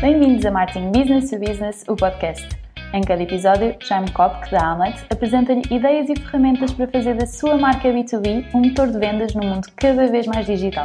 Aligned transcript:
Bem-vindos 0.00 0.46
a 0.46 0.52
Marketing 0.52 0.92
Business 0.92 1.28
to 1.28 1.40
Business, 1.40 1.84
o 1.88 1.96
podcast. 1.96 2.48
Em 2.94 3.00
cada 3.00 3.20
episódio, 3.20 3.74
Jaime 3.80 4.08
Kopk, 4.12 4.48
da 4.48 4.64
Hamlet, 4.64 5.04
apresenta-lhe 5.10 5.62
ideias 5.72 6.08
e 6.08 6.14
ferramentas 6.14 6.72
para 6.72 6.86
fazer 6.86 7.16
da 7.16 7.26
sua 7.26 7.58
marca 7.58 7.88
B2B 7.88 8.46
um 8.54 8.60
motor 8.60 8.92
de 8.92 8.96
vendas 8.96 9.34
num 9.34 9.44
mundo 9.44 9.66
cada 9.74 10.06
vez 10.06 10.24
mais 10.28 10.46
digital. 10.46 10.84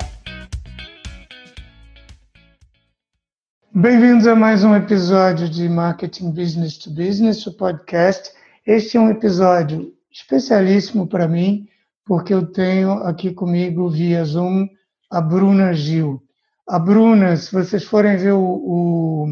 Bem-vindos 3.71 4.25
a 4.25 4.35
mais 4.35 4.63
um 4.63 4.75
episódio 4.75 5.47
de 5.47 5.69
Marketing 5.69 6.31
Business 6.31 6.79
to 6.79 6.89
Business, 6.89 7.45
o 7.45 7.55
podcast. 7.55 8.31
Este 8.65 8.97
é 8.97 8.99
um 8.99 9.11
episódio 9.11 9.93
especialíssimo 10.11 11.05
para 11.05 11.27
mim, 11.27 11.67
porque 12.03 12.33
eu 12.33 12.47
tenho 12.51 12.93
aqui 13.03 13.31
comigo 13.31 13.87
via 13.91 14.25
Zoom 14.25 14.67
a 15.11 15.21
Bruna 15.21 15.71
Gil. 15.71 16.19
A 16.67 16.79
Bruna, 16.79 17.35
se 17.35 17.51
vocês 17.51 17.83
forem 17.83 18.15
ver 18.15 18.31
o, 18.33 18.41
o, 18.41 19.27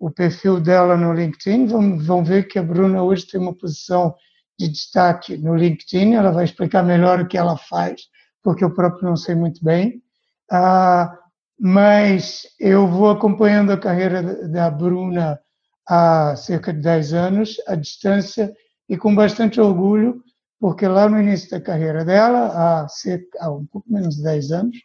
o 0.00 0.10
perfil 0.10 0.60
dela 0.60 0.96
no 0.96 1.12
LinkedIn, 1.12 1.66
vão, 1.66 1.98
vão 1.98 2.24
ver 2.24 2.48
que 2.48 2.58
a 2.58 2.62
Bruna 2.62 3.02
hoje 3.02 3.26
tem 3.26 3.40
uma 3.40 3.54
posição 3.54 4.14
de 4.58 4.68
destaque 4.68 5.36
no 5.36 5.54
LinkedIn. 5.54 6.14
Ela 6.14 6.32
vai 6.32 6.44
explicar 6.44 6.82
melhor 6.82 7.20
o 7.20 7.28
que 7.28 7.38
ela 7.38 7.56
faz, 7.56 8.02
porque 8.42 8.64
eu 8.64 8.74
próprio 8.74 9.08
não 9.08 9.16
sei 9.16 9.34
muito 9.34 9.64
bem. 9.64 10.02
Ah, 10.50 11.16
mas 11.58 12.42
eu 12.58 12.88
vou 12.88 13.10
acompanhando 13.10 13.70
a 13.70 13.78
carreira 13.78 14.48
da 14.48 14.68
Bruna 14.70 15.38
há 15.86 16.34
cerca 16.34 16.72
de 16.72 16.80
10 16.80 17.12
anos, 17.12 17.56
à 17.66 17.76
distância, 17.76 18.52
e 18.88 18.96
com 18.96 19.14
bastante 19.14 19.60
orgulho, 19.60 20.22
porque 20.58 20.86
lá 20.88 21.08
no 21.08 21.20
início 21.20 21.48
da 21.50 21.60
carreira 21.60 22.04
dela, 22.04 22.82
há, 22.82 22.88
cerca, 22.88 23.38
há 23.40 23.50
um 23.52 23.64
pouco 23.66 23.92
menos 23.92 24.16
de 24.16 24.22
10 24.24 24.50
anos, 24.50 24.76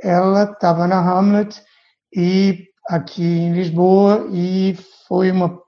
ela 0.00 0.44
estava 0.44 0.86
na 0.86 0.98
Hamlet 0.98 1.62
e 2.14 2.66
aqui 2.88 3.22
em 3.22 3.52
Lisboa 3.52 4.28
e 4.32 4.76
foi 5.06 5.30
uma 5.30 5.58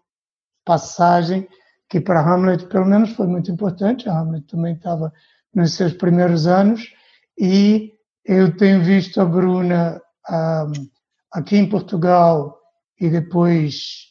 passagem 0.65 1.49
que 1.89 2.01
para 2.01 2.21
Hamlet 2.21 2.67
pelo 2.67 2.87
menos 2.87 3.13
foi 3.13 3.27
muito 3.27 3.51
importante. 3.51 4.09
A 4.09 4.19
Hamlet 4.19 4.47
também 4.47 4.75
estava 4.75 5.13
nos 5.55 5.75
seus 5.75 5.93
primeiros 5.95 6.47
anos 6.47 6.83
e 7.39 7.93
eu 8.25 8.57
tenho 8.57 8.83
visto 8.83 9.21
a 9.21 9.25
Bruna 9.25 10.01
um, 10.31 10.73
aqui 11.33 11.57
em 11.57 11.69
Portugal 11.69 12.59
e 13.01 13.09
depois 13.09 14.09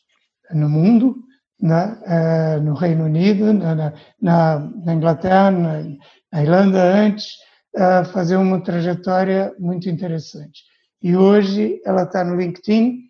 no 0.52 0.70
mundo, 0.70 1.16
né? 1.62 2.00
uh, 2.06 2.64
no 2.64 2.74
Reino 2.74 3.06
Unido, 3.06 3.54
na, 3.54 3.94
na, 4.22 4.60
na 4.60 4.94
Inglaterra, 4.94 5.52
na, 5.52 5.84
na 6.32 6.42
Irlanda 6.42 6.82
antes, 6.82 7.28
a 7.76 8.04
fazer 8.06 8.36
uma 8.38 8.62
trajetória 8.62 9.54
muito 9.60 9.90
interessante. 9.90 10.64
E 11.02 11.16
hoje 11.16 11.80
ela 11.86 12.04
está 12.04 12.24
no 12.24 12.36
LinkedIn, 12.36 13.02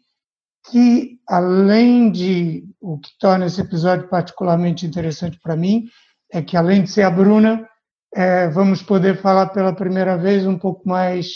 que 0.70 1.18
além 1.28 2.12
de 2.12 2.66
o 2.82 3.00
que 3.00 3.10
torna 3.20 3.46
esse 3.46 3.62
episódio 3.62 4.10
particularmente 4.10 4.86
interessante 4.86 5.40
para 5.42 5.56
mim, 5.56 5.86
é 6.32 6.42
que 6.42 6.58
além 6.58 6.84
de 6.84 6.92
ser 6.92 7.04
a 7.04 7.10
Bruna, 7.10 7.68
é, 8.14 8.50
vamos 8.50 8.82
poder 8.82 9.22
falar 9.22 9.48
pela 9.48 9.74
primeira 9.74 10.18
vez 10.18 10.46
um 10.46 10.58
pouco 10.58 10.88
mais 10.88 11.28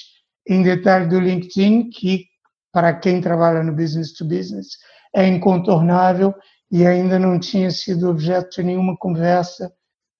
em 0.48 0.64
detalhe 0.64 1.08
do 1.08 1.20
LinkedIn, 1.20 1.90
que 1.90 2.26
para 2.72 2.94
quem 2.94 3.22
trabalha 3.22 3.64
no 3.64 3.74
business 3.74 4.14
to 4.14 4.26
business 4.26 4.78
é 5.16 5.28
incontornável 5.28 6.34
e 6.72 6.86
ainda 6.86 7.20
não 7.20 7.40
tinha 7.40 7.70
sido 7.70 8.10
objeto 8.10 8.50
de 8.56 8.64
nenhuma 8.64 8.98
conversa 8.98 9.72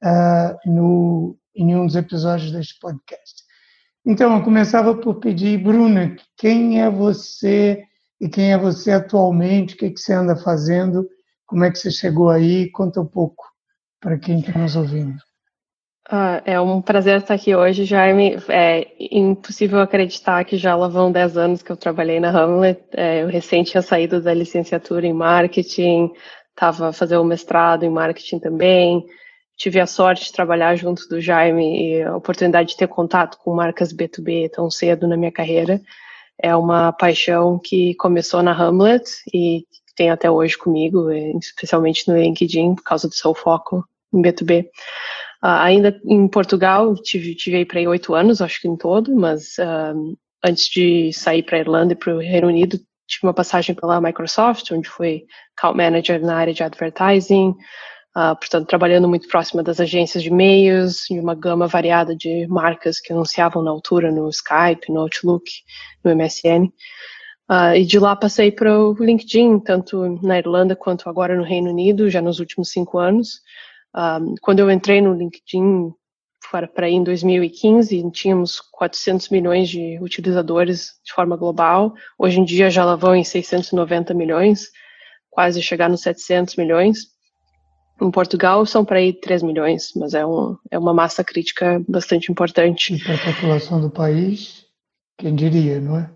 uh, 0.04 0.70
no, 0.70 1.38
em 1.56 1.66
nenhum 1.66 1.86
dos 1.86 1.96
episódios 1.96 2.52
deste 2.52 2.80
podcast. 2.80 3.44
Então, 4.06 4.36
eu 4.36 4.44
começava 4.44 4.96
por 4.96 5.16
pedir, 5.16 5.58
Bruna, 5.58 6.16
quem 6.38 6.82
é 6.82 6.90
você 6.90 7.84
e 8.20 8.28
quem 8.28 8.52
é 8.52 8.58
você 8.58 8.92
atualmente? 8.92 9.76
O 9.76 9.78
que, 9.78 9.86
é 9.86 9.90
que 9.90 10.00
você 10.00 10.14
anda 10.14 10.36
fazendo? 10.36 11.08
Como 11.46 11.64
é 11.64 11.72
que 11.72 11.78
você 11.78 11.92
chegou 11.92 12.30
aí? 12.30 12.70
Conta 12.72 13.02
um 13.02 13.06
pouco 13.06 13.44
para 14.00 14.18
quem 14.18 14.40
está 14.40 14.58
nos 14.58 14.76
ouvindo. 14.76 15.18
Ah, 16.10 16.42
é 16.46 16.60
um 16.60 16.82
prazer 16.82 17.18
estar 17.18 17.36
aqui 17.36 17.56
hoje, 17.56 17.86
Jaime. 17.86 18.38
É 18.50 18.88
impossível 19.00 19.80
acreditar 19.80 20.44
que 20.44 20.58
já 20.58 20.76
lá 20.76 20.88
vão 20.88 21.12
10 21.12 21.38
anos 21.38 21.62
que 21.62 21.72
eu 21.72 21.78
trabalhei 21.78 22.20
na 22.20 22.30
Hamlet. 22.30 22.82
É, 22.94 23.22
eu 23.24 23.28
recente 23.28 23.72
tinha 23.72 23.82
saído 23.82 24.22
da 24.22 24.34
licenciatura 24.34 25.06
em 25.06 25.14
marketing, 25.14 26.12
estava 26.50 26.92
fazendo 26.92 27.22
o 27.22 27.26
mestrado 27.26 27.84
em 27.84 27.90
marketing 27.90 28.40
também, 28.40 29.06
tive 29.62 29.80
a 29.80 29.86
sorte 29.86 30.26
de 30.26 30.34
trabalhar 30.34 30.76
junto 30.76 31.08
do 31.08 31.22
Jaime 31.22 32.00
e 32.00 32.02
a 32.02 32.18
oportunidade 32.18 32.70
de 32.70 32.78
ter 32.78 32.88
contato 32.88 33.38
com 33.38 33.54
marcas 33.54 33.94
B2B 33.94 34.50
tão 34.50 34.72
cedo 34.72 35.08
na 35.08 35.16
minha 35.16 35.32
carreira. 35.32 35.80
É 36.42 36.56
uma 36.56 36.92
paixão 36.92 37.60
que 37.64 37.94
começou 37.94 38.42
na 38.42 38.54
Hamlet 38.54 39.04
e 39.32 39.64
tem 39.96 40.10
até 40.10 40.32
hoje 40.32 40.58
comigo, 40.58 41.12
especialmente 41.12 42.08
no 42.08 42.18
LinkedIn, 42.18 42.74
por 42.74 42.82
causa 42.82 43.08
do 43.08 43.14
seu 43.14 43.36
foco 43.36 43.88
em 44.12 44.20
B2B. 44.20 44.64
Uh, 44.64 44.70
ah, 45.44 45.64
ainda 45.64 46.02
em 46.06 46.28
Portugal, 46.28 46.96
tive, 46.96 47.36
tive 47.36 47.58
aí 47.58 47.66
para 47.66 47.82
oito 47.82 48.16
anos, 48.16 48.42
acho 48.42 48.62
que 48.62 48.68
em 48.68 48.76
todo, 48.76 49.16
mas 49.16 49.60
uh, 49.60 50.18
antes 50.44 50.70
de 50.70 51.14
sair 51.14 51.44
para 51.44 51.58
a 51.58 51.60
Irlanda 51.60 51.94
e 51.94 51.96
para 51.96 52.16
o 52.16 52.20
Reino 52.20 52.48
Unido, 52.48 52.80
tive 53.08 53.28
uma 53.28 53.34
passagem 53.34 53.76
pela 53.76 54.02
Microsoft, 54.02 54.72
onde 54.72 54.90
fui 54.90 55.26
account 55.56 55.78
manager 55.78 56.20
na 56.20 56.36
área 56.36 56.54
de 56.54 56.64
advertising, 56.64 57.54
Uh, 58.16 58.36
portanto, 58.36 58.68
trabalhando 58.68 59.08
muito 59.08 59.28
próxima 59.30 59.64
das 59.64 59.80
agências 59.80 60.22
de 60.22 60.30
e-mails, 60.30 61.06
de 61.10 61.18
uma 61.18 61.34
gama 61.34 61.66
variada 61.66 62.14
de 62.14 62.46
marcas 62.48 63.00
que 63.00 63.14
anunciavam 63.14 63.64
na 63.64 63.72
altura 63.72 64.12
no 64.12 64.28
Skype, 64.30 64.92
no 64.92 65.00
Outlook, 65.00 65.50
no 66.04 66.14
MSN. 66.14 66.66
Uh, 66.66 66.72
ah, 67.48 67.78
e 67.78 67.86
de 67.86 68.00
lá 68.00 68.14
passei 68.16 68.52
para 68.52 68.78
o 68.78 68.94
LinkedIn, 68.94 69.60
tanto 69.60 70.20
na 70.22 70.38
Irlanda 70.38 70.76
quanto 70.76 71.10
agora 71.10 71.38
no 71.38 71.44
Reino 71.44 71.70
Unido, 71.70 72.10
já 72.10 72.22
nos 72.22 72.40
últimos 72.40 72.70
cinco 72.70 72.98
anos. 72.98 73.42
Um, 73.96 74.00
ah, 74.00 74.20
quando 74.42 74.60
eu 74.60 74.70
entrei 74.70 75.02
no 75.02 75.14
LinkedIn, 75.14 75.94
para 76.52 76.86
aí 76.86 76.94
em 76.94 77.04
2015, 77.04 78.12
tínhamos 78.12 78.60
400 78.72 79.30
milhões 79.30 79.70
de 79.70 79.98
utilizadores 80.02 81.00
de 81.06 81.14
forma 81.14 81.38
global. 81.38 81.94
Hoje 82.18 82.42
em 82.42 82.44
dia 82.44 82.70
já 82.70 82.84
lá 82.84 82.98
vão 82.98 83.16
em 83.16 83.24
690 83.24 84.14
milhões, 84.14 84.68
quase 85.30 85.62
chegar 85.62 85.90
nos 85.90 86.02
700 86.02 86.58
milhões. 86.58 87.11
Em 88.02 88.10
Portugal 88.10 88.66
são 88.66 88.84
para 88.84 88.98
aí 88.98 89.14
3 89.14 89.44
milhões, 89.44 89.92
mas 89.96 90.16
é, 90.16 90.26
um, 90.26 90.58
é 90.72 90.80
uma 90.80 90.94
massa 90.94 91.24
crítica 91.24 91.84
bastante 91.88 92.32
importante. 92.32 92.96
E 92.96 93.04
para 93.04 93.14
a 93.14 93.34
população 93.34 93.80
do 93.80 93.92
país, 93.92 94.66
quem 95.18 95.36
diria, 95.36 95.80
não 95.80 96.00
é? 96.00 96.10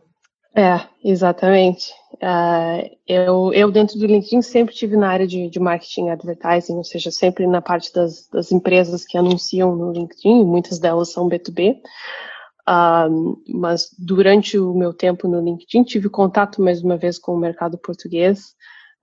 É, 0.57 0.81
exatamente. 1.03 1.91
Uh, 2.13 2.89
eu, 3.05 3.53
eu, 3.53 3.69
dentro 3.69 3.99
do 3.99 4.07
LinkedIn, 4.07 4.41
sempre 4.41 4.73
tive 4.73 4.95
na 4.95 5.09
área 5.09 5.27
de, 5.27 5.49
de 5.49 5.59
marketing 5.59 6.09
advertising, 6.09 6.75
ou 6.75 6.83
seja, 6.83 7.11
sempre 7.11 7.45
na 7.45 7.61
parte 7.61 7.93
das, 7.93 8.27
das, 8.29 8.53
empresas 8.53 9.05
que 9.05 9.17
anunciam 9.17 9.75
no 9.75 9.91
LinkedIn, 9.91 10.45
muitas 10.45 10.79
delas 10.79 11.11
são 11.11 11.27
B2B. 11.27 11.73
Uh, 11.73 11.81
ah, 12.65 13.07
mas 13.47 13.89
durante 13.99 14.57
o 14.57 14.73
meu 14.73 14.93
tempo 14.93 15.27
no 15.27 15.39
LinkedIn, 15.39 15.83
tive 15.83 16.09
contato 16.09 16.61
mais 16.61 16.81
uma 16.81 16.97
vez 16.97 17.19
com 17.19 17.35
o 17.35 17.39
mercado 17.39 17.77
português, 17.77 18.55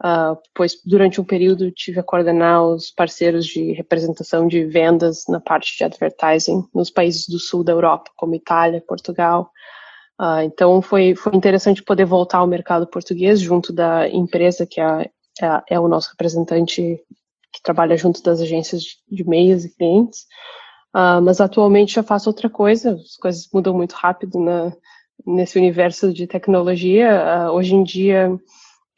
Uh, 0.02 0.36
pois 0.52 0.78
durante 0.84 1.20
um 1.20 1.24
período 1.24 1.70
tive 1.70 2.00
a 2.00 2.02
coordenar 2.02 2.64
os 2.64 2.90
parceiros 2.90 3.46
de 3.46 3.72
representação 3.72 4.48
de 4.48 4.64
vendas 4.64 5.22
na 5.28 5.38
parte 5.38 5.78
de 5.78 5.84
advertising 5.84 6.64
nos 6.74 6.90
países 6.90 7.28
do 7.28 7.38
sul 7.38 7.62
da 7.62 7.70
Europa, 7.70 8.10
como 8.16 8.34
Itália, 8.34 8.82
Portugal. 8.84 9.48
Uh, 10.20 10.42
então 10.42 10.82
foi, 10.82 11.14
foi 11.14 11.36
interessante 11.36 11.84
poder 11.84 12.04
voltar 12.04 12.38
ao 12.38 12.48
mercado 12.48 12.84
português 12.84 13.40
junto 13.40 13.72
da 13.72 14.08
empresa 14.08 14.66
que 14.66 14.80
é, 14.80 15.08
é, 15.40 15.62
é 15.70 15.80
o 15.80 15.86
nosso 15.86 16.10
representante 16.10 17.00
que 17.52 17.62
trabalha 17.62 17.96
junto 17.96 18.20
das 18.24 18.40
agências 18.40 18.82
de 19.08 19.22
meios 19.22 19.64
e 19.64 19.72
clientes. 19.72 20.22
Uh, 20.92 21.22
mas 21.22 21.40
atualmente 21.40 21.94
já 21.94 22.02
faço 22.02 22.28
outra 22.28 22.50
coisa, 22.50 22.94
as 22.94 23.16
coisas 23.16 23.48
mudam 23.54 23.72
muito 23.72 23.92
rápido 23.92 24.40
na, 24.40 24.72
nesse 25.24 25.56
universo 25.60 26.12
de 26.12 26.26
tecnologia. 26.26 27.52
hoje 27.52 27.76
em 27.76 27.84
dia 27.84 28.36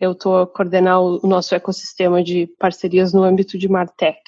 eu 0.00 0.12
estou 0.12 0.42
a 0.42 0.46
coordenar 0.46 1.00
o 1.00 1.26
nosso 1.26 1.54
ecossistema 1.54 2.22
de 2.22 2.46
parcerias 2.58 3.12
no 3.12 3.22
âmbito 3.22 3.56
de 3.56 3.68
Martech, 3.68 4.20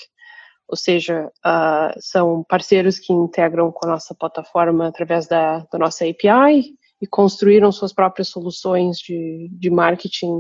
ou 0.69 0.77
seja, 0.77 1.31
uh, 1.47 2.01
são 2.01 2.45
parceiros 2.49 2.99
que 2.99 3.13
integram 3.13 3.71
com 3.71 3.87
a 3.87 3.93
nossa 3.93 4.15
plataforma 4.15 4.89
através 4.89 5.27
da, 5.29 5.61
da 5.71 5.79
nossa 5.79 6.05
API 6.05 6.75
e 7.01 7.07
construíram 7.07 7.71
suas 7.71 7.93
próprias 7.93 8.29
soluções 8.29 8.99
de, 8.99 9.49
de 9.53 9.71
marketing 9.71 10.39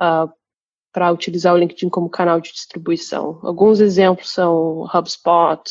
uh, 0.00 0.30
para 0.92 1.12
utilizar 1.12 1.54
o 1.54 1.56
LinkedIn 1.56 1.88
como 1.88 2.10
canal 2.10 2.40
de 2.40 2.52
distribuição. 2.52 3.38
Alguns 3.42 3.80
exemplos 3.80 4.32
são 4.32 4.86
HubSpot, 4.92 5.62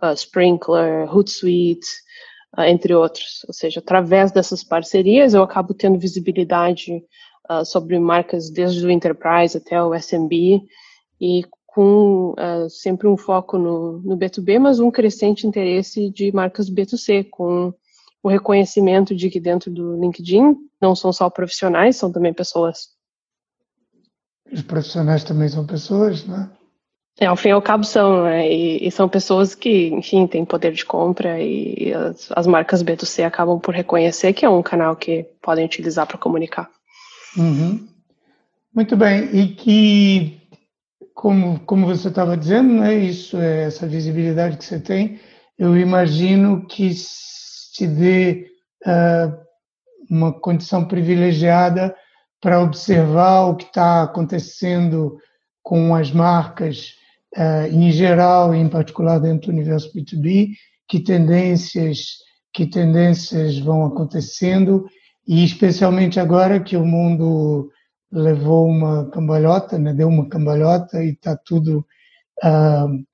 uh, 0.00 0.12
Sprinkler, 0.14 1.12
Hootsuite, 1.12 1.86
entre 2.58 2.94
outros. 2.94 3.44
Ou 3.48 3.54
seja, 3.54 3.80
através 3.80 4.30
dessas 4.30 4.62
parcerias 4.62 5.34
eu 5.34 5.42
acabo 5.42 5.74
tendo 5.74 5.98
visibilidade 5.98 7.02
uh, 7.50 7.64
sobre 7.64 7.98
marcas 7.98 8.50
desde 8.50 8.84
o 8.86 8.90
enterprise 8.90 9.56
até 9.56 9.82
o 9.82 9.94
SMB 9.94 10.62
e 11.20 11.44
com 11.66 12.34
uh, 12.38 12.70
sempre 12.70 13.08
um 13.08 13.16
foco 13.16 13.58
no, 13.58 13.98
no 13.98 14.16
B2B, 14.16 14.60
mas 14.60 14.78
um 14.78 14.90
crescente 14.90 15.46
interesse 15.46 16.08
de 16.10 16.30
marcas 16.32 16.70
B2C, 16.70 17.28
com 17.28 17.74
o 18.22 18.28
reconhecimento 18.28 19.14
de 19.14 19.28
que 19.28 19.40
dentro 19.40 19.70
do 19.70 20.00
LinkedIn 20.00 20.56
não 20.80 20.94
são 20.94 21.12
só 21.12 21.28
profissionais, 21.28 21.96
são 21.96 22.12
também 22.12 22.32
pessoas. 22.32 22.90
Os 24.50 24.62
profissionais 24.62 25.24
também 25.24 25.48
são 25.48 25.66
pessoas, 25.66 26.24
né? 26.24 26.48
É, 27.20 27.26
ao 27.26 27.36
fim 27.36 27.48
e 27.48 27.52
ao 27.52 27.62
cabo 27.62 27.84
são, 27.84 28.24
né? 28.24 28.50
E, 28.50 28.86
e, 28.86 28.90
são 28.90 29.08
pessoas 29.08 29.54
que, 29.54 29.88
enfim, 29.88 30.26
têm 30.26 30.44
poder 30.44 30.72
de 30.72 30.84
compra 30.84 31.40
e 31.40 31.92
as, 31.92 32.28
as 32.32 32.46
marcas 32.46 32.82
B2C 32.82 33.24
acabam 33.24 33.58
por 33.58 33.74
reconhecer 33.74 34.32
que 34.32 34.44
é 34.44 34.48
um 34.48 34.62
canal 34.62 34.96
que 34.96 35.24
podem 35.40 35.64
utilizar 35.64 36.06
para 36.06 36.18
comunicar. 36.18 36.68
Uhum. 37.36 37.88
Muito 38.74 38.96
bem, 38.96 39.24
e 39.36 39.54
que, 39.54 40.40
como, 41.14 41.60
como 41.60 41.86
você 41.86 42.08
estava 42.08 42.36
dizendo, 42.36 42.72
né, 42.74 42.94
isso 42.94 43.36
é 43.36 43.64
essa 43.64 43.86
visibilidade 43.86 44.56
que 44.56 44.64
você 44.64 44.80
tem, 44.80 45.20
eu 45.58 45.76
imagino 45.76 46.66
que 46.66 46.92
te 47.72 47.86
dê 47.86 48.46
uh, 48.84 49.36
uma 50.10 50.32
condição 50.32 50.84
privilegiada 50.84 51.94
para 52.40 52.60
observar 52.60 53.46
o 53.46 53.56
que 53.56 53.64
está 53.64 54.02
acontecendo 54.02 55.18
com 55.62 55.94
as 55.94 56.10
marcas 56.10 56.94
uh, 57.36 57.66
em 57.72 57.90
geral, 57.90 58.54
em 58.54 58.68
particular 58.68 59.18
dentro 59.18 59.46
do 59.46 59.52
universo 59.52 59.92
B2B, 59.92 60.50
que 60.88 61.00
tendências 61.00 62.24
que 62.52 62.66
tendências 62.66 63.58
vão 63.58 63.84
acontecendo 63.84 64.86
e 65.26 65.44
especialmente 65.44 66.20
agora 66.20 66.60
que 66.60 66.76
o 66.76 66.84
mundo 66.84 67.70
levou 68.10 68.68
uma 68.68 69.10
cambalhota, 69.10 69.78
né, 69.78 69.92
deu 69.92 70.08
uma 70.08 70.28
cambalhota 70.28 71.02
e 71.02 71.10
está 71.10 71.36
tudo 71.36 71.86
uh, 72.42 73.04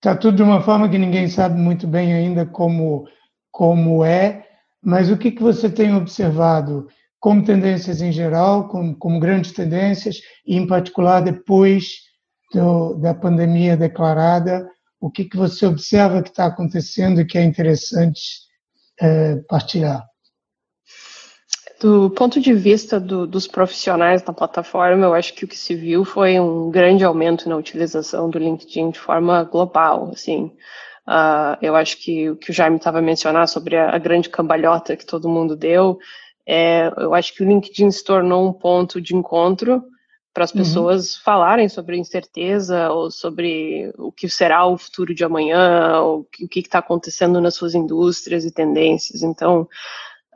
tá 0.00 0.14
tudo 0.14 0.36
de 0.36 0.42
uma 0.42 0.60
forma 0.60 0.88
que 0.88 0.98
ninguém 0.98 1.28
sabe 1.28 1.58
muito 1.58 1.86
bem 1.86 2.12
ainda 2.12 2.46
como 2.46 3.06
como 3.50 4.04
é, 4.04 4.46
mas 4.80 5.10
o 5.10 5.16
que 5.16 5.32
que 5.32 5.42
você 5.42 5.68
tem 5.68 5.94
observado 5.94 6.86
como 7.20 7.44
tendências 7.44 8.00
em 8.00 8.12
geral, 8.12 8.68
como, 8.68 8.96
como 8.96 9.18
grandes 9.18 9.52
tendências 9.52 10.20
e 10.46 10.56
em 10.56 10.66
particular 10.66 11.20
depois 11.20 12.02
do, 12.52 12.94
da 12.94 13.12
pandemia 13.14 13.76
declarada, 13.76 14.68
o 15.00 15.10
que 15.10 15.24
que 15.24 15.36
você 15.36 15.66
observa 15.66 16.22
que 16.22 16.30
está 16.30 16.46
acontecendo 16.46 17.20
e 17.20 17.24
que 17.24 17.38
é 17.38 17.42
interessante 17.42 18.20
é, 19.00 19.36
partilhar? 19.48 20.07
Do 21.80 22.10
ponto 22.10 22.40
de 22.40 22.52
vista 22.52 22.98
do, 22.98 23.24
dos 23.24 23.46
profissionais 23.46 24.20
da 24.22 24.32
plataforma, 24.32 25.06
eu 25.06 25.14
acho 25.14 25.32
que 25.32 25.44
o 25.44 25.48
que 25.48 25.56
se 25.56 25.76
viu 25.76 26.04
foi 26.04 26.40
um 26.40 26.70
grande 26.70 27.04
aumento 27.04 27.48
na 27.48 27.56
utilização 27.56 28.28
do 28.28 28.38
LinkedIn 28.38 28.90
de 28.90 28.98
forma 28.98 29.44
global. 29.44 30.10
Assim, 30.12 30.50
uh, 31.06 31.56
eu 31.62 31.76
acho 31.76 31.98
que 31.98 32.30
o 32.30 32.36
que 32.36 32.50
o 32.50 32.52
Jaime 32.52 32.78
estava 32.78 32.98
a 32.98 33.02
mencionar 33.02 33.46
sobre 33.46 33.76
a, 33.76 33.94
a, 33.94 33.98
grande 33.98 34.28
cambalhota 34.28 34.96
que 34.96 35.06
todo 35.06 35.28
mundo 35.28 35.54
deu, 35.54 35.98
é, 36.44 36.90
eu 36.96 37.14
acho 37.14 37.32
que 37.34 37.44
o 37.44 37.46
LinkedIn 37.46 37.92
se 37.92 38.02
tornou 38.02 38.48
um 38.48 38.52
ponto 38.52 39.00
de 39.00 39.14
encontro 39.14 39.84
para 40.34 40.44
as 40.44 40.50
uhum. 40.50 40.58
pessoas 40.58 41.14
uhum. 41.14 41.20
falarem 41.22 41.68
sobre 41.68 41.96
incerteza 41.96 42.90
ou 42.90 43.10
sobre 43.10 43.92
o 43.98 44.10
que 44.10 44.28
será 44.28 44.66
o 44.66 44.76
futuro 44.76 45.14
de 45.14 45.24
amanhã, 45.24 46.00
ou 46.00 46.20
o 46.20 46.48
que 46.48 46.58
está 46.60 46.78
acontecendo 46.80 47.40
nas 47.40 47.54
suas 47.54 47.74
indústrias 47.74 48.44
e 48.44 48.50
tendências. 48.50 49.22
Então, 49.22 49.68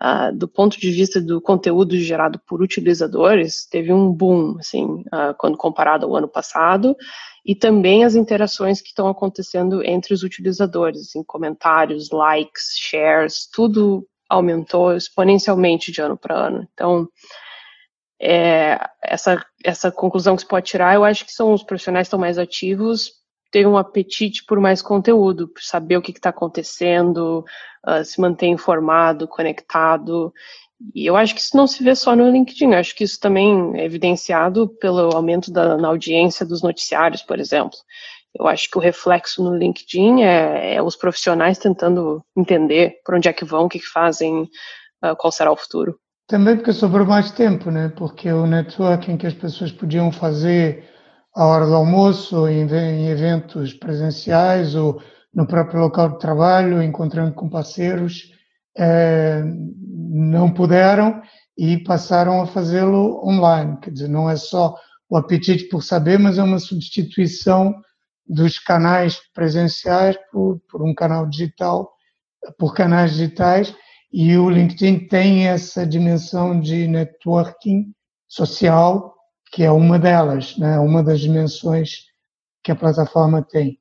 Uh, 0.02 0.36
do 0.36 0.48
ponto 0.48 0.80
de 0.80 0.90
vista 0.90 1.20
do 1.20 1.40
conteúdo 1.40 1.96
gerado 1.96 2.40
por 2.44 2.60
utilizadores, 2.60 3.68
teve 3.70 3.92
um 3.92 4.12
boom, 4.12 4.56
assim, 4.58 4.84
uh, 4.84 5.32
quando 5.38 5.56
comparado 5.56 6.06
ao 6.06 6.16
ano 6.16 6.26
passado, 6.26 6.96
e 7.46 7.54
também 7.54 8.04
as 8.04 8.16
interações 8.16 8.80
que 8.80 8.88
estão 8.88 9.06
acontecendo 9.06 9.80
entre 9.84 10.12
os 10.12 10.24
utilizadores, 10.24 11.02
assim, 11.02 11.22
comentários, 11.22 12.10
likes, 12.10 12.76
shares, 12.76 13.48
tudo 13.48 14.04
aumentou 14.28 14.92
exponencialmente 14.92 15.92
de 15.92 16.00
ano 16.00 16.16
para 16.16 16.34
ano. 16.34 16.66
Então, 16.72 17.08
é, 18.20 18.80
essa, 19.04 19.44
essa 19.62 19.92
conclusão 19.92 20.34
que 20.34 20.42
se 20.42 20.48
pode 20.48 20.66
tirar, 20.66 20.94
eu 20.94 21.04
acho 21.04 21.24
que 21.24 21.32
são 21.32 21.52
os 21.52 21.62
profissionais 21.62 22.06
que 22.06 22.08
estão 22.08 22.18
mais 22.18 22.38
ativos, 22.38 23.21
têm 23.52 23.66
um 23.66 23.76
apetite 23.76 24.44
por 24.44 24.58
mais 24.58 24.82
conteúdo, 24.82 25.46
por 25.46 25.62
saber 25.62 25.98
o 25.98 26.02
que 26.02 26.10
está 26.10 26.30
acontecendo, 26.30 27.44
uh, 27.86 28.04
se 28.04 28.20
manter 28.20 28.46
informado, 28.46 29.28
conectado. 29.28 30.32
E 30.94 31.06
eu 31.06 31.16
acho 31.16 31.34
que 31.34 31.40
isso 31.40 31.56
não 31.56 31.66
se 31.66 31.84
vê 31.84 31.94
só 31.94 32.16
no 32.16 32.28
LinkedIn, 32.28 32.74
acho 32.74 32.96
que 32.96 33.04
isso 33.04 33.20
também 33.20 33.78
é 33.78 33.84
evidenciado 33.84 34.68
pelo 34.80 35.14
aumento 35.14 35.52
da 35.52 35.76
na 35.76 35.88
audiência 35.88 36.44
dos 36.44 36.62
noticiários, 36.62 37.22
por 37.22 37.38
exemplo. 37.38 37.78
Eu 38.34 38.48
acho 38.48 38.68
que 38.70 38.78
o 38.78 38.80
reflexo 38.80 39.44
no 39.44 39.54
LinkedIn 39.54 40.22
é, 40.22 40.76
é 40.76 40.82
os 40.82 40.96
profissionais 40.96 41.58
tentando 41.58 42.24
entender 42.34 42.96
por 43.04 43.14
onde 43.14 43.28
é 43.28 43.32
que 43.32 43.44
vão, 43.44 43.66
o 43.66 43.68
que, 43.68 43.78
que 43.78 43.86
fazem, 43.86 44.48
uh, 45.04 45.14
qual 45.18 45.30
será 45.30 45.52
o 45.52 45.56
futuro. 45.56 45.98
Também 46.26 46.56
porque 46.56 46.72
sobrou 46.72 47.06
mais 47.06 47.30
tempo, 47.30 47.70
né? 47.70 47.92
Porque 47.94 48.32
o 48.32 48.46
networking 48.46 49.18
que 49.18 49.26
as 49.26 49.34
pessoas 49.34 49.70
podiam 49.70 50.10
fazer 50.10 50.88
à 51.34 51.46
hora 51.46 51.66
do 51.66 51.74
almoço, 51.74 52.46
em, 52.48 52.66
em 52.66 53.08
eventos 53.08 53.72
presenciais 53.72 54.74
ou 54.74 55.02
no 55.34 55.46
próprio 55.46 55.80
local 55.80 56.10
de 56.10 56.18
trabalho, 56.18 56.82
encontrando 56.82 57.32
com 57.32 57.48
parceiros, 57.48 58.30
é, 58.76 59.42
não 59.44 60.52
puderam 60.52 61.22
e 61.56 61.78
passaram 61.78 62.42
a 62.42 62.46
fazê-lo 62.46 63.26
online. 63.26 63.78
Quer 63.80 63.90
dizer, 63.90 64.08
não 64.08 64.28
é 64.28 64.36
só 64.36 64.76
o 65.08 65.16
apetite 65.16 65.68
por 65.68 65.82
saber, 65.82 66.18
mas 66.18 66.38
é 66.38 66.42
uma 66.42 66.58
substituição 66.58 67.74
dos 68.26 68.58
canais 68.58 69.18
presenciais 69.34 70.16
por, 70.30 70.60
por 70.70 70.82
um 70.82 70.94
canal 70.94 71.26
digital, 71.26 71.90
por 72.58 72.74
canais 72.74 73.12
digitais, 73.12 73.74
e 74.12 74.36
o 74.36 74.50
LinkedIn 74.50 75.06
tem 75.06 75.48
essa 75.48 75.86
dimensão 75.86 76.60
de 76.60 76.86
networking 76.86 77.92
social, 78.28 79.14
que 79.52 79.62
é 79.62 79.70
uma 79.70 79.98
delas, 79.98 80.56
né? 80.56 80.78
uma 80.78 81.02
das 81.02 81.20
dimensões 81.20 82.06
que 82.64 82.72
a 82.72 82.76
plataforma 82.76 83.42
tem. 83.42 83.78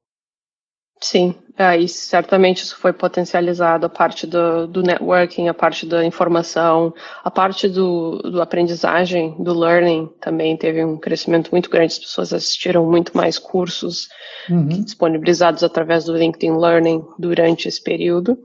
Sim, 1.04 1.34
aí 1.58 1.88
certamente 1.88 2.62
isso 2.62 2.78
foi 2.78 2.94
potencializado, 2.94 3.88
a 3.88 3.90
parte 3.90 4.28
do, 4.28 4.68
do 4.68 4.84
networking, 4.84 5.48
a 5.48 5.54
parte 5.54 5.84
da 5.84 6.06
informação, 6.06 6.94
a 7.24 7.32
parte 7.32 7.68
do, 7.68 8.20
do 8.20 8.40
aprendizagem, 8.40 9.36
do 9.42 9.58
learning 9.58 10.12
também 10.20 10.56
teve 10.56 10.84
um 10.86 10.98
crescimento 10.98 11.50
muito 11.52 11.72
grande, 11.72 11.94
as 11.94 12.00
pessoas 12.00 12.34
assistiram 12.34 12.86
muito 12.86 13.18
mais 13.18 13.40
cursos 13.40 14.10
uhum. 14.48 14.68
disponibilizados 14.68 15.64
através 15.64 16.06
do 16.06 16.16
LinkedIn 16.16 16.56
Learning 16.56 17.04
durante 17.18 17.68
esse 17.68 17.82
período, 17.82 18.38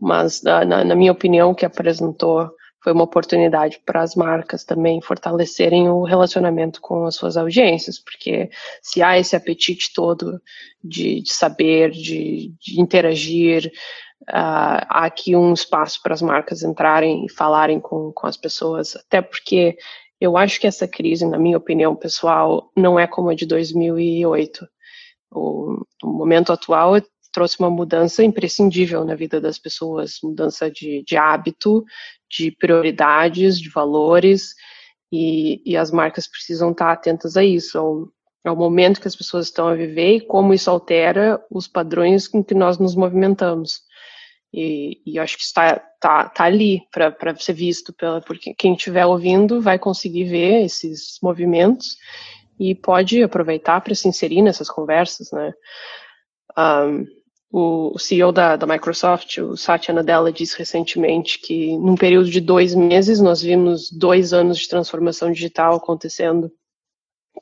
mas 0.00 0.40
na, 0.42 0.64
na 0.64 0.94
minha 0.94 1.10
opinião, 1.10 1.50
o 1.50 1.54
que 1.54 1.66
apresentou 1.66 2.48
foi 2.88 2.94
uma 2.94 3.04
oportunidade 3.04 3.78
para 3.84 4.00
as 4.00 4.14
marcas 4.14 4.64
também 4.64 4.98
fortalecerem 5.02 5.90
o 5.90 6.04
relacionamento 6.04 6.80
com 6.80 7.04
as 7.04 7.16
suas 7.16 7.36
audiências, 7.36 7.98
porque 7.98 8.48
se 8.80 9.02
há 9.02 9.18
esse 9.18 9.36
apetite 9.36 9.92
todo 9.92 10.40
de, 10.82 11.20
de 11.20 11.30
saber, 11.30 11.90
de, 11.90 12.50
de 12.58 12.80
interagir, 12.80 13.70
uh, 14.22 14.80
há 14.88 15.04
aqui 15.04 15.36
um 15.36 15.52
espaço 15.52 16.00
para 16.02 16.14
as 16.14 16.22
marcas 16.22 16.62
entrarem 16.62 17.26
e 17.26 17.30
falarem 17.30 17.78
com, 17.78 18.10
com 18.10 18.26
as 18.26 18.38
pessoas, 18.38 18.96
até 18.96 19.20
porque 19.20 19.76
eu 20.18 20.38
acho 20.38 20.58
que 20.58 20.66
essa 20.66 20.88
crise, 20.88 21.26
na 21.26 21.38
minha 21.38 21.58
opinião 21.58 21.94
pessoal, 21.94 22.72
não 22.74 22.98
é 22.98 23.06
como 23.06 23.28
a 23.28 23.34
de 23.34 23.44
2008. 23.44 24.66
O, 25.30 25.84
o 26.02 26.06
momento 26.06 26.54
atual 26.54 26.94
trouxe 27.32 27.58
uma 27.58 27.70
mudança 27.70 28.24
imprescindível 28.24 29.04
na 29.04 29.14
vida 29.14 29.40
das 29.40 29.58
pessoas, 29.58 30.18
mudança 30.22 30.70
de, 30.70 31.04
de 31.06 31.16
hábito, 31.16 31.84
de 32.30 32.50
prioridades, 32.50 33.60
de 33.60 33.70
valores, 33.70 34.54
e, 35.10 35.62
e, 35.64 35.76
as 35.76 35.90
marcas 35.90 36.28
precisam 36.28 36.70
estar 36.70 36.92
atentas 36.92 37.36
a 37.36 37.42
isso, 37.42 37.78
ao, 37.78 38.08
ao, 38.44 38.54
momento 38.54 39.00
que 39.00 39.08
as 39.08 39.16
pessoas 39.16 39.46
estão 39.46 39.66
a 39.66 39.74
viver 39.74 40.16
e 40.16 40.20
como 40.20 40.52
isso 40.52 40.70
altera 40.70 41.42
os 41.50 41.66
padrões 41.66 42.28
com 42.28 42.44
que 42.44 42.54
nós 42.54 42.78
nos 42.78 42.94
movimentamos. 42.94 43.80
E, 44.52 45.00
e 45.06 45.18
acho 45.18 45.36
que 45.36 45.42
está 45.42 45.78
tá, 46.00 46.28
tá 46.28 46.44
ali 46.44 46.82
para 46.90 47.34
ser 47.36 47.54
visto, 47.54 47.92
pela, 47.92 48.20
porque 48.20 48.54
quem 48.54 48.74
estiver 48.74 49.06
ouvindo 49.06 49.60
vai 49.60 49.78
conseguir 49.78 50.24
ver 50.24 50.64
esses 50.64 51.18
movimentos 51.22 51.96
e 52.58 52.74
pode 52.74 53.22
aproveitar 53.22 53.80
para 53.80 53.94
se 53.94 54.08
inserir 54.08 54.42
nessas 54.42 54.68
conversas, 54.68 55.30
né? 55.32 55.52
Um, 56.56 57.06
o 57.50 57.98
CEO 57.98 58.30
da, 58.30 58.56
da 58.56 58.66
Microsoft, 58.66 59.38
o 59.38 59.56
Satya 59.56 59.94
Nadella, 59.94 60.30
disse 60.30 60.58
recentemente 60.58 61.38
que 61.38 61.76
num 61.78 61.96
período 61.96 62.30
de 62.30 62.40
dois 62.40 62.74
meses 62.74 63.20
nós 63.20 63.40
vimos 63.40 63.90
dois 63.90 64.32
anos 64.32 64.58
de 64.58 64.68
transformação 64.68 65.32
digital 65.32 65.76
acontecendo 65.76 66.52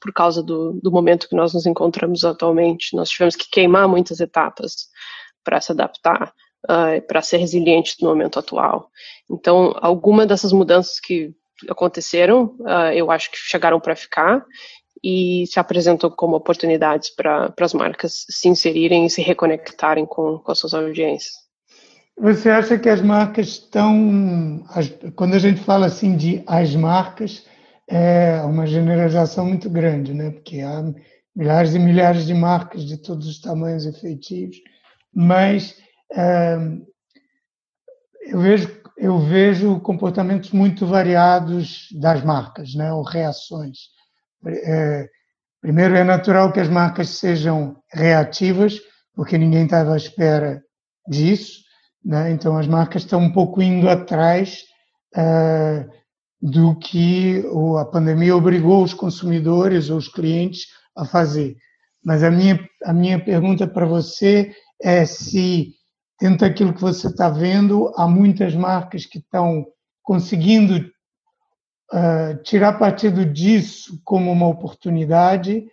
por 0.00 0.12
causa 0.12 0.42
do, 0.42 0.78
do 0.82 0.92
momento 0.92 1.28
que 1.28 1.34
nós 1.34 1.54
nos 1.54 1.66
encontramos 1.66 2.24
atualmente. 2.24 2.94
Nós 2.94 3.08
tivemos 3.08 3.34
que 3.34 3.50
queimar 3.50 3.88
muitas 3.88 4.20
etapas 4.20 4.88
para 5.42 5.60
se 5.60 5.72
adaptar, 5.72 6.32
uh, 6.64 7.04
para 7.06 7.22
ser 7.22 7.38
resiliente 7.38 7.96
no 8.00 8.08
momento 8.08 8.38
atual. 8.38 8.90
Então, 9.28 9.74
alguma 9.80 10.26
dessas 10.26 10.52
mudanças 10.52 11.00
que 11.00 11.34
aconteceram, 11.68 12.54
uh, 12.60 12.92
eu 12.94 13.10
acho 13.10 13.30
que 13.30 13.38
chegaram 13.38 13.80
para 13.80 13.96
ficar 13.96 14.44
e 15.02 15.44
se 15.46 15.58
apresentam 15.58 16.10
como 16.10 16.36
oportunidades 16.36 17.10
para 17.10 17.52
as 17.60 17.74
marcas 17.74 18.24
se 18.28 18.48
inserirem 18.48 19.06
e 19.06 19.10
se 19.10 19.22
reconectarem 19.22 20.06
com, 20.06 20.38
com 20.38 20.52
as 20.52 20.58
suas 20.58 20.74
audiências. 20.74 21.32
você 22.18 22.50
acha 22.50 22.78
que 22.78 22.88
as 22.88 23.00
marcas 23.00 23.48
estão. 23.48 24.64
Quando 25.14 25.34
a 25.34 25.38
gente 25.38 25.60
fala 25.60 25.86
assim 25.86 26.16
de 26.16 26.42
as 26.46 26.74
marcas, 26.74 27.44
é 27.88 28.40
uma 28.42 28.66
generalização 28.66 29.46
muito 29.46 29.70
grande, 29.70 30.12
né? 30.12 30.30
Porque 30.30 30.60
há 30.60 30.82
milhares 31.34 31.74
e 31.74 31.78
milhares 31.78 32.26
de 32.26 32.34
marcas 32.34 32.84
de 32.84 32.96
todos 32.96 33.26
os 33.26 33.40
tamanhos 33.40 33.84
e 33.84 33.92
feitios, 33.92 34.56
mas 35.14 35.76
é, 36.12 36.56
eu 38.28 38.40
vejo 38.40 38.76
eu 38.96 39.18
vejo 39.18 39.78
comportamentos 39.80 40.52
muito 40.52 40.86
variados 40.86 41.88
das 41.92 42.24
marcas, 42.24 42.74
né? 42.74 42.92
Ou 42.92 43.02
reações. 43.02 43.94
É, 44.46 45.08
primeiro 45.60 45.96
é 45.96 46.04
natural 46.04 46.52
que 46.52 46.60
as 46.60 46.68
marcas 46.68 47.10
sejam 47.10 47.76
reativas, 47.92 48.80
porque 49.14 49.38
ninguém 49.38 49.64
estava 49.64 49.94
à 49.94 49.96
espera 49.96 50.62
disso. 51.08 51.60
Né? 52.04 52.30
Então, 52.30 52.56
as 52.56 52.66
marcas 52.66 53.02
estão 53.02 53.20
um 53.20 53.32
pouco 53.32 53.62
indo 53.62 53.88
atrás 53.88 54.62
uh, 55.16 55.90
do 56.40 56.78
que 56.78 57.42
a 57.80 57.84
pandemia 57.84 58.36
obrigou 58.36 58.84
os 58.84 58.94
consumidores 58.94 59.90
ou 59.90 59.96
os 59.96 60.08
clientes 60.08 60.66
a 60.96 61.04
fazer. 61.04 61.56
Mas 62.04 62.22
a 62.22 62.30
minha, 62.30 62.60
a 62.84 62.92
minha 62.92 63.18
pergunta 63.18 63.66
para 63.66 63.84
você 63.84 64.52
é 64.80 65.04
se, 65.04 65.72
dentro 66.20 66.46
daquilo 66.46 66.72
que 66.72 66.80
você 66.80 67.08
está 67.08 67.28
vendo, 67.28 67.92
há 67.96 68.06
muitas 68.06 68.54
marcas 68.54 69.04
que 69.06 69.18
estão 69.18 69.66
conseguindo 70.02 70.88
uh, 71.92 72.42
tirar 72.42 72.78
partido 72.78 73.24
disso 73.24 74.00
como 74.04 74.30
uma 74.30 74.48
oportunidade, 74.48 75.66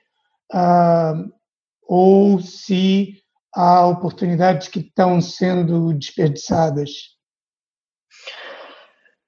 uh, 0.54 1.32
ou 1.88 2.40
se 2.40 3.22
há 3.54 3.86
oportunidades 3.88 4.68
que 4.68 4.80
estão 4.80 5.22
sendo 5.22 5.94
desperdiçadas? 5.94 7.14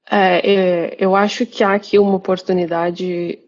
É, 0.10 0.54
é 0.54 0.96
eu 1.00 1.16
acho 1.16 1.46
que 1.46 1.64
há 1.64 1.74
aqui 1.74 1.98
uma 2.00 2.16
oportunidade 2.16 3.40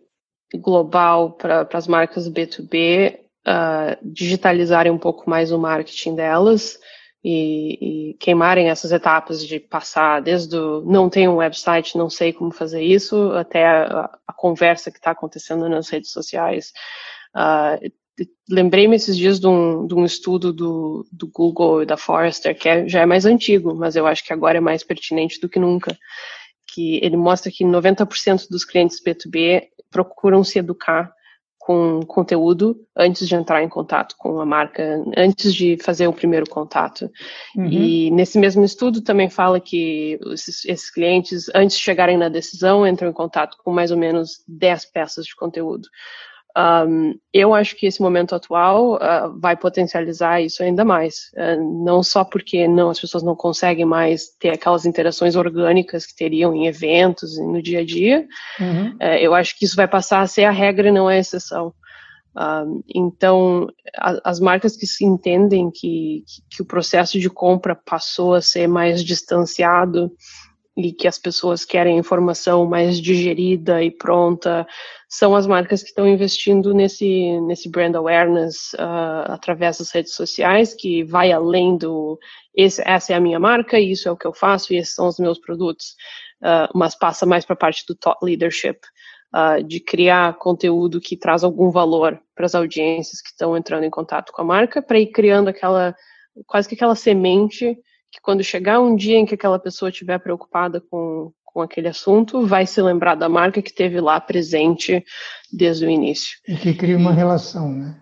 global 0.55 1.31
para 1.31 1.67
as 1.73 1.87
marcas 1.87 2.29
B2B 2.29 3.15
uh, 3.15 3.19
ah, 3.45 3.97
digitalizarem 4.01 4.91
um 4.91 4.97
pouco 4.97 5.29
mais 5.29 5.51
o 5.51 5.59
marketing 5.59 6.15
delas 6.15 6.79
e, 7.23 8.11
e, 8.11 8.13
queimarem 8.15 8.69
essas 8.69 8.91
etapas 8.91 9.45
de 9.45 9.59
passar 9.59 10.21
desde 10.21 10.55
o 10.55 10.81
não 10.81 11.09
tenho 11.09 11.31
um 11.31 11.37
website, 11.37 11.97
não 11.97 12.09
sei 12.09 12.31
como 12.31 12.51
fazer 12.51 12.81
isso, 12.81 13.31
até 13.31 13.65
a, 13.65 14.09
a 14.27 14.33
conversa 14.33 14.91
que 14.91 14.97
está 14.97 15.11
acontecendo 15.11 15.67
nas 15.67 15.89
redes 15.89 16.11
sociais. 16.11 16.71
Uh, 17.35 17.91
lembrei-me 18.49 18.95
esses 18.95 19.17
dias 19.17 19.39
de 19.39 19.47
um, 19.47 19.85
de 19.85 19.93
um 19.93 20.05
estudo 20.05 20.53
do, 20.53 21.07
do, 21.11 21.27
Google 21.27 21.83
e 21.83 21.85
da 21.85 21.97
Forrester, 21.97 22.57
que 22.57 22.67
é, 22.67 22.87
já 22.87 23.01
é 23.01 23.05
mais 23.05 23.25
antigo, 23.25 23.75
mas 23.75 23.95
eu 23.95 24.07
acho 24.07 24.23
que 24.23 24.33
agora 24.33 24.57
é 24.57 24.61
mais 24.61 24.83
pertinente 24.83 25.39
do 25.39 25.49
que 25.49 25.59
nunca, 25.59 25.97
que 26.73 26.99
ele 27.03 27.17
mostra 27.17 27.51
que 27.51 27.63
90% 27.63 28.47
dos 28.49 28.65
clientes 28.65 29.01
B2B 29.03 29.67
procuram 29.91 30.43
se 30.43 30.59
educar 30.59 31.11
com 31.67 31.99
conteúdo 32.07 32.79
antes 32.95 33.27
de 33.27 33.35
entrar 33.35 33.61
em 33.61 33.67
contato 33.67 34.15
com 34.17 34.39
a 34.39 34.45
marca, 34.45 35.03
antes 35.17 35.53
de 35.53 35.77
fazer 35.83 36.07
o 36.07 36.13
primeiro 36.13 36.49
contato. 36.49 37.11
Uhum. 37.57 37.65
E 37.65 38.09
nesse 38.09 38.39
mesmo 38.39 38.63
estudo 38.63 39.01
também 39.01 39.29
fala 39.29 39.59
que 39.59 40.17
esses, 40.31 40.63
esses, 40.63 40.89
clientes, 40.89 41.51
antes 41.53 41.75
de 41.75 41.83
chegarem 41.83 42.17
na 42.17 42.29
decisão, 42.29 42.87
entram 42.87 43.09
em 43.09 43.13
contato 43.13 43.57
com 43.61 43.73
mais 43.73 43.91
ou 43.91 43.97
menos 43.97 44.41
10 44.47 44.85
peças 44.85 45.25
de 45.25 45.35
conteúdo. 45.35 45.89
Um, 46.57 47.13
eu 47.31 47.53
acho 47.53 47.75
que 47.75 47.85
esse 47.85 48.01
momento 48.01 48.33
atual 48.33 48.95
uh, 48.95 49.39
vai 49.39 49.55
potencializar 49.55 50.41
isso 50.41 50.63
ainda 50.63 50.83
mais. 50.83 51.29
Uh, 51.35 51.85
não 51.85 52.01
só 52.01 52.23
porque 52.23 52.67
não, 52.67 52.89
as 52.89 52.99
pessoas 52.99 53.21
não 53.21 53.35
conseguem 53.35 53.85
mais 53.85 54.29
ter 54.39 54.49
aquelas 54.49 54.83
interações 54.83 55.35
orgânicas 55.35 56.07
que 56.07 56.15
teriam 56.15 56.55
em 56.55 56.65
eventos 56.65 57.37
e 57.37 57.43
no 57.43 57.61
dia 57.61 57.81
a 57.81 57.85
dia. 57.85 58.25
Uhum. 58.59 58.89
Uh, 58.93 59.17
eu 59.19 59.35
acho 59.35 59.57
que 59.57 59.65
isso 59.65 59.75
vai 59.75 59.87
passar 59.87 60.21
a 60.21 60.27
ser 60.27 60.45
a 60.45 60.51
regra 60.51 60.87
e 60.87 60.91
não 60.91 61.07
a 61.07 61.15
exceção. 61.15 61.71
então, 62.93 63.67
a, 63.95 64.19
as 64.23 64.39
marcas 64.39 64.75
que 64.75 64.87
se 64.87 65.05
entendem 65.05 65.69
que, 65.69 66.23
que, 66.25 66.55
que 66.55 66.61
o 66.63 66.65
processo 66.65 67.19
de 67.19 67.29
compra 67.29 67.75
passou 67.75 68.33
a 68.33 68.41
ser 68.41 68.67
mais 68.67 69.03
distanciado 69.03 70.11
e 70.77 70.93
que 70.93 71.07
as 71.07 71.17
pessoas 71.17 71.65
querem 71.65 71.97
informação 71.97 72.65
mais 72.65 73.01
digerida 73.01 73.83
e 73.83 73.89
pronta, 73.89 74.65
são 75.09 75.35
as 75.35 75.47
marcas 75.47 75.81
que 75.81 75.89
estão 75.89 76.07
investindo 76.07 76.73
nesse, 76.73 77.39
nesse 77.41 77.69
brand 77.69 77.95
awareness 77.95 78.73
uh, 78.73 79.31
através 79.31 79.77
das 79.77 79.91
redes 79.91 80.13
sociais, 80.13 80.73
que 80.73 81.03
vai 81.03 81.31
além 81.31 81.77
do 81.77 82.19
esse, 82.53 82.81
essa 82.85 83.13
é 83.13 83.15
a 83.15 83.19
minha 83.19 83.39
marca, 83.39 83.79
isso 83.79 84.09
é 84.09 84.11
o 84.11 84.17
que 84.17 84.27
eu 84.27 84.33
faço 84.33 84.73
e 84.73 84.77
esses 84.77 84.95
são 84.95 85.07
os 85.07 85.17
meus 85.17 85.39
produtos, 85.39 85.95
uh, 86.41 86.77
mas 86.77 86.93
passa 86.93 87.25
mais 87.25 87.45
para 87.45 87.53
a 87.53 87.57
parte 87.57 87.85
do 87.87 87.95
thought 87.95 88.19
leadership, 88.21 88.79
uh, 89.33 89.63
de 89.63 89.79
criar 89.79 90.37
conteúdo 90.37 90.99
que 90.99 91.15
traz 91.15 91.43
algum 91.43 91.71
valor 91.71 92.19
para 92.35 92.45
as 92.45 92.55
audiências 92.55 93.21
que 93.21 93.29
estão 93.29 93.55
entrando 93.55 93.85
em 93.85 93.89
contato 93.89 94.33
com 94.33 94.41
a 94.41 94.45
marca, 94.45 94.81
para 94.81 94.99
ir 94.99 95.07
criando 95.07 95.47
aquela, 95.47 95.95
quase 96.45 96.67
que 96.67 96.75
aquela 96.75 96.95
semente 96.95 97.77
que 98.11 98.21
quando 98.21 98.43
chegar 98.43 98.79
um 98.79 98.95
dia 98.95 99.17
em 99.17 99.25
que 99.25 99.35
aquela 99.35 99.59
pessoa 99.59 99.89
estiver 99.89 100.17
preocupada 100.19 100.81
com, 100.81 101.31
com 101.57 101.63
aquele 101.63 101.87
assunto, 101.87 102.45
vai 102.45 102.67
se 102.67 102.79
lembrar 102.83 103.15
da 103.15 103.27
marca 103.27 103.63
que 103.63 103.73
teve 103.73 103.99
lá 103.99 104.21
presente 104.21 105.03
desde 105.51 105.87
o 105.87 105.89
início. 105.89 106.37
E 106.47 106.55
que 106.55 106.71
cria 106.71 106.95
uma 106.95 107.11
relação, 107.11 107.67
né? 107.67 107.95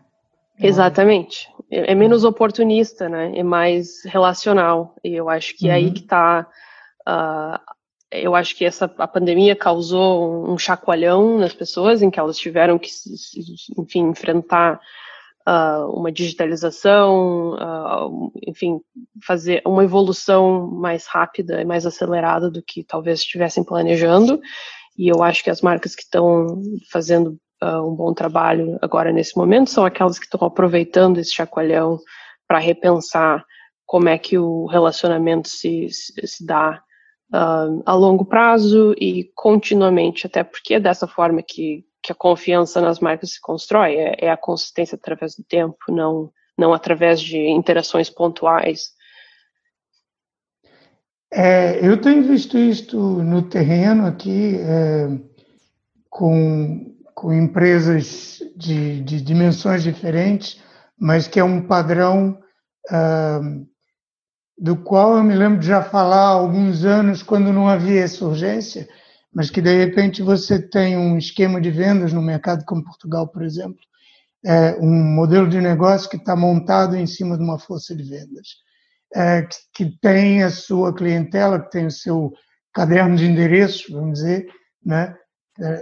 Exatamente. 0.60 1.48
É, 1.72 1.94
é 1.94 1.96
menos 1.96 2.26
oportunista, 2.26 3.08
né? 3.08 3.32
É 3.34 3.44
mais 3.44 4.04
relacional. 4.04 4.94
E 5.02 5.16
eu 5.16 5.30
acho 5.30 5.56
que 5.56 5.68
uhum. 5.68 5.72
é 5.72 5.76
aí 5.76 5.86
uhum. 5.86 5.94
que 5.94 6.02
está. 6.02 6.42
Uh, 6.42 7.06
ah, 7.08 7.62
eu 8.12 8.36
acho 8.36 8.58
que 8.58 8.66
essa 8.66 8.94
a 8.98 9.08
pandemia 9.08 9.56
causou 9.56 10.52
um 10.52 10.58
chacoalhão 10.58 11.38
nas 11.38 11.54
pessoas, 11.54 12.02
em 12.02 12.10
que 12.10 12.20
elas 12.20 12.38
tiveram 12.38 12.78
que, 12.78 12.90
enfim, 13.78 14.10
enfrentar 14.10 14.82
uh, 15.48 15.90
uma 15.92 16.12
digitalização, 16.12 17.54
uh, 17.54 18.32
enfim, 18.48 18.80
fazer 19.26 19.62
uma 19.66 19.84
evolução 19.84 20.68
mais 20.72 21.06
rápida 21.06 21.62
e 21.62 21.66
mais 21.66 21.86
acelerada 21.86 22.50
do 22.50 22.62
que 22.62 22.84
talvez 22.84 23.20
estivessem 23.20 23.64
planejando. 23.64 24.40
E 24.98 25.08
eu 25.08 25.22
acho 25.24 25.44
que 25.44 25.50
as 25.50 25.62
marcas 25.62 25.96
que 25.96 26.04
estão 26.04 26.62
fazendo 26.92 27.38
uh, 27.64 27.88
um 27.88 27.96
bom 27.96 28.14
trabalho 28.14 28.78
agora 28.82 29.12
nesse 29.12 29.38
momento 29.38 29.70
são 29.70 29.86
aquelas 29.86 30.18
que 30.18 30.26
estão 30.26 30.46
aproveitando 30.48 31.20
esse 31.20 31.34
chacoalhão 31.34 32.00
para 32.48 32.60
repensar 32.60 33.46
como 33.86 34.10
é 34.10 34.18
que 34.18 34.38
o 34.38 34.66
relacionamento 34.66 35.48
se, 35.48 35.90
se, 35.90 36.14
se 36.26 36.46
dá 36.46 36.82
a 37.32 37.94
longo 37.94 38.24
prazo 38.24 38.94
e 38.98 39.30
continuamente, 39.36 40.26
até 40.26 40.44
porque 40.44 40.76
é 40.76 40.80
dessa 40.80 41.08
forma 41.08 41.42
que, 41.42 41.84
que 42.06 42.12
a 42.12 42.16
confiança 42.16 42.80
nas 42.80 43.00
marcas 43.00 43.32
se 43.32 43.42
constrói, 43.42 43.96
é, 43.96 44.26
é 44.26 44.32
a 44.32 44.38
consistência 44.38 44.96
através 44.96 45.36
do 45.36 45.44
tempo, 45.44 45.78
não, 45.90 46.32
não 46.56 46.72
através 46.72 47.20
de 47.20 47.38
interações 47.50 48.12
pontuais. 48.12 48.92
É, 51.34 51.86
eu 51.86 52.00
tenho 52.00 52.24
visto 52.24 52.60
isto 52.60 52.98
no 52.98 53.42
terreno 53.42 54.06
aqui, 54.06 54.56
é, 54.60 55.08
com, 56.08 56.96
com 57.16 57.34
empresas 57.34 58.40
de, 58.56 59.02
de, 59.02 59.20
dimensões 59.20 59.82
diferentes, 59.82 60.62
mas 60.98 61.28
que 61.28 61.40
é 61.40 61.44
um 61.44 61.66
padrão 61.66 62.40
uh, 62.92 63.68
do 64.56 64.78
qual 64.78 65.18
eu 65.18 65.24
me 65.24 65.36
lembro 65.36 65.60
de 65.60 65.68
já 65.68 65.82
falar 65.82 66.22
há 66.22 66.30
alguns 66.30 66.86
anos, 66.86 67.24
quando 67.24 67.52
não 67.52 67.68
havia 67.68 68.04
essa 68.04 68.24
urgência, 68.24 68.88
mas 69.36 69.50
que 69.50 69.62
de 69.62 69.76
repente 69.76 70.24
você 70.24 70.58
tem 70.58 70.98
um 70.98 71.18
esquema 71.18 71.60
de 71.60 71.70
vendas 71.70 72.14
no 72.14 72.22
mercado 72.22 72.64
como 72.64 72.86
Portugal, 72.86 73.28
por 73.28 73.44
exemplo, 73.44 73.82
é 74.46 74.78
um 74.80 74.90
modelo 75.14 75.50
de 75.50 75.60
negócio 75.60 76.10
que 76.10 76.16
está 76.16 76.38
montado 76.38 76.96
em 76.96 77.06
cima 77.06 77.38
de 77.38 77.44
uma 77.44 77.60
força 77.60 77.94
de 77.94 78.04
vendas, 78.04 78.48
é, 79.14 79.42
que, 79.42 79.58
que, 79.74 80.00
tem 80.00 80.42
a 80.42 80.50
sua 80.50 80.96
clientela, 80.96 81.60
que 81.60 81.70
tem 81.70 81.86
o 81.86 81.92
seu 81.92 82.32
caderno 82.74 83.18
de 83.18 83.26
endereços, 83.26 83.86
vamos 83.90 84.20
dizer, 84.20 84.48
né, 84.84 85.14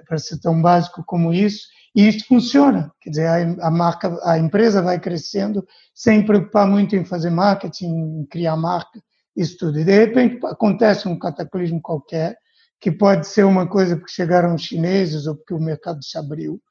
para 0.08 0.18
ser 0.18 0.40
tão 0.40 0.60
básico 0.60 1.04
como 1.06 1.32
isso, 1.32 1.68
e 1.96 2.08
isso 2.08 2.26
funciona, 2.26 2.92
quer 3.00 3.12
dizer, 3.12 3.28
a, 3.28 3.68
a 3.68 3.72
marca, 3.72 4.18
a 4.24 4.40
empresa 4.40 4.82
vai 4.82 5.00
crescendo 5.00 5.64
sem 5.94 6.26
preocupar 6.26 6.68
muito 6.68 6.96
em 6.96 7.06
fazer 7.06 7.30
marketing, 7.30 8.22
em 8.22 8.26
criar 8.26 8.56
marca, 8.56 9.00
isso 9.36 9.58
tudo. 9.58 9.80
E 9.80 9.84
de 9.84 9.92
repente 9.92 10.44
acontece 10.46 11.08
um 11.08 11.20
cataclismo 11.20 11.80
qualquer 11.82 12.36
que 12.84 12.92
pode 12.92 13.26
ser 13.28 13.46
uma 13.46 13.66
coisa 13.66 13.96
porque 13.96 14.12
chegaram 14.12 14.54
os 14.54 14.62
chineses 14.62 15.26
ou 15.26 15.38
porque 15.38 15.54
o 15.54 15.58
mercado 15.58 16.04
se 16.04 16.18
abriu. 16.18 16.62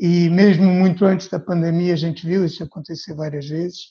E 0.00 0.30
mesmo 0.30 0.64
muito 0.64 1.04
antes 1.04 1.28
da 1.28 1.38
pandemia, 1.38 1.92
a 1.92 1.96
gente 1.96 2.26
viu 2.26 2.42
isso 2.42 2.64
acontecer 2.64 3.14
várias 3.14 3.46
vezes. 3.46 3.88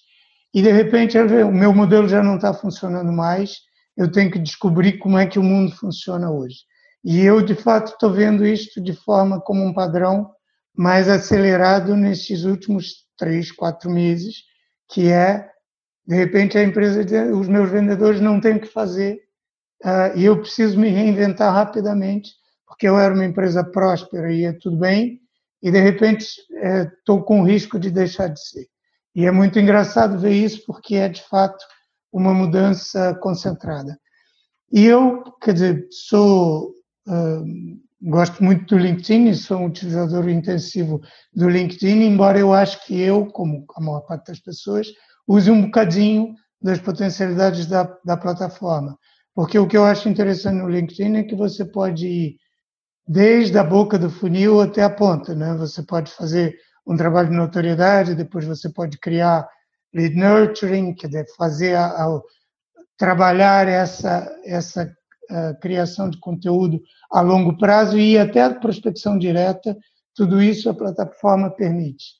E 0.51 0.63
de 0.63 0.71
repente, 0.71 1.15
o 1.19 1.51
meu 1.51 1.71
modelo 1.71 2.09
já 2.09 2.23
não 2.23 2.37
está 2.37 2.51
funcionando 2.51 3.11
mais, 3.11 3.59
eu 3.95 4.11
tenho 4.11 4.31
que 4.31 4.39
descobrir 4.39 4.97
como 4.97 5.19
é 5.19 5.27
que 5.27 5.37
o 5.37 5.43
mundo 5.43 5.71
funciona 5.75 6.31
hoje. 6.31 6.61
E 7.05 7.19
eu, 7.23 7.43
de 7.43 7.53
fato, 7.53 7.91
estou 7.91 8.11
vendo 8.11 8.43
isto 8.43 8.81
de 8.81 8.93
forma 8.93 9.39
como 9.39 9.63
um 9.63 9.71
padrão 9.71 10.31
mais 10.75 11.07
acelerado 11.07 11.95
nesses 11.95 12.43
últimos 12.43 13.05
três, 13.15 13.51
quatro 13.51 13.91
meses, 13.91 14.37
que 14.89 15.09
é 15.09 15.47
De 16.07 16.15
repente 16.15 16.57
a 16.57 16.63
empresa, 16.63 17.05
os 17.35 17.47
meus 17.47 17.69
vendedores 17.69 18.19
não 18.19 18.41
têm 18.41 18.55
o 18.55 18.61
que 18.61 18.67
fazer 18.67 19.26
e 20.15 20.25
eu 20.25 20.39
preciso 20.39 20.79
me 20.79 20.89
reinventar 20.89 21.53
rapidamente, 21.53 22.31
porque 22.65 22.87
eu 22.87 22.97
era 22.97 23.13
uma 23.13 23.25
empresa 23.25 23.63
próspera 23.63 24.31
e 24.31 24.41
ia 24.41 24.57
tudo 24.59 24.77
bem, 24.77 25.19
e 25.61 25.71
de 25.71 25.79
repente 25.79 26.25
estou 26.99 27.19
uh, 27.19 27.23
com 27.23 27.43
risco 27.43 27.79
de 27.79 27.89
deixar 27.89 28.27
de 28.27 28.39
ser. 28.39 28.67
E 29.15 29.25
é 29.25 29.31
muito 29.31 29.59
engraçado 29.59 30.19
ver 30.19 30.33
isso, 30.33 30.63
porque 30.65 30.95
é 30.95 31.09
de 31.09 31.23
fato 31.23 31.63
uma 32.11 32.33
mudança 32.33 33.15
concentrada. 33.15 33.97
E 34.71 34.85
eu, 34.85 35.23
quer 35.41 35.53
dizer, 35.53 35.87
sou 35.89 36.73
uh, 37.07 37.45
gosto 38.01 38.43
muito 38.43 38.75
do 38.75 38.81
LinkedIn 38.81 39.33
sou 39.33 39.59
um 39.59 39.65
utilizador 39.65 40.29
intensivo 40.29 41.01
do 41.33 41.49
LinkedIn, 41.49 42.01
embora 42.03 42.39
eu 42.39 42.53
acho 42.53 42.85
que 42.85 42.99
eu, 42.99 43.25
como 43.27 43.65
a 43.75 43.81
maior 43.81 44.01
parte 44.01 44.27
das 44.27 44.39
pessoas, 44.39 44.87
use 45.27 45.49
um 45.49 45.63
bocadinho 45.63 46.33
das 46.61 46.79
potencialidades 46.79 47.65
da, 47.65 47.83
da 48.05 48.17
plataforma. 48.17 48.97
Porque 49.37 49.59
o 49.59 49.67
que 49.67 49.77
eu 49.77 49.83
acho 49.83 50.09
interessante 50.09 50.55
no 50.55 50.67
LinkedIn 50.67 51.15
é 51.17 51.23
que 51.23 51.35
você 51.35 51.63
pode 51.63 52.07
ir 52.07 52.37
desde 53.07 53.55
a 53.59 53.63
boca 53.63 53.95
do 53.95 54.09
funil 54.09 54.59
até 54.59 54.81
a 54.81 54.89
ponta, 54.89 55.35
né? 55.35 55.53
Você 55.57 55.83
pode 55.83 56.09
fazer 56.11 56.57
um 56.87 56.97
trabalho 56.97 57.29
de 57.29 57.35
notoriedade, 57.35 58.15
depois 58.15 58.45
você 58.45 58.67
pode 58.67 58.97
criar 58.97 59.47
lead 59.93 60.15
nurturing, 60.15 60.95
quer 60.95 61.05
dizer, 61.05 61.27
fazer 61.37 61.75
a, 61.75 61.85
a 61.85 62.21
trabalhar 62.97 63.67
essa 63.67 64.27
essa 64.43 64.91
criação 65.61 66.09
de 66.09 66.19
conteúdo 66.19 66.81
a 67.11 67.21
longo 67.21 67.55
prazo 67.59 67.95
e 67.95 68.17
até 68.17 68.41
a 68.41 68.55
prospecção 68.55 69.19
direta, 69.19 69.77
tudo 70.15 70.41
isso 70.41 70.67
a 70.67 70.73
plataforma 70.73 71.51
permite. 71.51 72.15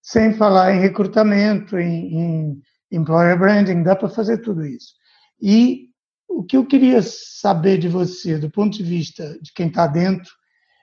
Sem 0.00 0.32
falar 0.32 0.72
em 0.72 0.80
recrutamento, 0.80 1.78
em, 1.78 2.18
em 2.18 2.62
employer 2.90 3.38
branding, 3.38 3.82
dá 3.82 3.94
para 3.94 4.08
fazer 4.08 4.38
tudo 4.38 4.64
isso. 4.64 4.94
E 5.42 5.92
o 6.34 6.44
que 6.44 6.56
eu 6.56 6.66
queria 6.66 7.00
saber 7.02 7.78
de 7.78 7.88
você, 7.88 8.38
do 8.38 8.50
ponto 8.50 8.76
de 8.76 8.82
vista 8.82 9.38
de 9.40 9.52
quem 9.52 9.68
está 9.68 9.86
dentro, 9.86 10.30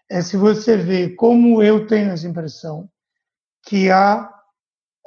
é 0.09 0.21
se 0.21 0.37
você 0.37 0.77
vê 0.77 1.09
como 1.09 1.61
eu 1.61 1.85
tenho 1.87 2.11
essa 2.11 2.27
impressão 2.27 2.89
que 3.65 3.89
há 3.89 4.29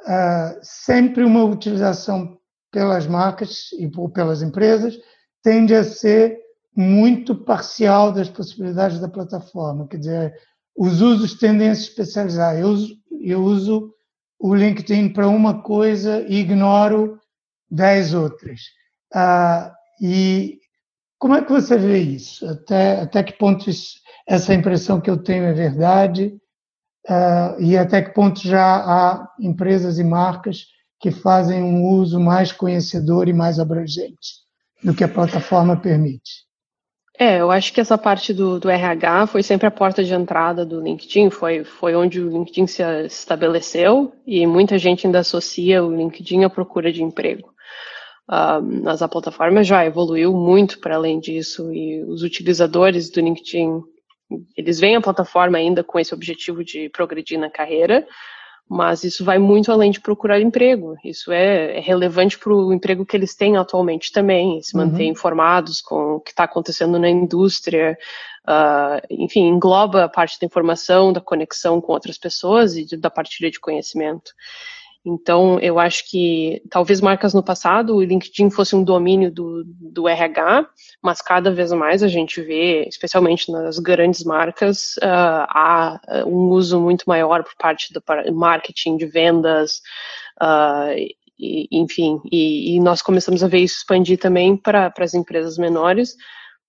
uh, 0.01 0.59
sempre 0.61 1.23
uma 1.23 1.43
utilização 1.43 2.37
pelas 2.71 3.07
marcas 3.07 3.69
e 3.73 3.89
pelas 4.13 4.41
empresas 4.41 4.97
tende 5.43 5.73
a 5.73 5.83
ser 5.83 6.39
muito 6.75 7.35
parcial 7.35 8.11
das 8.11 8.29
possibilidades 8.29 8.99
da 8.99 9.07
plataforma. 9.07 9.87
Quer 9.87 9.97
dizer, 9.97 10.41
os 10.75 11.01
usos 11.01 11.35
tendem 11.35 11.69
a 11.69 11.75
se 11.75 11.83
especializar. 11.83 12.57
Eu 12.57 12.75
eu 13.21 13.43
uso 13.43 13.93
o 14.37 14.53
LinkedIn 14.53 15.09
para 15.09 15.27
uma 15.27 15.63
coisa 15.63 16.21
e 16.27 16.35
ignoro 16.35 17.19
dez 17.69 18.13
outras. 18.13 18.61
Ah, 19.13 19.74
e 20.01 20.59
como 21.17 21.35
é 21.35 21.43
que 21.43 21.51
você 21.51 21.77
vê 21.77 21.99
isso? 21.99 22.47
Até, 22.47 23.01
até 23.01 23.23
que 23.23 23.33
ponto 23.33 23.69
isso, 23.69 23.95
essa 24.27 24.53
impressão 24.53 24.99
que 24.99 25.09
eu 25.09 25.17
tenho 25.17 25.45
é 25.45 25.53
verdade? 25.53 26.35
Ah, 27.07 27.55
e 27.59 27.77
até 27.77 28.01
que 28.01 28.13
ponto 28.13 28.39
já 28.39 28.63
há 28.63 29.29
empresas 29.39 29.99
e 29.99 30.03
marcas 30.03 30.65
que 30.99 31.11
fazem 31.11 31.61
um 31.61 31.83
uso 31.85 32.19
mais 32.19 32.51
conhecedor 32.51 33.27
e 33.27 33.33
mais 33.33 33.59
abrangente 33.59 34.43
do 34.83 34.93
que 34.93 35.03
a 35.03 35.07
plataforma 35.07 35.77
permite? 35.77 36.45
É, 37.17 37.39
eu 37.39 37.49
acho 37.49 37.71
que 37.71 37.79
essa 37.79 37.97
parte 37.97 38.33
do, 38.33 38.59
do, 38.59 38.69
RH 38.69 39.27
foi 39.27 39.41
sempre 39.41 39.67
a 39.67 39.71
porta 39.71 40.03
de 40.03 40.13
entrada 40.13 40.65
do 40.65 40.81
LinkedIn, 40.81 41.29
foi, 41.29 41.63
foi 41.63 41.95
onde 41.95 42.19
o 42.19 42.29
LinkedIn 42.29 42.67
se 42.67 42.83
estabeleceu 43.05 44.11
e 44.27 44.45
muita 44.45 44.77
gente 44.77 45.07
ainda 45.07 45.19
associa 45.19 45.81
o 45.81 45.95
LinkedIn 45.95 46.43
à 46.43 46.49
procura 46.49 46.91
de 46.91 47.01
emprego. 47.01 47.54
Mas 48.27 49.01
a 49.01 49.07
plataforma 49.07 49.63
já 49.63 49.85
evoluiu 49.85 50.33
muito 50.33 50.79
para 50.79 50.95
além 50.95 51.19
disso 51.19 51.71
e 51.71 52.03
os 52.03 52.23
utilizadores 52.23 53.09
do 53.09 53.21
LinkedIn, 53.21 53.81
eles 54.57 54.79
veem 54.79 54.95
a 54.95 55.01
plataforma 55.01 55.57
ainda 55.57 55.83
com 55.83 55.99
esse 55.99 56.13
objetivo 56.13 56.63
de 56.63 56.89
progredir 56.89 57.39
na 57.39 57.49
carreira, 57.49 58.05
mas 58.67 59.03
isso 59.03 59.23
vai 59.23 59.37
muito 59.37 59.71
além 59.71 59.91
de 59.91 60.01
procurar 60.01 60.41
emprego. 60.41 60.95
Isso 61.03 61.31
é, 61.31 61.77
é 61.77 61.79
relevante 61.79 62.37
para 62.39 62.51
o 62.51 62.73
emprego 62.73 63.05
que 63.05 63.15
eles 63.15 63.35
têm 63.35 63.57
atualmente 63.57 64.11
também, 64.11 64.59
se 64.63 64.75
manter 64.75 65.03
uhum. 65.03 65.11
informados 65.11 65.81
com 65.81 66.15
o 66.15 66.19
que 66.19 66.31
está 66.31 66.45
acontecendo 66.45 66.97
na 66.97 67.07
indústria. 67.07 67.95
Uh, 68.47 69.05
enfim, 69.11 69.41
engloba 69.41 70.05
a 70.05 70.09
parte 70.09 70.39
da 70.39 70.47
informação, 70.47 71.13
da 71.13 71.21
conexão 71.21 71.79
com 71.79 71.93
outras 71.93 72.17
pessoas 72.17 72.75
e 72.75 72.85
de, 72.85 72.97
da 72.97 73.11
partilha 73.11 73.51
de 73.51 73.59
conhecimento. 73.59 74.31
Então, 75.05 75.59
eu 75.59 75.77
acho 75.77 76.09
que 76.09 76.63
talvez 76.69 76.99
marcas 76.99 77.31
no 77.31 77.43
passado 77.43 77.95
o 77.95 78.03
LinkedIn 78.03 78.49
fosse 78.49 78.75
um 78.75 78.83
domínio 78.83 79.31
do, 79.31 79.63
do 79.65 80.07
RH, 80.07 80.67
mas 81.01 81.21
cada 81.21 81.51
vez 81.51 81.71
mais 81.73 82.01
a 82.01 82.07
gente 82.07 82.41
vê, 82.41 82.87
especialmente 82.87 83.51
nas 83.51 83.77
grandes 83.77 84.23
marcas, 84.23 84.95
uh, 84.97 85.45
há 85.47 86.01
uh, 86.07 86.27
um 86.27 86.49
uso 86.49 86.81
muito 86.81 87.03
maior 87.05 87.43
por 87.43 87.53
parte 87.55 87.93
do 87.93 88.01
marketing, 88.33 88.97
de 88.97 89.05
vendas, 89.05 89.81
uh, 90.41 90.97
e, 91.37 91.67
enfim, 91.71 92.19
e, 92.31 92.75
e, 92.75 92.79
nós 92.79 93.01
começamos 93.03 93.43
a 93.43 93.47
ver 93.47 93.59
isso 93.59 93.77
expandir 93.77 94.17
também 94.17 94.57
para 94.57 94.91
as 94.97 95.13
empresas 95.13 95.57
menores, 95.57 96.15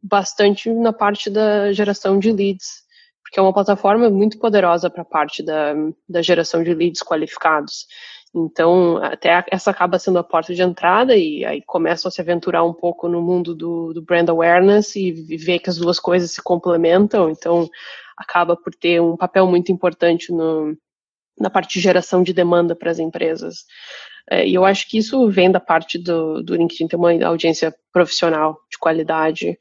bastante 0.03 0.69
na 0.71 0.93
parte 0.93 1.31
da 1.31 1.73
geração 1.73 2.19
de 2.19 2.33
leads 2.33 2.86
porque 3.27 3.41
é 3.41 3.43
uma 3.43 3.53
plataforma 3.53 4.09
muito 4.09 4.39
poderosa 4.39 4.89
para 4.89 5.03
a 5.03 5.05
parte 5.05 5.43
da, 5.43 5.75
da 6.09 6.23
geração 6.23 6.63
de 6.63 6.73
leads 6.73 7.03
qualificados. 7.03 7.87
Então, 8.33 8.99
até 8.99 9.45
essa 9.51 9.73
acaba 9.73 9.99
sendo 9.99 10.19
a 10.21 10.25
porta 10.25 10.55
de 10.55 10.63
entrada 10.63 11.17
e 11.17 11.45
aí 11.45 11.61
começam 11.67 12.09
a 12.09 12.13
se 12.13 12.21
aventurar 12.21 12.63
um 12.63 12.73
pouco 12.73 13.09
no 13.09 13.21
mundo 13.21 13.53
do, 13.53 13.93
do 13.93 14.01
brand 14.01 14.29
awareness 14.29 14.95
e 14.95 15.11
ver 15.37 15.59
que 15.59 15.69
as 15.69 15.77
duas 15.77 15.99
coisas 15.99 16.31
se 16.31 16.43
complementam. 16.43 17.29
Então, 17.29 17.69
acaba 18.17 18.57
por 18.57 18.73
ter 18.73 19.03
um 19.03 19.17
papel 19.17 19.47
muito 19.49 19.73
importante 19.73 20.31
no, 20.31 20.77
na 21.37 21.51
parte 21.51 21.75
de 21.75 21.81
geração 21.81 22.23
de 22.23 22.33
demanda 22.33 22.77
para 22.77 22.93
as 22.93 23.01
empresas. 23.01 23.65
É, 24.31 24.47
e 24.47 24.55
eu 24.55 24.65
acho 24.65 24.89
que 24.89 24.99
isso 24.99 25.29
vem 25.31 25.51
da 25.51 25.61
parte 25.61 25.99
do, 25.99 26.43
do 26.45 26.55
LinkedIn 26.55 26.87
ter 26.87 26.97
uma 26.97 27.13
audiência 27.25 27.75
profissional 27.93 28.57
de 28.71 28.79
qualidade, 28.79 29.59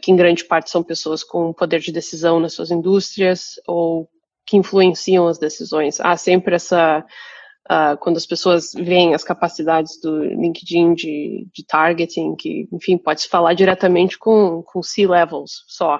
que 0.00 0.10
em 0.10 0.16
grande 0.16 0.44
parte 0.44 0.70
são 0.70 0.82
pessoas 0.82 1.22
com 1.22 1.52
poder 1.52 1.80
de 1.80 1.92
decisão 1.92 2.40
nas 2.40 2.54
suas 2.54 2.70
indústrias 2.70 3.54
ou 3.66 4.08
que 4.46 4.56
influenciam 4.56 5.26
as 5.26 5.38
decisões. 5.38 6.00
Há 6.00 6.16
sempre 6.16 6.54
essa 6.54 7.04
Uh, 7.64 7.96
quando 7.98 8.18
as 8.18 8.26
pessoas 8.26 8.72
veem 8.74 9.14
as 9.14 9.24
capacidades 9.24 9.98
do 9.98 10.22
LinkedIn 10.22 10.92
de, 10.92 11.48
de 11.50 11.64
targeting, 11.64 12.36
que, 12.36 12.68
enfim, 12.70 12.98
pode 12.98 13.22
se 13.22 13.28
falar 13.28 13.54
diretamente 13.54 14.18
com, 14.18 14.62
com 14.62 14.82
C-levels 14.82 15.64
só. 15.66 15.98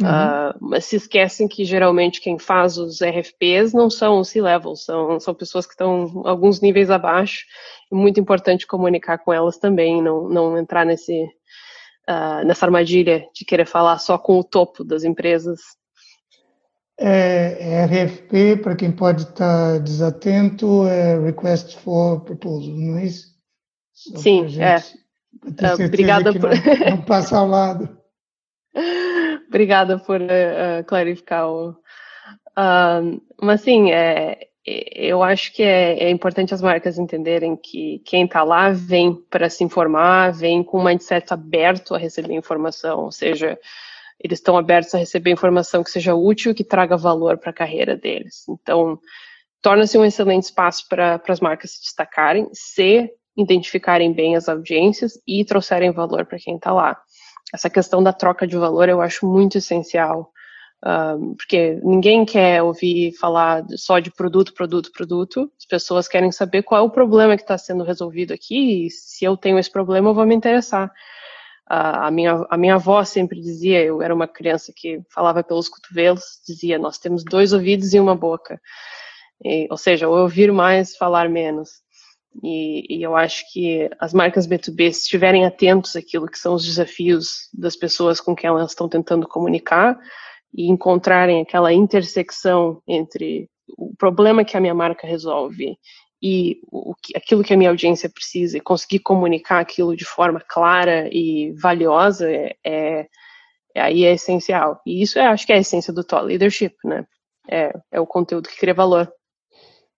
Uhum. 0.00 0.08
Uh, 0.08 0.54
mas 0.60 0.84
se 0.84 0.94
esquecem 0.94 1.48
que 1.48 1.64
geralmente 1.64 2.20
quem 2.20 2.38
faz 2.38 2.78
os 2.78 3.00
RFPs 3.00 3.72
não 3.72 3.90
são 3.90 4.20
os 4.20 4.28
C-levels, 4.28 4.84
são, 4.84 5.18
são 5.18 5.34
pessoas 5.34 5.66
que 5.66 5.72
estão 5.72 6.22
alguns 6.24 6.60
níveis 6.60 6.88
abaixo. 6.88 7.44
É 7.90 7.94
muito 7.96 8.20
importante 8.20 8.64
comunicar 8.64 9.18
com 9.18 9.32
elas 9.32 9.58
também, 9.58 10.00
não, 10.00 10.28
não 10.28 10.56
entrar 10.56 10.86
nesse, 10.86 11.26
uh, 12.08 12.46
nessa 12.46 12.66
armadilha 12.66 13.26
de 13.34 13.44
querer 13.44 13.66
falar 13.66 13.98
só 13.98 14.18
com 14.18 14.38
o 14.38 14.44
topo 14.44 14.84
das 14.84 15.04
empresas 15.04 15.60
é, 16.98 17.84
RFP, 17.84 18.58
para 18.62 18.76
quem 18.76 18.92
pode 18.92 19.22
estar 19.22 19.80
desatento, 19.80 20.86
é 20.86 21.18
Request 21.18 21.78
for 21.78 22.20
Proposal, 22.20 22.74
não 22.76 22.98
é 22.98 23.06
isso? 23.06 23.32
Só 23.92 24.18
Sim, 24.18 24.46
gente, 24.48 24.62
é. 24.62 24.76
Uh, 25.44 25.84
obrigada 25.86 26.32
por. 26.32 26.50
Não, 26.80 26.96
não 26.96 27.02
passa 27.04 27.38
ao 27.38 27.48
lado. 27.48 27.88
obrigada 29.48 29.98
por 29.98 30.20
uh, 30.20 30.84
clarificar 30.86 31.48
o. 31.48 31.70
Uh, 32.50 33.20
mas 33.40 33.62
sim, 33.62 33.90
é, 33.90 34.48
eu 34.64 35.22
acho 35.22 35.52
que 35.52 35.62
é, 35.62 36.04
é, 36.04 36.10
importante 36.10 36.54
as 36.54 36.62
marcas 36.62 36.98
entenderem 36.98 37.56
que 37.56 38.00
quem 38.04 38.24
está 38.24 38.44
lá 38.44 38.70
vem 38.70 39.14
para 39.28 39.50
se 39.50 39.64
informar, 39.64 40.32
vem 40.32 40.62
com 40.62 40.78
um 40.78 40.84
mindset 40.84 41.32
aberto 41.32 41.94
a 41.94 41.98
receber 41.98 42.34
informação, 42.34 43.00
ou 43.00 43.12
seja, 43.12 43.58
eles 44.20 44.38
estão 44.38 44.56
abertos 44.56 44.94
a 44.94 44.98
receber 44.98 45.32
informação 45.32 45.82
que 45.82 45.90
seja 45.90 46.14
útil, 46.14 46.54
que 46.54 46.62
traga 46.62 46.96
valor 46.96 47.38
para 47.38 47.50
a 47.50 47.54
carreira 47.54 47.96
deles. 47.96 48.44
Então, 48.48 49.00
torna-se 49.60 49.98
um 49.98 50.04
excelente 50.04 50.44
espaço 50.44 50.86
para 50.88 51.20
as 51.26 51.40
marcas 51.40 51.72
se 51.72 51.80
destacarem, 51.80 52.48
se 52.52 53.10
identificarem 53.36 54.12
bem 54.12 54.36
as 54.36 54.48
audiências 54.48 55.14
e 55.26 55.44
trouxerem 55.44 55.90
valor 55.90 56.24
para 56.24 56.38
quem 56.38 56.54
está 56.54 56.72
lá. 56.72 57.00
Essa 57.52 57.68
questão 57.68 58.00
da 58.00 58.12
troca 58.12 58.46
de 58.46 58.56
valor 58.56 58.88
eu 58.88 59.00
acho 59.00 59.26
muito 59.26 59.58
essencial, 59.58 60.30
um, 60.84 61.34
porque 61.34 61.80
ninguém 61.82 62.24
quer 62.24 62.62
ouvir 62.62 63.12
falar 63.12 63.64
só 63.76 63.98
de 63.98 64.10
produto, 64.10 64.52
produto, 64.52 64.90
produto. 64.90 65.50
As 65.58 65.64
pessoas 65.64 66.08
querem 66.08 66.32
saber 66.32 66.62
qual 66.62 66.82
é 66.82 66.84
o 66.84 66.90
problema 66.90 67.36
que 67.36 67.42
está 67.42 67.56
sendo 67.56 67.84
resolvido 67.84 68.32
aqui 68.32 68.86
e 68.86 68.90
se 68.90 69.24
eu 69.24 69.36
tenho 69.36 69.58
esse 69.58 69.70
problema 69.70 70.10
eu 70.10 70.14
vou 70.14 70.26
me 70.26 70.34
interessar 70.34 70.92
a, 71.74 72.10
minha, 72.10 72.44
a 72.50 72.56
minha 72.58 72.74
avó 72.74 73.02
sempre 73.02 73.40
dizia, 73.40 73.82
eu 73.82 74.02
era 74.02 74.14
uma 74.14 74.28
criança 74.28 74.72
que 74.76 75.00
falava 75.08 75.42
pelos 75.42 75.70
cotovelos, 75.70 76.40
dizia, 76.46 76.78
nós 76.78 76.98
temos 76.98 77.24
dois 77.24 77.54
ouvidos 77.54 77.94
e 77.94 78.00
uma 78.00 78.14
boca. 78.14 78.60
E, 79.42 79.66
ou 79.70 79.78
seja, 79.78 80.06
ouvir 80.06 80.52
mais, 80.52 80.94
falar 80.96 81.30
menos. 81.30 81.70
E, 82.42 82.98
e, 82.98 83.02
eu 83.02 83.16
acho 83.16 83.50
que 83.52 83.88
as 83.98 84.12
marcas 84.12 84.46
B2B, 84.46 84.92
se 84.92 85.00
estiverem 85.00 85.46
atentos 85.46 85.96
àquilo 85.96 86.26
que 86.26 86.38
são 86.38 86.54
os 86.54 86.64
desafios 86.64 87.48
das 87.54 87.74
pessoas 87.74 88.20
com 88.20 88.34
quem 88.34 88.48
elas 88.48 88.70
estão 88.70 88.88
tentando 88.88 89.26
comunicar 89.26 89.98
e 90.54 90.68
encontrarem 90.70 91.40
aquela 91.40 91.72
intersecção 91.72 92.82
entre 92.86 93.48
o 93.76 93.94
problema 93.96 94.44
que 94.44 94.56
a 94.56 94.60
minha 94.60 94.74
marca 94.74 95.06
resolve 95.06 95.76
e 96.22 96.60
o, 96.70 96.94
aquilo 97.16 97.42
que 97.42 97.52
a 97.52 97.56
minha 97.56 97.70
audiência 97.70 98.08
precisa 98.08 98.58
e 98.58 98.60
conseguir 98.60 99.00
comunicar 99.00 99.60
aquilo 99.60 99.96
de 99.96 100.04
forma 100.04 100.40
clara 100.40 101.08
e 101.10 101.52
valiosa 101.60 102.30
é, 102.30 102.54
é, 102.64 103.06
é 103.74 103.80
aí 103.80 104.04
é 104.04 104.12
essencial. 104.12 104.80
E 104.86 105.02
isso 105.02 105.18
é, 105.18 105.26
acho 105.26 105.46
que 105.46 105.52
é 105.52 105.56
a 105.56 105.60
essência 105.60 105.92
do 105.92 106.04
thought 106.04 106.26
leadership, 106.26 106.74
né? 106.84 107.04
É, 107.48 107.72
é 107.90 108.00
o 108.00 108.06
conteúdo 108.06 108.48
que 108.48 108.56
cria 108.56 108.72
valor 108.72 109.12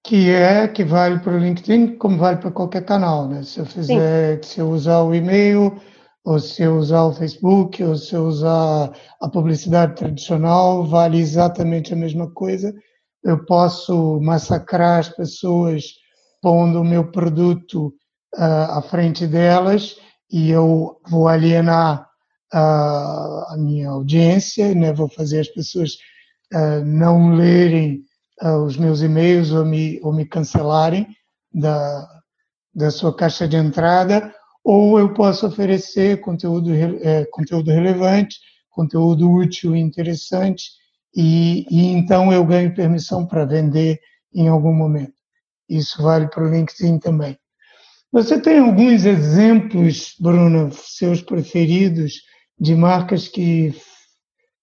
que 0.04 0.30
é 0.30 0.68
que 0.68 0.84
vale 0.84 1.18
para 1.18 1.32
o 1.32 1.38
LinkedIn 1.38 1.96
como 1.96 2.18
vale 2.18 2.36
para 2.36 2.50
qualquer 2.50 2.84
canal, 2.84 3.26
né? 3.26 3.42
Se 3.42 3.58
eu 3.58 3.64
fizer, 3.64 4.36
Sim. 4.36 4.50
se 4.50 4.60
eu 4.60 4.68
usar 4.68 5.00
o 5.00 5.14
e-mail, 5.14 5.80
ou 6.24 6.40
se 6.40 6.62
eu 6.62 6.78
usar 6.78 7.04
o 7.04 7.12
Facebook, 7.12 7.84
ou 7.84 7.96
se 7.96 8.14
eu 8.14 8.24
usar 8.24 8.90
a 9.20 9.28
publicidade 9.28 9.94
tradicional, 9.94 10.86
vale 10.86 11.18
exatamente 11.18 11.92
a 11.92 11.96
mesma 11.96 12.30
coisa. 12.30 12.74
Eu 13.22 13.44
posso 13.44 14.18
massacrar 14.20 15.00
as 15.00 15.08
pessoas 15.10 15.84
pondo 16.40 16.80
o 16.80 16.84
meu 16.84 17.10
produto 17.10 17.88
uh, 18.36 18.78
à 18.78 18.82
frente 18.82 19.26
delas 19.26 19.96
e 20.30 20.50
eu 20.50 20.98
vou 21.08 21.28
alienar 21.28 22.08
uh, 22.54 23.52
a 23.52 23.56
minha 23.58 23.90
audiência, 23.90 24.74
né? 24.74 24.94
Vou 24.94 25.08
fazer 25.08 25.40
as 25.40 25.48
pessoas 25.48 25.92
uh, 26.54 26.84
não 26.84 27.34
lerem 27.34 28.02
os 28.66 28.76
meus 28.76 29.00
e-mails 29.00 29.52
ou 29.52 29.64
me, 29.64 30.00
ou 30.02 30.12
me 30.12 30.26
cancelarem 30.26 31.06
da, 31.52 32.04
da 32.74 32.90
sua 32.90 33.14
caixa 33.14 33.46
de 33.46 33.56
entrada, 33.56 34.34
ou 34.64 34.98
eu 34.98 35.12
posso 35.12 35.46
oferecer 35.46 36.20
conteúdo, 36.22 36.72
é, 36.74 37.26
conteúdo 37.26 37.70
relevante, 37.70 38.38
conteúdo 38.70 39.30
útil 39.30 39.76
e 39.76 39.80
interessante, 39.80 40.70
e, 41.14 41.66
e 41.70 41.86
então 41.92 42.32
eu 42.32 42.44
ganho 42.44 42.74
permissão 42.74 43.26
para 43.26 43.44
vender 43.44 44.00
em 44.34 44.48
algum 44.48 44.72
momento. 44.72 45.12
Isso 45.68 46.02
vale 46.02 46.28
para 46.28 46.44
o 46.44 46.50
LinkedIn 46.50 46.98
também. 46.98 47.38
Você 48.10 48.40
tem 48.40 48.58
alguns 48.58 49.04
exemplos, 49.04 50.14
Bruna, 50.18 50.70
seus 50.72 51.20
preferidos, 51.20 52.22
de 52.58 52.74
marcas 52.74 53.28
que, 53.28 53.74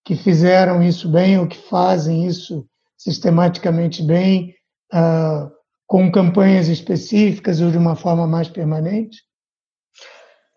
que 0.06 0.16
fizeram 0.16 0.82
isso 0.82 1.10
bem 1.10 1.38
ou 1.38 1.48
que 1.48 1.58
fazem 1.58 2.26
isso 2.26 2.66
sistematicamente 2.98 4.04
bem, 4.04 4.56
uh, 4.94 5.52
com 5.86 6.12
campanhas 6.12 6.70
específicas 6.70 7.60
ou 7.60 7.72
de 7.72 7.78
uma 7.78 7.96
forma 7.96 8.26
mais 8.26 8.48
permanente? 8.48 9.18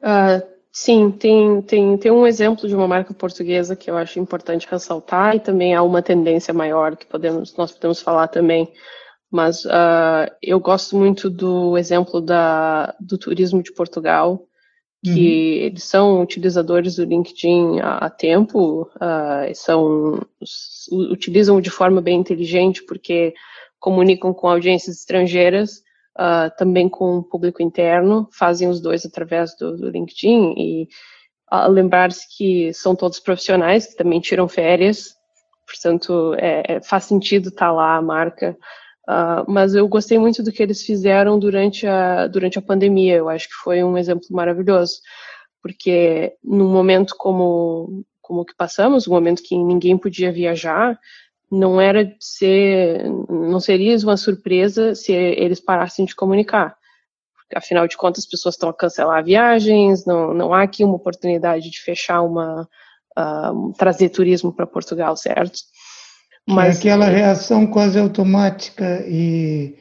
Uh, 0.05 0.47
sim, 0.71 1.11
tem, 1.11 1.63
tem, 1.63 1.97
tem 1.97 2.13
um 2.13 2.27
exemplo 2.27 2.69
de 2.69 2.75
uma 2.75 2.87
marca 2.87 3.15
portuguesa 3.15 3.75
que 3.75 3.91
eu 3.91 3.97
acho 3.97 4.21
importante 4.21 4.69
ressaltar 4.71 5.35
e 5.35 5.41
também 5.41 5.75
há 5.75 5.83
uma 5.83 6.03
tendência 6.03 6.53
maior 6.53 6.95
que 6.95 7.07
podemos, 7.07 7.57
nós 7.57 7.73
podemos 7.73 8.03
falar 8.03 8.29
também. 8.29 8.71
Mas 9.31 9.65
uh, 9.65 10.31
eu 10.43 10.61
gosto 10.61 10.97
muito 10.97 11.31
do 11.31 11.79
exemplo 11.79 12.21
da, 12.21 12.95
do 13.01 13.17
turismo 13.17 13.63
de 13.63 13.73
Portugal, 13.73 14.47
que 15.03 15.11
uhum. 15.11 15.67
eles 15.67 15.85
são 15.85 16.23
utilizadores 16.23 16.97
do 16.97 17.05
LinkedIn 17.05 17.81
há, 17.81 17.99
há 17.99 18.11
tempo, 18.11 18.83
uh, 18.97 19.55
são, 19.55 20.21
utilizam 21.11 21.61
de 21.61 21.71
forma 21.71 22.01
bem 22.01 22.21
inteligente 22.21 22.85
porque 22.85 23.35
comunicam 23.81 24.33
com 24.33 24.49
audiências 24.49 24.99
estrangeiras, 24.99 25.83
uh, 26.19 26.51
também 26.57 26.89
com 26.89 27.19
o 27.19 27.23
público 27.23 27.63
interno, 27.63 28.29
fazem 28.33 28.69
os 28.69 28.81
dois 28.81 29.05
através 29.05 29.57
do, 29.57 29.77
do 29.77 29.91
LinkedIn 29.91 30.55
e 30.57 30.89
uh, 31.53 31.69
lembrar-se 31.69 32.27
que 32.37 32.73
são 32.73 32.95
todos 32.95 33.21
profissionais 33.21 33.87
que 33.87 33.97
também 33.97 34.21
tiram 34.21 34.49
férias, 34.49 35.15
portanto 35.67 36.35
é, 36.39 36.63
é, 36.77 36.83
faz 36.83 37.05
sentido 37.05 37.49
estar 37.49 37.67
tá 37.67 37.73
lá 37.73 37.97
a 37.97 38.03
marca 38.03 38.57
Uh, 39.09 39.45
mas 39.47 39.75
eu 39.75 39.87
gostei 39.87 40.19
muito 40.19 40.43
do 40.43 40.51
que 40.51 40.63
eles 40.63 40.83
fizeram 40.83 41.39
durante 41.39 41.87
a, 41.87 42.27
durante 42.27 42.59
a 42.59 42.63
pandemia. 42.63 43.17
Eu 43.17 43.29
acho 43.29 43.49
que 43.49 43.55
foi 43.63 43.85
um 43.85 43.99
exemplo 43.99 44.27
maravilhoso, 44.31 44.95
porque 45.63 46.35
num 46.43 46.71
momento 46.71 47.15
como 47.17 48.05
como 48.23 48.43
que 48.43 48.57
passamos, 48.57 49.07
um 49.07 49.13
momento 49.13 49.43
que 49.43 49.55
ninguém 49.55 49.99
podia 49.99 50.33
viajar, 50.33 50.99
não 51.55 51.81
era 51.81 52.13
ser, 52.21 53.05
não 53.29 53.61
seria 53.61 53.97
uma 53.99 54.17
surpresa 54.17 54.95
se 54.95 55.13
eles 55.13 55.61
parassem 55.61 56.05
de 56.05 56.15
comunicar. 56.15 56.77
Afinal 57.55 57.87
de 57.87 57.97
contas, 57.97 58.25
as 58.25 58.31
pessoas 58.31 58.57
estão 58.57 58.69
a 58.69 58.75
cancelar 58.75 59.25
viagens, 59.25 60.05
não, 60.05 60.35
não 60.35 60.53
há 60.53 60.63
aqui 60.63 60.83
uma 60.83 60.97
oportunidade 60.97 61.71
de 61.71 61.81
fechar 61.81 62.23
uma, 62.23 62.69
uh, 63.17 63.73
trazer 63.79 64.09
turismo 64.09 64.53
para 64.53 64.67
Portugal, 64.67 65.17
certo? 65.17 65.61
Mas, 66.47 66.77
é 66.77 66.79
aquela 66.81 67.07
reação 67.07 67.67
quase 67.67 67.99
automática 67.99 69.05
e, 69.07 69.79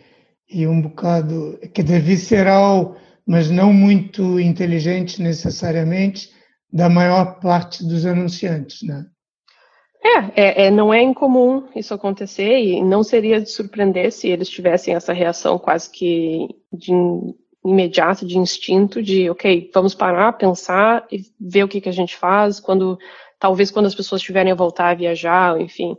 e 0.49 0.67
um 0.67 0.81
bocado, 0.81 1.59
quer 1.73 1.83
dizer, 1.83 2.01
visceral, 2.01 2.95
mas 3.25 3.49
não 3.49 3.73
muito 3.73 4.39
inteligente 4.39 5.21
necessariamente, 5.21 6.29
da 6.71 6.89
maior 6.89 7.39
parte 7.39 7.83
dos 7.83 8.05
anunciantes, 8.05 8.83
né? 8.83 9.05
É, 10.05 10.41
é, 10.41 10.65
é, 10.65 10.71
não 10.71 10.93
é 10.93 11.01
incomum 11.01 11.63
isso 11.75 11.93
acontecer 11.93 12.59
e 12.59 12.83
não 12.83 13.03
seria 13.03 13.39
de 13.39 13.49
surpreender 13.49 14.11
se 14.11 14.27
eles 14.27 14.49
tivessem 14.49 14.93
essa 14.93 15.13
reação 15.13 15.57
quase 15.57 15.89
que 15.89 16.49
de 16.71 16.91
imediato, 17.65 18.27
de 18.27 18.37
instinto, 18.37 19.01
de 19.01 19.29
ok, 19.29 19.71
vamos 19.73 19.95
parar, 19.95 20.33
pensar 20.33 21.07
e 21.09 21.21
ver 21.39 21.63
o 21.63 21.67
que, 21.69 21.79
que 21.79 21.87
a 21.87 21.93
gente 21.93 22.17
faz 22.17 22.59
quando 22.59 22.99
talvez 23.39 23.71
quando 23.71 23.85
as 23.85 23.95
pessoas 23.95 24.21
tiverem 24.21 24.51
a 24.51 24.55
voltar 24.55 24.89
a 24.89 24.95
viajar, 24.95 25.59
enfim 25.61 25.97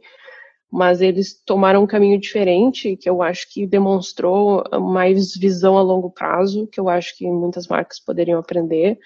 mas 0.75 1.01
eles 1.01 1.41
tomaram 1.47 1.85
um 1.85 1.87
caminho 1.87 2.19
diferente, 2.19 2.97
que 2.97 3.09
eu 3.09 3.23
acho 3.23 3.49
que 3.49 3.65
demonstrou 3.65 4.65
mais 4.81 5.37
visão 5.37 5.79
a 5.79 5.83
longo 5.83 6.11
prazo, 6.11 6.67
que 6.67 6.81
eu 6.81 6.89
acho 6.89 7.17
que 7.17 7.31
muitas 7.31 7.69
marcas 7.69 8.01
poderiam 8.01 8.41
aprender. 8.41 8.99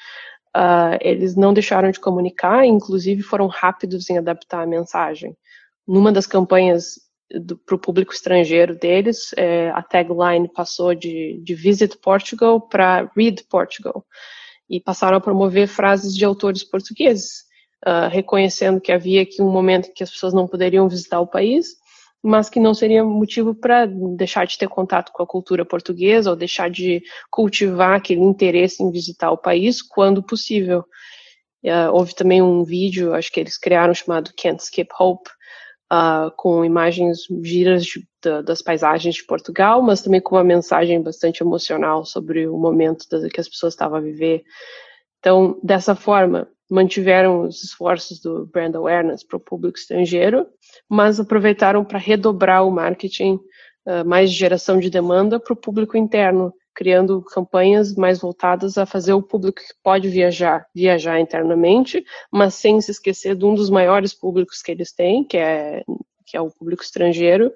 Uh, 0.58 0.98
eles 1.00 1.36
não 1.36 1.54
deixaram 1.54 1.90
de 1.90 2.00
comunicar, 2.00 2.66
inclusive 2.66 3.22
foram 3.22 3.46
rápidos 3.46 4.10
em 4.10 4.18
adaptar 4.18 4.62
a 4.62 4.66
mensagem. 4.66 5.36
Numa 5.86 6.10
das 6.10 6.26
campanhas 6.26 6.94
para 7.64 7.76
o 7.76 7.78
público 7.78 8.12
estrangeiro 8.12 8.74
deles, 8.74 9.30
é, 9.36 9.70
a 9.70 9.82
tagline 9.82 10.48
passou 10.48 10.94
de, 10.94 11.40
de 11.44 11.54
Visit 11.54 11.98
Portugal 11.98 12.60
para 12.60 13.08
Read 13.14 13.44
Portugal, 13.44 14.04
e 14.68 14.80
passaram 14.80 15.18
a 15.18 15.20
promover 15.20 15.68
frases 15.68 16.16
de 16.16 16.24
autores 16.24 16.64
portugueses 16.64 17.44
uh, 17.86 18.08
reconhecendo 18.10 18.80
que 18.80 18.92
havia 18.92 19.22
aqui 19.22 19.42
um 19.42 19.50
momento 19.50 19.88
em 19.88 19.92
que 19.92 20.02
as 20.02 20.10
pessoas 20.10 20.34
não 20.34 20.46
poderiam 20.46 20.88
visitar 20.88 21.20
o 21.20 21.26
país, 21.26 21.76
mas 22.22 22.50
que 22.50 22.60
não 22.60 22.74
seria 22.74 23.04
motivo 23.04 23.54
para 23.54 23.86
deixar 23.86 24.46
de 24.46 24.58
ter 24.58 24.68
contato 24.68 25.12
com 25.12 25.22
a 25.22 25.26
cultura 25.26 25.64
portuguesa 25.64 26.30
ou 26.30 26.36
deixar 26.36 26.68
de 26.68 27.02
cultivar 27.30 27.96
aquele 27.96 28.20
interesse 28.20 28.82
em 28.82 28.90
visitar 28.90 29.30
o 29.30 29.38
país 29.38 29.80
quando 29.80 30.22
possível. 30.22 30.84
Uh, 31.64 31.90
houve 31.92 32.14
também 32.14 32.40
um 32.40 32.64
vídeo, 32.64 33.14
acho 33.14 33.32
que 33.32 33.40
eles 33.40 33.58
criaram, 33.58 33.92
chamado 33.92 34.32
Can't 34.36 34.62
Skip 34.62 34.90
Hope, 34.98 35.28
uh, 35.92 36.30
com 36.36 36.64
imagens 36.64 37.20
giras 37.42 37.84
de, 37.84 38.06
de, 38.22 38.42
das 38.42 38.62
paisagens 38.62 39.16
de 39.16 39.24
Portugal, 39.24 39.82
mas 39.82 40.02
também 40.02 40.20
com 40.20 40.36
uma 40.36 40.44
mensagem 40.44 41.02
bastante 41.02 41.42
emocional 41.42 42.04
sobre 42.04 42.46
o 42.46 42.56
momento 42.56 43.06
que 43.32 43.40
as 43.40 43.48
pessoas 43.48 43.74
estavam 43.74 43.98
a 43.98 44.02
viver. 44.02 44.44
Então, 45.18 45.58
dessa 45.62 45.94
forma, 45.94 46.48
mantiveram 46.70 47.42
os 47.42 47.64
esforços 47.64 48.20
do 48.20 48.46
brand 48.46 48.74
awareness 48.74 49.24
para 49.24 49.36
o 49.36 49.40
público 49.40 49.78
estrangeiro, 49.78 50.46
mas 50.88 51.18
aproveitaram 51.18 51.84
para 51.84 51.98
redobrar 51.98 52.66
o 52.66 52.70
marketing 52.70 53.34
uh, 53.86 54.06
mais 54.06 54.30
geração 54.30 54.78
de 54.78 54.90
demanda 54.90 55.40
para 55.40 55.52
o 55.52 55.56
público 55.56 55.96
interno, 55.96 56.52
criando 56.74 57.22
campanhas 57.22 57.94
mais 57.94 58.20
voltadas 58.20 58.76
a 58.76 58.86
fazer 58.86 59.12
o 59.12 59.22
público 59.22 59.60
que 59.60 59.74
pode 59.82 60.08
viajar, 60.08 60.66
viajar 60.74 61.18
internamente, 61.18 62.04
mas 62.30 62.54
sem 62.54 62.80
se 62.80 62.90
esquecer 62.90 63.34
de 63.34 63.44
um 63.44 63.54
dos 63.54 63.70
maiores 63.70 64.14
públicos 64.14 64.62
que 64.62 64.70
eles 64.70 64.92
têm, 64.92 65.24
que 65.24 65.36
é, 65.36 65.82
que 66.26 66.36
é 66.36 66.40
o 66.40 66.50
público 66.50 66.82
estrangeiro, 66.82 67.52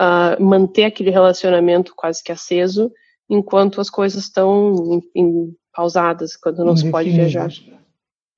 uh, 0.00 0.42
manter 0.42 0.84
aquele 0.84 1.10
relacionamento 1.10 1.92
quase 1.94 2.24
que 2.24 2.32
aceso, 2.32 2.90
enquanto 3.28 3.80
as 3.80 3.90
coisas 3.90 4.24
estão 4.24 5.02
em, 5.14 5.22
em 5.22 5.56
pausadas, 5.72 6.34
quando 6.34 6.64
não 6.64 6.76
se 6.76 6.90
pode 6.90 7.10
viajar. 7.10 7.50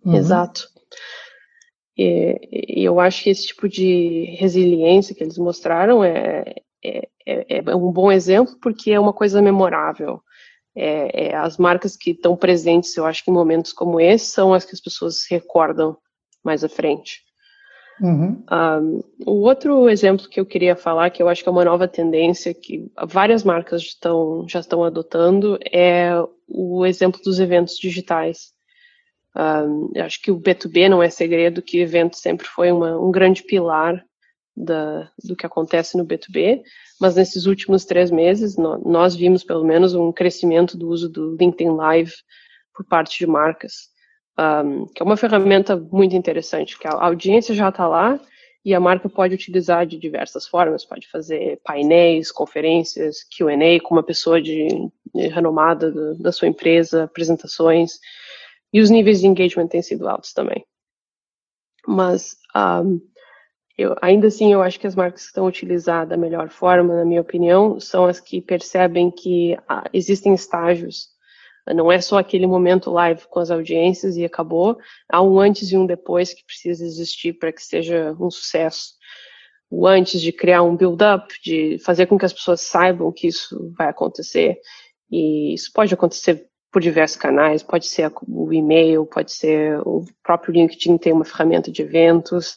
Uhum. 0.05 0.17
Exato. 0.17 0.69
E, 1.97 2.81
e, 2.81 2.85
eu 2.85 2.99
acho 2.99 3.25
que 3.25 3.31
esse 3.31 3.49
tipo 3.49 3.69
de 3.69 4.37
resiliência 4.39 5.15
que 5.15 5.23
eles 5.23 5.37
mostraram 5.37 6.03
é, 6.03 6.55
é, 6.83 7.09
é, 7.27 7.63
é 7.67 7.77
um 7.77 7.93
bom 7.93 8.11
exemplo 8.11 8.57
porque 8.61 8.91
é 8.91 9.01
uma 9.01 9.13
coisa 9.13 9.43
memorável. 9.43 10.21
É, 10.75 11.27
é, 11.27 11.37
as 11.37 11.59
marcas 11.59 11.97
que 11.97 12.13
estão 12.13 12.37
presentes, 12.37 12.97
eu 12.97 13.05
acho 13.05 13.25
que 13.25 13.31
em 13.31 13.35
momentos 13.35 13.73
como 13.73 14.01
esse, 14.01 14.27
são 14.27 14.55
as 14.55 14.65
que 14.65 14.75
as 14.75 14.81
pessoas 14.81 15.27
recordam 15.29 15.97
mais 16.45 16.65
à 16.65 16.69
frente. 16.69 17.21
Uhum. 18.01 18.43
Um, 18.51 19.03
o 19.27 19.43
outro 19.43 19.89
exemplo 19.91 20.29
que 20.29 20.41
eu 20.41 20.47
queria 20.47 20.75
falar, 20.75 21.11
que 21.11 21.23
eu 21.23 21.29
acho 21.29 21.43
que 21.43 21.49
é 21.49 21.53
uma 21.53 21.65
nova 21.65 21.87
tendência 21.87 22.55
que 22.55 22.91
várias 23.07 23.45
marcas 23.45 23.83
estão, 23.83 24.47
já 24.49 24.61
estão 24.61 24.83
adotando, 24.83 25.59
é 25.71 26.13
o 26.49 26.87
exemplo 26.87 27.21
dos 27.23 27.39
eventos 27.39 27.77
digitais. 27.77 28.55
Um, 29.37 29.93
acho 30.01 30.21
que 30.21 30.31
o 30.31 30.41
B2B 30.41 30.89
não 30.89 31.03
é 31.03 31.09
segredo 31.09 31.63
que 31.63 31.79
evento 31.79 32.17
sempre 32.17 32.47
foi 32.47 32.73
uma, 32.73 32.99
um 32.99 33.13
grande 33.13 33.43
pilar 33.45 34.05
da, 34.57 35.09
do 35.25 35.37
que 35.37 35.47
acontece 35.47 35.97
no 35.97 36.05
B2B, 36.05 36.63
mas 37.01 37.15
nesses 37.15 37.47
últimos 37.47 37.85
três 37.85 38.11
meses 38.11 38.57
no, 38.57 38.79
nós 38.79 39.15
vimos 39.15 39.45
pelo 39.45 39.65
menos 39.65 39.95
um 39.95 40.13
crescimento 40.13 40.77
do 40.77 40.89
uso 40.89 41.09
do 41.09 41.37
LinkedIn 41.37 41.71
Live 41.71 42.13
por 42.75 42.85
parte 42.85 43.19
de 43.19 43.27
marcas, 43.27 43.89
um, 44.39 44.87
que 44.87 45.03
é 45.03 45.05
uma 45.05 45.17
ferramenta 45.17 45.77
muito 45.77 46.17
interessante, 46.17 46.79
que 46.79 46.87
a 46.87 46.93
audiência 46.93 47.55
já 47.55 47.69
está 47.69 47.87
lá 47.87 48.21
e 48.65 48.75
a 48.75 48.81
marca 48.81 49.09
pode 49.09 49.35
utilizar 49.35 49.87
de 49.87 49.99
diversas 49.99 50.47
formas, 50.47 50.85
pode 50.85 51.09
fazer 51.09 51.61
painéis, 51.65 52.31
conferências, 52.31 53.25
Q&A 53.35 53.81
com 53.83 53.95
uma 53.95 54.03
pessoa 54.03 54.41
de, 54.41 54.69
de 55.15 55.29
renomada 55.29 55.91
do, 55.91 56.19
da 56.19 56.31
sua 56.31 56.49
empresa, 56.49 57.05
apresentações, 57.05 57.99
e 58.73 58.81
os 58.81 58.91
níveis 58.91 59.21
de 59.21 59.27
engagement 59.27 59.69
têm 59.69 59.83
sido 59.83 60.09
altos 60.09 60.33
também. 60.33 60.65
Mas 61.87 62.37
um, 62.55 63.01
eu, 63.81 63.97
ainda 64.03 64.27
assim, 64.27 64.53
eu 64.53 64.61
acho 64.63 64.79
que 64.79 64.87
as 64.87 64.95
marcas 64.95 65.23
que 65.23 65.29
estão 65.29 65.47
utilizadas 65.47 66.11
da 66.11 66.17
melhor 66.17 66.51
forma, 66.51 66.95
na 66.95 67.05
minha 67.05 67.23
opinião, 67.23 67.81
são 67.81 68.05
as 68.05 68.21
que 68.21 68.41
percebem 68.41 69.11
que 69.11 69.57
ah, 69.67 69.85
existem 69.93 70.35
estágios. 70.35 71.09
Não 71.67 71.91
é 71.91 71.99
só 71.99 72.19
aquele 72.19 72.47
momento 72.47 72.91
live 72.91 73.27
com 73.29 73.39
as 73.41 73.51
audiências 73.51 74.19
e 74.19 74.25
acabou. 74.25 74.77
Há 75.09 75.23
um 75.23 75.41
antes 75.41 75.73
e 75.73 75.79
um 75.79 75.87
depois 75.87 76.35
que 76.35 76.45
precisa 76.45 76.85
existir 76.85 77.35
para 77.35 77.53
que 77.53 77.63
seja 77.63 78.15
um 78.21 78.31
sucesso. 78.31 78.95
O 79.71 79.87
antes 79.87 80.21
de 80.21 80.31
criar 80.31 80.63
um 80.63 80.77
build-up, 80.77 81.33
de 81.43 81.79
fazer 81.79 82.07
com 82.07 82.19
que 82.19 82.27
as 82.27 82.35
pessoas 82.35 82.61
saibam 82.61 83.11
que 83.11 83.29
isso 83.29 83.73
vai 83.79 83.89
acontecer. 83.89 84.59
E 85.11 85.55
isso 85.55 85.71
pode 85.73 85.95
acontecer 85.95 86.50
por 86.73 86.81
diversos 86.81 87.17
canais, 87.17 87.63
pode 87.63 87.87
ser 87.87 88.13
o 88.29 88.53
e-mail, 88.53 89.05
pode 89.05 89.33
ser 89.33 89.81
o 89.81 90.05
próprio 90.23 90.53
LinkedIn 90.53 90.99
tem 90.99 91.13
uma 91.13 91.25
ferramenta 91.25 91.71
de 91.71 91.83
eventos, 91.83 92.57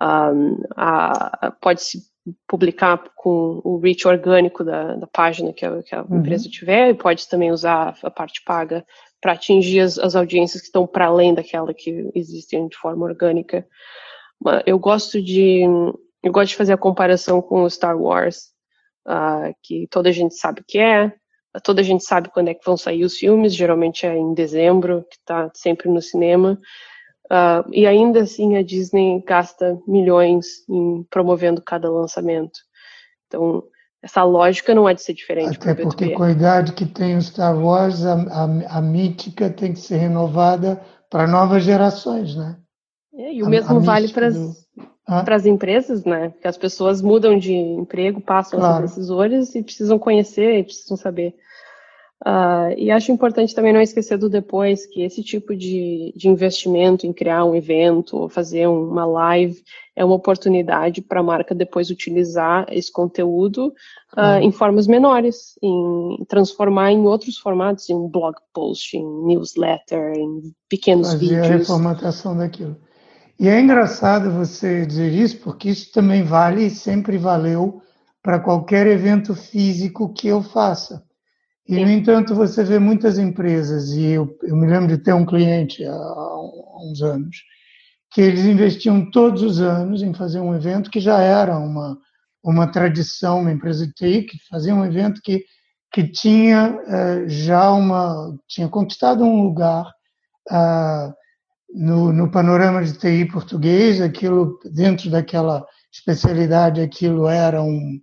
um, 0.00 0.62
a, 0.76 1.52
pode 1.60 1.82
se 1.82 1.98
publicar 2.46 3.02
com 3.16 3.60
o 3.64 3.78
reach 3.78 4.06
orgânico 4.06 4.62
da, 4.64 4.94
da 4.94 5.06
página 5.06 5.52
que 5.52 5.66
a, 5.66 5.82
que 5.82 5.94
a 5.94 6.02
uhum. 6.02 6.18
empresa 6.18 6.48
tiver 6.48 6.90
e 6.90 6.94
pode 6.94 7.28
também 7.28 7.50
usar 7.50 7.96
a 8.02 8.10
parte 8.10 8.42
paga 8.44 8.84
para 9.20 9.32
atingir 9.32 9.80
as, 9.80 9.98
as, 9.98 10.14
audiências 10.14 10.60
que 10.60 10.66
estão 10.66 10.86
para 10.86 11.06
além 11.06 11.34
daquela 11.34 11.74
que 11.74 12.10
existem 12.14 12.68
de 12.68 12.76
forma 12.76 13.04
orgânica. 13.04 13.66
Eu 14.66 14.78
gosto 14.78 15.20
de 15.22 15.62
eu 16.22 16.32
gosto 16.32 16.50
de 16.50 16.56
fazer 16.56 16.72
a 16.72 16.78
comparação 16.78 17.42
com 17.42 17.64
o 17.64 17.70
Star 17.70 18.00
Wars, 18.00 18.50
uh, 19.08 19.52
que 19.62 19.88
toda 19.88 20.08
a 20.08 20.12
gente 20.12 20.34
sabe 20.34 20.62
que 20.66 20.78
é, 20.78 21.12
toda 21.60 21.80
a 21.80 21.84
gente 21.84 22.04
sabe 22.04 22.30
quando 22.30 22.48
é 22.48 22.54
que 22.54 22.64
vão 22.64 22.76
sair 22.76 23.04
os 23.04 23.16
filmes, 23.16 23.54
geralmente 23.54 24.06
é 24.06 24.16
em 24.16 24.34
dezembro, 24.34 25.04
que 25.10 25.16
está 25.16 25.50
sempre 25.54 25.88
no 25.88 26.00
cinema. 26.00 26.58
Uh, 27.26 27.64
e 27.72 27.86
ainda 27.86 28.22
assim 28.22 28.56
a 28.56 28.62
Disney 28.62 29.22
gasta 29.26 29.78
milhões 29.86 30.46
em 30.68 31.02
promovendo 31.10 31.62
cada 31.62 31.90
lançamento. 31.90 32.58
Então, 33.26 33.62
essa 34.02 34.24
lógica 34.24 34.74
não 34.74 34.88
é 34.88 34.94
de 34.94 35.02
ser 35.02 35.14
diferente. 35.14 35.56
Até 35.56 35.74
porque 35.74 36.10
com 36.10 36.24
a 36.24 36.30
idade 36.30 36.72
que 36.72 36.84
tem 36.84 37.16
o 37.16 37.22
Star 37.22 37.56
Wars, 37.56 38.04
a, 38.04 38.14
a, 38.14 38.78
a 38.78 38.82
mítica 38.82 39.48
tem 39.48 39.72
que 39.72 39.80
ser 39.80 39.96
renovada 39.96 40.82
para 41.08 41.26
novas 41.26 41.62
gerações, 41.62 42.34
né? 42.34 42.58
É, 43.14 43.34
e 43.34 43.42
o 43.42 43.46
a, 43.46 43.48
mesmo 43.48 43.80
vale 43.80 44.08
para 44.08 44.26
as 44.28 44.61
do... 45.44 45.48
empresas, 45.48 46.04
né? 46.04 46.32
Que 46.40 46.48
as 46.48 46.56
pessoas 46.56 47.02
mudam 47.02 47.38
de 47.38 47.52
emprego, 47.52 48.20
passam 48.20 48.58
claro. 48.58 48.74
a 48.74 48.76
ser 48.76 48.94
decisores 48.94 49.54
e 49.54 49.62
precisam 49.62 49.98
conhecer 49.98 50.58
e 50.58 50.64
precisam 50.64 50.96
saber. 50.96 51.34
Uh, 52.24 52.70
e 52.76 52.88
acho 52.88 53.10
importante 53.10 53.52
também 53.52 53.72
não 53.72 53.80
esquecer 53.80 54.16
do 54.16 54.28
depois, 54.28 54.86
que 54.86 55.02
esse 55.02 55.24
tipo 55.24 55.56
de, 55.56 56.14
de 56.16 56.28
investimento 56.28 57.04
em 57.04 57.12
criar 57.12 57.44
um 57.44 57.52
evento, 57.52 58.28
fazer 58.28 58.68
uma 58.68 59.04
live, 59.04 59.60
é 59.96 60.04
uma 60.04 60.14
oportunidade 60.14 61.02
para 61.02 61.18
a 61.18 61.22
marca 61.22 61.52
depois 61.52 61.90
utilizar 61.90 62.64
esse 62.70 62.92
conteúdo 62.92 63.74
uh, 64.16 64.38
em 64.40 64.52
formas 64.52 64.86
menores, 64.86 65.58
em 65.60 66.24
transformar 66.28 66.92
em 66.92 67.04
outros 67.04 67.38
formatos, 67.38 67.90
em 67.90 68.08
blog 68.08 68.36
post, 68.54 68.96
em 68.96 69.26
newsletter, 69.26 70.12
em 70.16 70.54
pequenos 70.68 71.08
Fazer 71.08 71.18
vídeos. 71.18 71.44
a 71.44 71.56
reformatação 71.56 72.36
daquilo. 72.36 72.76
E 73.38 73.48
é 73.48 73.60
engraçado 73.60 74.30
você 74.30 74.86
dizer 74.86 75.12
isso, 75.12 75.38
porque 75.38 75.70
isso 75.70 75.90
também 75.92 76.22
vale 76.22 76.66
e 76.66 76.70
sempre 76.70 77.18
valeu 77.18 77.82
para 78.22 78.38
qualquer 78.38 78.86
evento 78.86 79.34
físico 79.34 80.12
que 80.12 80.28
eu 80.28 80.42
faça. 80.42 81.02
E, 81.66 81.84
no 81.84 81.90
entanto, 81.90 82.34
você 82.34 82.62
vê 82.62 82.78
muitas 82.78 83.18
empresas, 83.18 83.90
e 83.90 84.04
eu, 84.04 84.36
eu 84.42 84.56
me 84.56 84.66
lembro 84.66 84.88
de 84.88 85.02
ter 85.02 85.12
um 85.12 85.24
cliente 85.24 85.84
há, 85.84 85.92
há, 85.92 86.82
uns 86.84 87.02
anos, 87.02 87.36
que 88.12 88.20
eles 88.20 88.44
investiam 88.44 89.10
todos 89.10 89.42
os 89.42 89.60
anos 89.60 90.02
em 90.02 90.12
fazer 90.12 90.40
um 90.40 90.54
evento 90.54 90.90
que 90.90 91.00
já 91.00 91.20
era 91.20 91.56
uma, 91.56 91.96
uma 92.44 92.66
tradição, 92.66 93.40
uma 93.40 93.52
empresa 93.52 93.86
de 93.86 93.92
TI, 93.92 94.22
que 94.22 94.38
fazia 94.50 94.74
um 94.74 94.84
evento 94.84 95.20
que, 95.22 95.44
que 95.92 96.06
tinha 96.08 96.78
eh, 96.86 97.24
já 97.28 97.70
uma. 97.72 98.36
tinha 98.46 98.68
conquistado 98.68 99.24
um 99.24 99.42
lugar 99.42 99.90
ah, 100.50 101.14
no, 101.74 102.12
no 102.12 102.30
panorama 102.30 102.84
de 102.84 102.92
TI 102.92 103.24
português, 103.26 104.00
aquilo, 104.00 104.58
dentro 104.64 105.10
daquela 105.10 105.64
especialidade, 105.92 106.80
aquilo 106.80 107.26
era 107.26 107.62
um, 107.62 108.00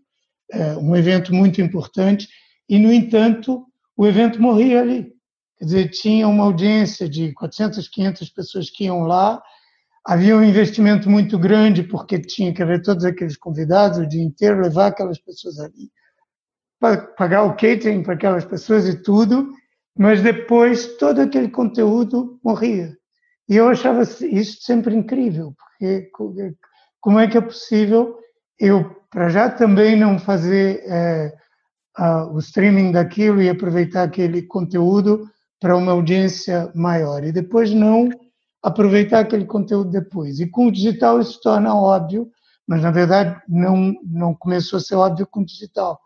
eh, 0.52 0.76
um 0.78 0.96
evento 0.96 1.34
muito 1.34 1.62
importante 1.62 2.28
e, 2.68 2.80
no 2.80 2.92
entanto, 2.92 3.66
o 3.96 4.08
evento 4.08 4.42
morria 4.42 4.82
ali. 4.82 5.14
Quer 5.58 5.66
dizer, 5.66 5.90
tinha 5.90 6.28
uma 6.28 6.46
audiência 6.46 7.10
de 7.10 7.34
400, 7.34 7.88
500 7.88 8.30
pessoas 8.30 8.70
que 8.70 8.86
iam 8.86 9.02
lá, 9.02 9.42
havia 10.06 10.36
um 10.36 10.44
investimento 10.44 11.10
muito 11.10 11.38
grande, 11.38 11.84
porque 11.84 12.20
tinha 12.20 12.54
que 12.54 12.64
haver 12.64 12.82
todos 12.82 13.04
aqueles 13.04 13.38
convidados 13.38 14.00
o 14.00 14.08
dia 14.08 14.24
inteiro, 14.24 14.62
levar 14.62 14.88
aquelas 14.88 15.20
pessoas 15.20 15.60
ali, 15.60 15.92
pagar 17.18 17.44
o 17.44 17.56
catering 17.56 18.02
para 18.02 18.14
aquelas 18.14 18.46
pessoas 18.46 18.88
e 18.88 19.02
tudo, 19.02 19.52
mas 19.98 20.22
depois 20.22 20.98
todo 20.98 21.20
aquele 21.20 21.50
conteúdo 21.50 22.40
morria. 22.44 22.99
E 23.50 23.56
eu 23.56 23.68
achava 23.68 24.04
isso 24.04 24.62
sempre 24.62 24.96
incrível, 24.96 25.56
porque 25.58 26.12
como 27.02 27.20
é 27.20 27.28
que 27.28 27.38
é 27.38 27.42
possível 27.42 28.16
eu, 28.60 28.96
para 29.10 29.30
já 29.30 29.50
também 29.50 29.96
não 29.96 30.20
fazer 30.20 30.84
é, 30.86 31.34
o 32.32 32.38
streaming 32.40 32.92
daquilo 32.92 33.42
e 33.42 33.50
aproveitar 33.50 34.04
aquele 34.04 34.44
conteúdo 34.44 35.28
para 35.60 35.76
uma 35.76 35.94
audiência 35.94 36.72
maior. 36.76 37.24
E 37.24 37.32
depois 37.32 37.74
não 37.74 38.10
aproveitar 38.62 39.20
aquele 39.20 39.46
conteúdo 39.46 39.90
depois. 39.90 40.40
E 40.40 40.48
com 40.48 40.68
o 40.68 40.72
digital 40.72 41.20
isso 41.20 41.34
se 41.34 41.42
torna 41.42 41.74
óbvio, 41.74 42.30
mas 42.68 42.82
na 42.84 42.92
verdade 42.92 43.42
não, 43.48 43.94
não 44.04 44.36
começou 44.36 44.78
a 44.78 44.82
ser 44.82 44.96
óbvio 44.96 45.26
com 45.26 45.40
o 45.40 45.46
digital. 45.46 46.00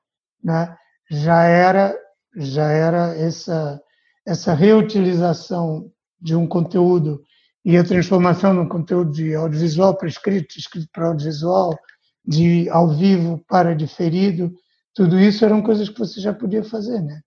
Né? 0.43 0.73
Já 1.09 1.43
era, 1.43 1.97
já 2.35 2.69
era 2.69 3.15
essa, 3.17 3.81
essa 4.25 4.53
reutilização 4.53 5.91
de 6.21 6.35
um 6.35 6.47
conteúdo 6.47 7.21
e 7.65 7.77
a 7.77 7.83
transformação 7.83 8.59
um 8.59 8.67
conteúdo 8.67 9.11
de 9.11 9.33
audiovisual 9.33 9.95
para 9.95 10.07
escrito, 10.07 10.57
escrito 10.57 10.87
para 10.91 11.07
audiovisual, 11.07 11.77
de 12.25 12.69
ao 12.69 12.89
vivo 12.89 13.43
para 13.47 13.75
diferido, 13.75 14.51
tudo 14.93 15.19
isso 15.19 15.43
eram 15.43 15.61
coisas 15.61 15.89
que 15.89 15.99
você 15.99 16.19
já 16.21 16.33
podia 16.33 16.63
fazer, 16.63 17.01
né? 17.01 17.21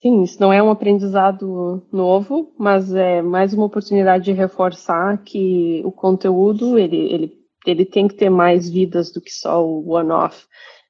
Sim, 0.00 0.22
isso 0.22 0.40
não 0.40 0.52
é 0.52 0.62
um 0.62 0.70
aprendizado 0.70 1.86
novo, 1.92 2.54
mas 2.56 2.94
é 2.94 3.20
mais 3.20 3.52
uma 3.52 3.64
oportunidade 3.64 4.24
de 4.26 4.32
reforçar 4.32 5.18
que 5.24 5.82
o 5.84 5.90
conteúdo 5.90 6.78
ele, 6.78 6.96
ele, 6.96 7.32
ele 7.66 7.84
tem 7.84 8.06
que 8.06 8.14
ter 8.14 8.30
mais 8.30 8.68
vidas 8.68 9.10
do 9.12 9.20
que 9.20 9.32
só 9.32 9.64
o 9.64 9.90
one-off. 9.90 10.46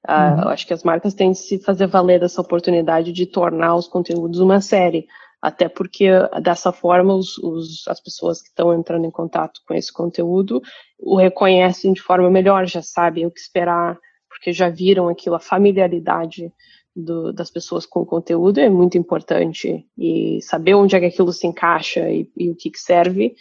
Uh, 0.07 0.43
Eu 0.43 0.49
acho 0.49 0.67
que 0.67 0.75
as 0.75 0.85
marcas 0.85 1.15
têm 1.15 1.33
de 1.33 1.39
se 1.39 1.59
fazer 1.59 1.87
valer 1.87 2.21
dessa 2.21 2.41
oportunidade 2.41 3.13
de 3.13 3.25
tornar 3.25 3.77
os 3.77 3.89
conteúdos 3.89 4.41
uma 4.41 4.61
série, 4.61 5.07
até 5.41 5.69
porque 5.69 6.09
dessa 6.43 6.73
forma 6.73 7.15
os, 7.15 7.39
os, 7.39 7.87
as 7.87 8.01
pessoas 8.01 8.43
que 8.43 8.49
estão 8.49 8.75
entrando 8.75 9.07
em 9.07 9.11
contato 9.11 9.61
com 9.67 9.75
esse 9.75 9.93
conteúdo 9.93 10.61
o 10.99 11.17
reconhecem 11.17 11.93
de 11.93 12.03
forma 12.03 12.31
melhor, 12.31 12.67
já 12.67 12.83
sabem 12.83 13.25
o 13.25 13.31
que 13.31 13.41
esperar, 13.41 13.99
porque 14.29 14.53
já 14.53 14.69
viram 14.69 15.09
aquilo, 15.09 15.37
a 15.37 15.41
familiaridade 15.41 16.53
do, 16.95 17.33
das 17.33 17.51
pessoas 17.51 17.87
com 17.87 18.01
o 18.01 18.07
conteúdo 18.07 18.59
é 18.59 18.69
muito 18.69 18.99
importante 18.99 19.87
e 19.97 20.41
saber 20.43 20.75
onde 20.75 20.97
é 20.97 21.01
que 21.01 21.07
aquilo 21.07 21.33
se 21.33 21.47
encaixa 21.47 22.11
e, 22.11 22.31
e 22.37 22.51
o 22.51 22.57
que, 22.57 22.71
que 22.71 22.79
serve, 22.79 23.35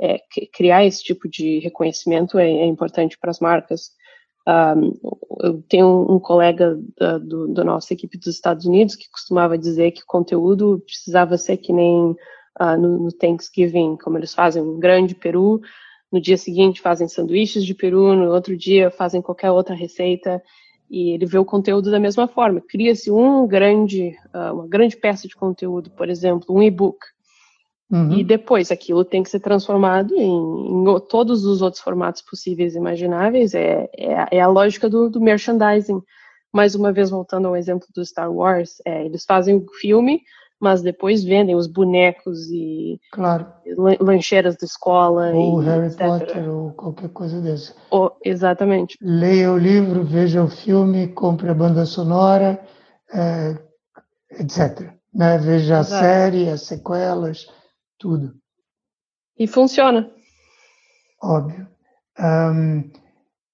é, 0.00 0.18
criar 0.52 0.84
esse 0.84 1.02
tipo 1.02 1.28
de 1.28 1.58
reconhecimento 1.58 2.38
é, 2.38 2.48
é 2.48 2.64
importante 2.64 3.18
para 3.18 3.30
as 3.30 3.40
marcas. 3.40 3.90
Um, 4.48 4.98
eu 5.42 5.62
tenho 5.68 6.06
um, 6.10 6.18
colega 6.18 6.78
da 6.98 7.18
do, 7.18 7.46
nossa 7.62 7.92
equipe 7.92 8.18
dos 8.18 8.28
Estados 8.28 8.64
Unidos 8.64 8.96
que 8.96 9.10
costumava 9.10 9.58
dizer 9.58 9.90
que 9.92 10.02
o 10.02 10.06
conteúdo 10.06 10.82
precisava 10.86 11.36
ser 11.36 11.58
que 11.58 11.72
nem 11.72 12.16
uh, 12.58 12.76
no, 12.78 12.98
no, 12.98 13.12
Thanksgiving, 13.12 13.96
como 14.02 14.18
eles 14.18 14.34
fazem 14.34 14.62
um 14.62 14.78
grande 14.78 15.14
peru, 15.14 15.60
no 16.10 16.20
dia 16.20 16.36
seguinte 16.36 16.80
fazem 16.80 17.06
sanduíches 17.06 17.64
de 17.64 17.74
peru, 17.74 18.14
no 18.14 18.32
outro 18.32 18.56
dia 18.56 18.90
fazem 18.90 19.20
qualquer 19.20 19.50
outra 19.50 19.74
receita 19.74 20.42
e 20.90 21.10
ele 21.10 21.26
vê 21.26 21.38
o 21.38 21.44
conteúdo 21.44 21.90
da 21.90 22.00
mesma 22.00 22.26
forma. 22.26 22.60
Cria-se 22.60 23.10
um 23.10 23.46
grande, 23.46 24.16
uh, 24.34 24.52
uma 24.52 24.66
grande 24.66 24.96
peça 24.96 25.28
de 25.28 25.36
conteúdo, 25.36 25.90
por 25.90 26.08
exemplo, 26.08 26.54
um 26.54 26.62
e-book. 26.62 26.98
Uhum. 27.90 28.12
E 28.12 28.24
depois 28.24 28.70
aquilo 28.70 29.04
tem 29.04 29.22
que 29.22 29.30
ser 29.30 29.40
transformado 29.40 30.14
em, 30.14 30.22
em, 30.22 31.00
todos 31.08 31.44
os 31.44 31.60
outros 31.60 31.82
formatos 31.82 32.22
possíveis 32.22 32.74
e 32.74 32.78
imagináveis. 32.78 33.52
É, 33.52 33.88
é, 33.96 34.36
é 34.36 34.40
a 34.40 34.46
lógica 34.46 34.88
do, 34.88 35.10
do, 35.10 35.20
merchandising. 35.20 36.00
Mais 36.52 36.74
uma 36.74 36.92
vez, 36.92 37.10
voltando 37.10 37.48
ao 37.48 37.56
exemplo 37.56 37.88
do 37.94 38.04
Star 38.04 38.32
Wars, 38.32 38.76
é, 38.86 39.04
eles 39.04 39.24
fazem 39.24 39.56
o 39.56 39.66
filme, 39.80 40.20
mas 40.60 40.82
depois 40.82 41.24
vendem 41.24 41.56
os 41.56 41.66
bonecos 41.66 42.48
e 42.50 43.00
claro. 43.10 43.46
lancheiras 44.00 44.56
da 44.56 44.66
escola. 44.66 45.32
Ou 45.32 45.58
Harry 45.58 45.86
etc. 45.86 45.98
Potter, 45.98 46.48
ou 46.48 46.70
qualquer 46.72 47.08
coisa 47.08 47.40
desse. 47.40 47.74
Exatamente. 48.24 48.96
Leia 49.00 49.50
o 49.50 49.58
livro, 49.58 50.04
veja 50.04 50.44
o 50.44 50.48
filme, 50.48 51.08
compre 51.08 51.48
a 51.48 51.54
banda 51.54 51.84
sonora, 51.84 52.60
é, 53.12 53.58
etc. 54.38 54.92
Né? 55.12 55.38
Veja 55.38 55.80
Exato. 55.80 55.94
a 55.94 55.98
série, 56.00 56.48
as 56.48 56.62
sequelas, 56.62 57.46
tudo. 58.00 58.34
E 59.38 59.46
funciona. 59.46 60.10
Óbvio. 61.22 61.68
Um, 62.18 62.90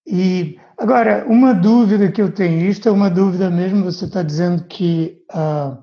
e 0.07 0.59
agora, 0.79 1.27
uma 1.29 1.53
dúvida 1.53 2.11
que 2.11 2.23
eu 2.23 2.33
tenho, 2.33 2.67
isto 2.67 2.89
é 2.89 2.93
uma 2.93 3.11
dúvida 3.11 3.51
mesmo, 3.51 3.85
você 3.85 4.07
está 4.07 4.23
dizendo 4.23 4.65
que 4.65 5.23
uh, 5.33 5.77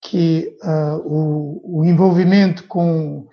que 0.00 0.56
uh, 0.62 0.96
o, 1.04 1.80
o, 1.80 1.84
envolvimento 1.84 2.64
com, 2.68 3.26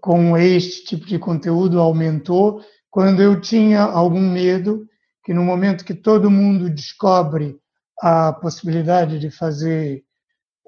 com 0.00 0.36
este 0.36 0.84
tipo 0.84 1.06
de 1.06 1.18
conteúdo 1.18 1.78
aumentou 1.78 2.62
quando 2.90 3.20
eu 3.20 3.38
tinha 3.40 3.82
algum 3.82 4.20
medo 4.20 4.86
que 5.24 5.34
no 5.34 5.44
momento 5.44 5.84
que 5.84 5.94
todo 5.94 6.30
mundo 6.30 6.70
descobre 6.70 7.58
a 8.00 8.32
possibilidade 8.32 9.18
de 9.18 9.30
fazer 9.30 10.03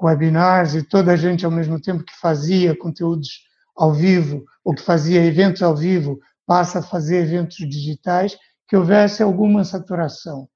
webinars 0.01 0.75
e 0.75 0.83
toda 0.83 1.13
a 1.13 1.17
gente 1.17 1.45
ao 1.45 1.51
mesmo 1.51 1.81
tempo 1.81 2.05
que 2.05 2.17
fazia 2.19 2.77
conteúdos 2.77 3.47
ao 3.77 3.93
vivo 3.93 4.45
ou 4.65 4.75
que 4.75 4.83
fazia 4.83 5.25
eventos 5.25 5.63
ao 5.63 5.77
vivo 5.77 6.19
passa 6.47 6.79
a 6.79 6.83
fazer 6.83 7.23
eventos 7.23 7.57
digitais, 7.57 8.39
que 8.69 8.77
houvesse 8.77 9.23
alguma 9.23 9.65
saturação. 9.65 10.49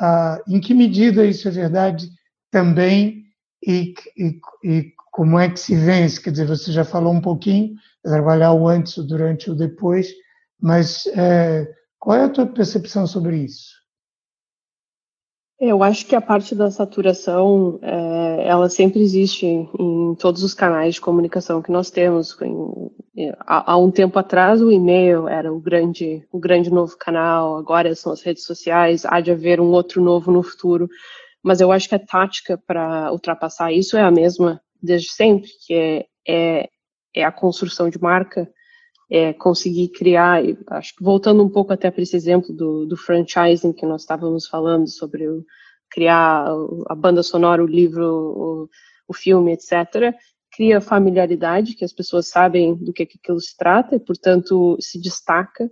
Ah, 0.00 0.40
em 0.48 0.60
que 0.60 0.74
medida 0.74 1.24
isso 1.24 1.48
é 1.48 1.50
verdade 1.50 2.08
também 2.50 3.24
e, 3.64 3.94
e, 4.16 4.40
e, 4.64 4.92
como 5.12 5.38
é 5.38 5.48
que 5.48 5.58
se 5.58 5.74
vence? 5.74 6.20
Quer 6.20 6.30
dizer, 6.30 6.46
você 6.46 6.70
já 6.70 6.84
falou 6.84 7.12
um 7.12 7.20
pouquinho, 7.20 7.74
trabalhar 8.02 8.52
o 8.52 8.68
antes, 8.68 8.96
o 8.96 9.02
durante 9.02 9.46
e 9.46 9.50
o 9.50 9.54
depois, 9.54 10.12
mas 10.60 11.06
é, 11.08 11.68
qual 11.98 12.16
é 12.16 12.24
a 12.24 12.28
tua 12.28 12.46
percepção 12.46 13.06
sobre 13.06 13.38
isso? 13.38 13.77
Eu 15.60 15.82
acho 15.82 16.06
que 16.06 16.14
a 16.14 16.20
parte 16.20 16.54
da 16.54 16.70
saturação, 16.70 17.80
é, 17.82 18.46
ela 18.46 18.68
sempre 18.68 19.00
existe 19.00 19.44
em, 19.44 19.68
em, 19.78 20.14
todos 20.14 20.44
os 20.44 20.54
canais 20.54 20.94
de 20.94 21.00
comunicação 21.00 21.60
que 21.60 21.72
nós 21.72 21.90
temos. 21.90 22.36
Em, 22.40 23.32
há, 23.40 23.72
há, 23.72 23.76
um 23.76 23.90
tempo 23.90 24.18
atrás, 24.18 24.62
o 24.62 24.70
e-mail 24.70 25.26
era 25.28 25.52
o 25.52 25.58
grande, 25.58 26.24
o 26.30 26.38
grande 26.38 26.70
novo 26.70 26.96
canal, 26.96 27.56
agora 27.56 27.92
são 27.96 28.12
as 28.12 28.22
redes 28.22 28.44
sociais, 28.44 29.04
há 29.04 29.20
de 29.20 29.32
haver 29.32 29.60
um 29.60 29.70
outro 29.72 30.00
novo 30.00 30.30
no 30.30 30.42
futuro 30.42 30.88
mas 31.42 31.60
eu 31.60 31.72
acho 31.72 31.88
que 31.88 31.94
a 31.94 31.98
tática 31.98 32.58
para 32.58 33.12
ultrapassar 33.12 33.72
isso 33.72 33.96
é 33.96 34.02
a 34.02 34.10
mesma 34.10 34.60
desde 34.80 35.10
sempre, 35.10 35.50
que 35.66 35.74
é, 35.74 36.06
é, 36.26 36.68
é 37.14 37.24
a 37.24 37.32
construção 37.32 37.88
de 37.88 38.00
marca, 38.00 38.50
é 39.10 39.32
conseguir 39.32 39.88
criar, 39.88 40.42
acho 40.68 40.94
que 40.94 41.02
voltando 41.02 41.42
um 41.42 41.48
pouco 41.48 41.72
até 41.72 41.90
para 41.90 42.02
esse 42.02 42.16
exemplo 42.16 42.54
do, 42.54 42.86
do 42.86 42.96
franchising 42.96 43.72
que 43.72 43.86
nós 43.86 44.02
estávamos 44.02 44.46
falando 44.46 44.88
sobre 44.88 45.26
o, 45.28 45.44
criar 45.90 46.46
a 46.88 46.94
banda 46.94 47.22
sonora, 47.22 47.62
o 47.62 47.66
livro, 47.66 48.04
o, 48.04 48.68
o 49.08 49.14
filme, 49.14 49.52
etc., 49.52 50.14
cria 50.50 50.80
familiaridade, 50.80 51.74
que 51.74 51.84
as 51.84 51.92
pessoas 51.92 52.28
sabem 52.28 52.74
do 52.74 52.92
que, 52.92 53.06
que 53.06 53.18
aquilo 53.22 53.40
se 53.40 53.56
trata 53.56 53.96
e, 53.96 54.00
portanto, 54.00 54.76
se 54.80 55.00
destaca 55.00 55.70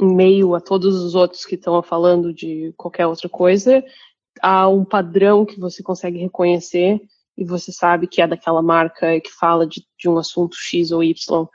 em 0.00 0.14
meio 0.14 0.54
a 0.54 0.60
todos 0.60 1.02
os 1.02 1.14
outros 1.14 1.44
que 1.44 1.54
estão 1.54 1.80
falando 1.82 2.32
de 2.32 2.72
qualquer 2.76 3.06
outra 3.06 3.28
coisa 3.28 3.84
há 4.40 4.68
um 4.68 4.84
padrão 4.84 5.44
que 5.44 5.58
você 5.58 5.82
consegue 5.82 6.18
reconhecer 6.18 7.00
e 7.36 7.44
você 7.44 7.72
sabe 7.72 8.06
que 8.06 8.22
é 8.22 8.26
daquela 8.26 8.62
marca 8.62 9.20
que 9.20 9.30
fala 9.30 9.66
de, 9.66 9.84
de 9.98 10.08
um 10.08 10.18
assunto 10.18 10.56
X 10.56 10.90
ou 10.90 11.02
Y. 11.02 11.46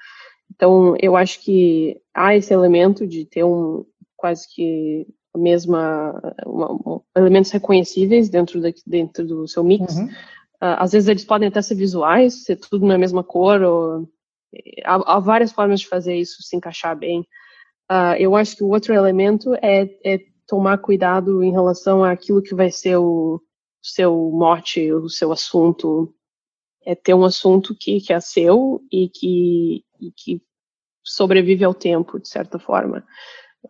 Então, 0.53 0.95
eu 0.99 1.15
acho 1.15 1.41
que 1.41 2.01
há 2.13 2.35
esse 2.35 2.53
elemento 2.53 3.05
de 3.05 3.25
ter 3.25 3.43
um 3.43 3.85
quase 4.15 4.47
que 4.53 5.05
a 5.33 5.37
mesma 5.37 6.19
uma, 6.45 6.71
um, 6.73 7.01
elementos 7.15 7.51
reconhecíveis 7.51 8.29
dentro 8.29 8.59
da, 8.59 8.69
dentro 8.85 9.25
do 9.25 9.47
seu 9.47 9.63
mix. 9.63 9.95
Uhum. 9.95 10.05
Uh, 10.05 10.77
às 10.79 10.91
vezes 10.91 11.07
eles 11.07 11.23
podem 11.23 11.47
até 11.47 11.61
ser 11.61 11.75
visuais, 11.75 12.43
ser 12.43 12.55
tudo 12.55 12.85
na 12.85 12.97
mesma 12.97 13.23
cor. 13.23 13.61
Ou, 13.61 14.09
há, 14.83 15.15
há 15.15 15.19
várias 15.19 15.51
formas 15.51 15.81
de 15.81 15.87
fazer 15.87 16.15
isso 16.15 16.41
se 16.41 16.55
encaixar 16.55 16.97
bem. 16.97 17.21
Uh, 17.89 18.17
eu 18.17 18.35
acho 18.35 18.57
que 18.57 18.63
o 18.63 18.69
outro 18.69 18.93
elemento 18.93 19.53
é, 19.61 19.83
é 20.03 20.19
tomar 20.47 20.79
cuidado 20.79 21.43
em 21.43 21.51
relação 21.51 22.03
àquilo 22.03 22.41
que 22.41 22.55
vai 22.55 22.71
ser 22.71 22.97
o 22.97 23.41
seu 23.81 24.31
mote, 24.31 24.91
o 24.91 25.07
seu 25.07 25.31
assunto. 25.31 26.13
É 26.85 26.95
ter 26.95 27.13
um 27.13 27.25
assunto 27.25 27.75
que, 27.77 27.99
que 27.99 28.13
é 28.13 28.19
seu 28.19 28.81
e 28.89 29.09
que, 29.09 29.83
e 29.99 30.11
que 30.11 30.41
sobrevive 31.03 31.63
ao 31.63 31.73
tempo, 31.73 32.19
de 32.19 32.27
certa 32.27 32.59
forma. 32.59 33.03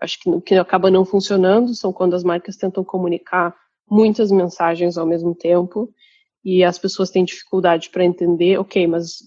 Acho 0.02 0.20
que 0.20 0.30
o 0.30 0.42
que 0.42 0.56
acaba 0.56 0.92
não 0.92 1.06
funcionando 1.06 1.74
são 1.74 1.94
quando 1.94 2.16
as 2.16 2.24
marcas 2.24 2.58
tentam 2.58 2.84
comunicar 2.84 3.56
muitas 3.90 4.32
mensagens 4.32 4.98
ao 4.98 5.06
mesmo 5.06 5.34
tempo 5.34 5.94
e 6.44 6.64
as 6.64 6.78
pessoas 6.78 7.10
têm 7.10 7.26
dificuldade 7.26 7.90
para 7.90 8.06
entender, 8.06 8.58
ok, 8.58 8.88
mas 8.88 9.20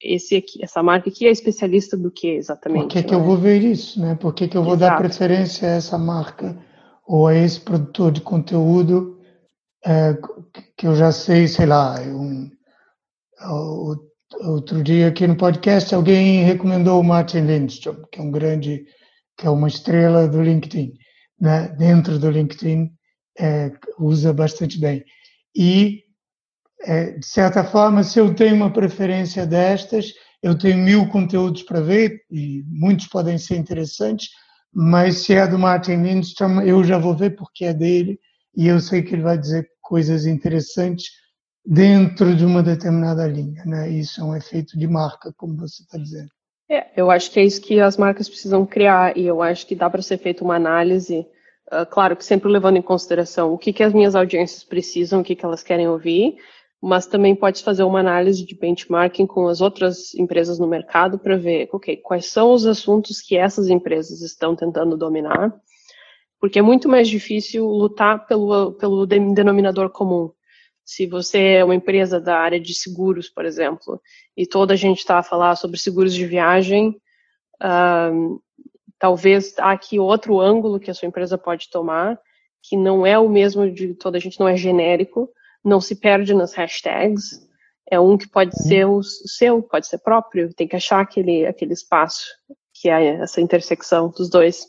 esse 0.00 0.36
aqui, 0.36 0.62
essa 0.62 0.82
marca 0.82 1.08
aqui 1.08 1.26
é 1.26 1.30
especialista 1.30 1.96
do 1.96 2.10
que 2.10 2.28
exatamente? 2.28 2.82
Por 2.82 2.88
que, 2.88 3.02
que 3.02 3.14
eu 3.14 3.22
vou 3.22 3.36
ver 3.36 3.62
isso, 3.62 4.00
né? 4.00 4.14
Por 4.14 4.34
que, 4.34 4.48
que 4.48 4.56
eu 4.56 4.62
vou 4.62 4.74
Exato. 4.74 4.92
dar 4.92 4.98
preferência 4.98 5.68
a 5.68 5.72
essa 5.72 5.98
marca? 5.98 6.56
ou 7.06 7.26
a 7.26 7.34
esse 7.34 7.60
produtor 7.60 8.12
de 8.12 8.20
conteúdo 8.20 9.20
é, 9.84 10.16
que 10.76 10.86
eu 10.86 10.94
já 10.94 11.10
sei, 11.10 11.48
sei 11.48 11.66
lá, 11.66 12.00
um, 12.00 12.50
outro 14.40 14.82
dia 14.82 15.08
aqui 15.08 15.26
no 15.26 15.36
podcast 15.36 15.94
alguém 15.94 16.44
recomendou 16.44 17.00
o 17.00 17.04
Martin 17.04 17.40
Lindstrom, 17.40 18.02
que 18.10 18.18
é 18.18 18.22
um 18.22 18.30
grande, 18.30 18.84
que 19.36 19.46
é 19.46 19.50
uma 19.50 19.68
estrela 19.68 20.28
do 20.28 20.42
LinkedIn, 20.42 20.94
né? 21.40 21.68
dentro 21.78 22.18
do 22.18 22.30
LinkedIn 22.30 22.90
é, 23.38 23.72
usa 23.98 24.32
bastante 24.32 24.78
bem. 24.78 25.04
E, 25.56 26.02
é, 26.82 27.12
de 27.12 27.26
certa 27.26 27.64
forma, 27.64 28.02
se 28.02 28.18
eu 28.18 28.34
tenho 28.34 28.54
uma 28.54 28.72
preferência 28.72 29.46
destas, 29.46 30.12
eu 30.42 30.56
tenho 30.56 30.78
mil 30.78 31.08
conteúdos 31.08 31.62
para 31.62 31.80
ver, 31.80 32.22
e 32.30 32.64
muitos 32.66 33.06
podem 33.06 33.38
ser 33.38 33.56
interessantes, 33.56 34.30
mas 34.72 35.18
se 35.18 35.34
é 35.34 35.46
do 35.46 35.58
Martin 35.58 36.02
Lindstrom, 36.02 36.62
eu 36.62 36.82
já 36.82 36.98
vou 36.98 37.16
ver 37.16 37.36
porque 37.36 37.66
é 37.66 37.74
dele 37.74 38.18
e 38.56 38.66
eu 38.66 38.80
sei 38.80 39.02
que 39.02 39.14
ele 39.14 39.22
vai 39.22 39.38
dizer 39.38 39.68
coisas 39.80 40.26
interessantes 40.26 41.21
dentro 41.64 42.34
de 42.34 42.44
uma 42.44 42.62
determinada 42.62 43.26
linha, 43.26 43.64
né? 43.64 43.88
Isso 43.88 44.20
é 44.20 44.24
um 44.24 44.36
efeito 44.36 44.78
de 44.78 44.86
marca, 44.86 45.32
como 45.36 45.56
você 45.56 45.82
está 45.82 45.98
dizendo. 45.98 46.30
É, 46.68 46.86
eu 46.96 47.10
acho 47.10 47.30
que 47.30 47.38
é 47.38 47.44
isso 47.44 47.60
que 47.60 47.80
as 47.80 47.96
marcas 47.96 48.28
precisam 48.28 48.64
criar 48.64 49.16
e 49.16 49.26
eu 49.26 49.42
acho 49.42 49.66
que 49.66 49.74
dá 49.74 49.90
para 49.90 50.02
ser 50.02 50.18
feita 50.18 50.42
uma 50.42 50.56
análise, 50.56 51.26
uh, 51.70 51.84
claro 51.90 52.16
que 52.16 52.24
sempre 52.24 52.50
levando 52.50 52.78
em 52.78 52.82
consideração 52.82 53.52
o 53.52 53.58
que, 53.58 53.72
que 53.72 53.82
as 53.82 53.92
minhas 53.92 54.14
audiências 54.14 54.64
precisam, 54.64 55.20
o 55.20 55.24
que, 55.24 55.36
que 55.36 55.44
elas 55.44 55.62
querem 55.62 55.86
ouvir, 55.86 56.36
mas 56.80 57.06
também 57.06 57.34
pode 57.34 57.62
fazer 57.62 57.84
uma 57.84 58.00
análise 58.00 58.44
de 58.44 58.56
benchmarking 58.56 59.26
com 59.26 59.46
as 59.46 59.60
outras 59.60 60.14
empresas 60.14 60.58
no 60.58 60.66
mercado 60.66 61.18
para 61.18 61.36
ver, 61.36 61.68
ok, 61.72 61.98
quais 61.98 62.26
são 62.26 62.52
os 62.52 62.66
assuntos 62.66 63.20
que 63.20 63.36
essas 63.36 63.68
empresas 63.68 64.20
estão 64.20 64.56
tentando 64.56 64.96
dominar, 64.96 65.54
porque 66.40 66.58
é 66.58 66.62
muito 66.62 66.88
mais 66.88 67.06
difícil 67.06 67.66
lutar 67.66 68.26
pelo, 68.26 68.72
pelo 68.72 69.06
denominador 69.06 69.90
comum. 69.90 70.32
Se 70.84 71.06
você 71.06 71.54
é 71.54 71.64
uma 71.64 71.74
empresa 71.74 72.20
da 72.20 72.38
área 72.38 72.60
de 72.60 72.74
seguros, 72.74 73.28
por 73.28 73.44
exemplo, 73.44 74.00
e 74.36 74.46
toda 74.46 74.74
a 74.74 74.76
gente 74.76 74.98
está 74.98 75.18
a 75.18 75.22
falar 75.22 75.56
sobre 75.56 75.78
seguros 75.78 76.14
de 76.14 76.26
viagem, 76.26 77.00
um, 77.62 78.38
talvez 78.98 79.54
há 79.58 79.72
aqui 79.72 79.98
outro 79.98 80.40
ângulo 80.40 80.80
que 80.80 80.90
a 80.90 80.94
sua 80.94 81.08
empresa 81.08 81.38
pode 81.38 81.70
tomar, 81.70 82.18
que 82.62 82.76
não 82.76 83.06
é 83.06 83.18
o 83.18 83.28
mesmo 83.28 83.70
de 83.70 83.94
toda 83.94 84.18
a 84.18 84.20
gente, 84.20 84.38
não 84.38 84.48
é 84.48 84.56
genérico, 84.56 85.28
não 85.64 85.80
se 85.80 85.96
perde 85.96 86.34
nas 86.34 86.54
hashtags. 86.54 87.46
É 87.90 87.98
um 88.00 88.16
que 88.16 88.28
pode 88.28 88.52
uhum. 88.56 88.68
ser 88.68 88.86
o 88.86 89.02
seu, 89.02 89.62
pode 89.62 89.86
ser 89.86 89.98
próprio. 89.98 90.54
Tem 90.54 90.66
que 90.66 90.76
achar 90.76 91.00
aquele, 91.00 91.46
aquele 91.46 91.72
espaço 91.72 92.24
que 92.72 92.88
é 92.88 93.16
essa 93.16 93.40
intersecção 93.40 94.08
dos 94.10 94.30
dois. 94.30 94.66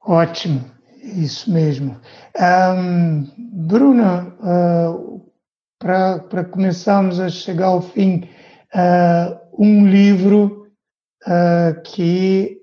Ótimo, 0.00 0.70
isso 1.02 1.50
mesmo. 1.50 2.00
Um, 2.38 3.26
Bruna, 3.66 4.36
uh, 4.40 5.30
para 5.78 6.44
começarmos 6.44 7.18
a 7.18 7.28
chegar 7.28 7.66
ao 7.66 7.82
fim, 7.82 8.28
uh, 8.74 9.40
um 9.58 9.86
livro 9.86 10.70
uh, 11.26 11.80
que 11.82 12.60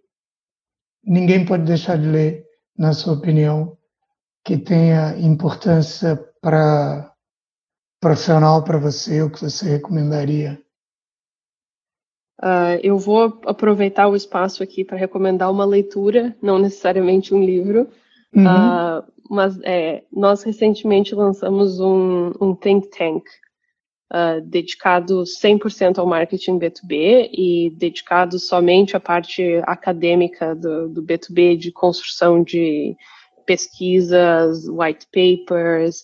ninguém 1.03 1.45
pode 1.45 1.63
deixar 1.63 1.97
de 1.97 2.07
ler, 2.07 2.45
na 2.77 2.93
sua 2.93 3.13
opinião, 3.13 3.77
que 4.45 4.57
tenha 4.57 5.17
importância 5.17 6.15
para 6.41 7.11
profissional 7.99 8.63
para 8.63 8.77
você, 8.77 9.21
o 9.21 9.29
que 9.29 9.41
você 9.41 9.67
recomendaria? 9.69 10.61
Uh, 12.39 12.77
eu 12.83 12.99
vou 12.99 13.41
aproveitar 13.47 14.07
o 14.07 14.15
espaço 14.15 14.61
aqui 14.61 14.85
para 14.85 14.95
recomendar 14.95 15.51
uma 15.51 15.65
leitura, 15.65 16.35
não 16.39 16.59
necessariamente 16.59 17.33
um 17.33 17.43
livro, 17.43 17.89
uhum. 18.33 18.45
uh, 18.45 19.03
mas 19.29 19.59
é, 19.63 20.03
nós 20.11 20.43
recentemente 20.43 21.13
lançamos 21.13 21.79
um, 21.79 22.31
um 22.39 22.55
think 22.55 22.89
tank 22.89 23.23
uh, 24.13 24.41
dedicado 24.41 25.23
100% 25.23 25.97
ao 25.97 26.05
marketing 26.05 26.59
B2B 26.59 27.29
e 27.31 27.69
dedicado 27.75 28.39
somente 28.39 28.95
à 28.95 28.99
parte 28.99 29.61
acadêmica 29.63 30.55
do, 30.55 30.89
do 30.89 31.03
B2B, 31.03 31.57
de 31.57 31.71
construção 31.71 32.43
de 32.43 32.95
pesquisas, 33.45 34.67
white 34.67 35.07
papers, 35.11 36.03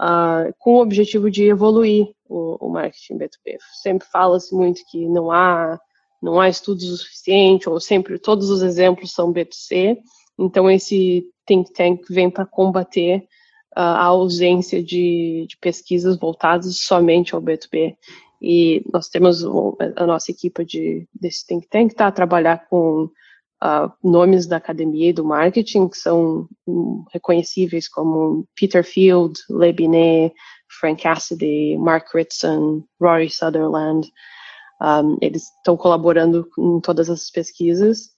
uh, 0.00 0.52
com 0.58 0.74
o 0.74 0.82
objetivo 0.82 1.30
de 1.30 1.44
evoluir 1.44 2.08
o, 2.28 2.66
o 2.66 2.70
marketing 2.70 3.18
B2B. 3.18 3.56
Sempre 3.82 4.06
fala-se 4.08 4.54
muito 4.54 4.82
que 4.90 5.06
não 5.06 5.30
há 5.30 5.78
não 6.22 6.38
há 6.38 6.50
estudos 6.50 6.84
o 6.90 6.98
suficiente, 6.98 7.66
ou 7.66 7.80
sempre 7.80 8.18
todos 8.18 8.50
os 8.50 8.60
exemplos 8.60 9.10
são 9.10 9.32
B2C, 9.32 9.96
então 10.40 10.70
esse 10.70 11.24
think 11.46 11.72
tank 11.72 12.02
vem 12.08 12.30
para 12.30 12.46
combater 12.46 13.18
uh, 13.76 13.80
a 13.80 14.04
ausência 14.04 14.82
de, 14.82 15.46
de, 15.48 15.56
pesquisas 15.58 16.18
voltadas 16.18 16.78
somente 16.78 17.34
ao 17.34 17.42
B2B. 17.42 17.96
E 18.42 18.82
nós 18.90 19.08
temos 19.08 19.44
a 19.96 20.06
nossa 20.06 20.30
equipe 20.30 20.64
de, 20.64 21.06
desse 21.14 21.46
think 21.46 21.68
tank 21.68 21.90
está 21.90 22.06
a 22.06 22.12
trabalhar 22.12 22.66
com 22.68 23.10
uh, 23.62 23.92
nomes 24.02 24.46
da 24.46 24.56
academia 24.56 25.10
e 25.10 25.12
do 25.12 25.24
marketing 25.24 25.88
que 25.88 25.98
são 25.98 26.48
um, 26.66 27.04
reconhecíveis 27.12 27.86
como 27.86 28.46
Peter 28.56 28.82
Field, 28.82 29.38
Le 29.50 29.72
Binet, 29.72 30.34
Frank 30.80 31.02
Cassidy, 31.02 31.76
Mark 31.76 32.06
Ritson, 32.14 32.82
Rory 33.00 33.28
Sutherland. 33.28 34.10
Um, 34.80 35.18
eles 35.20 35.50
estão 35.58 35.76
colaborando 35.76 36.48
em 36.58 36.80
todas 36.80 37.10
essas 37.10 37.30
pesquisas. 37.30 38.10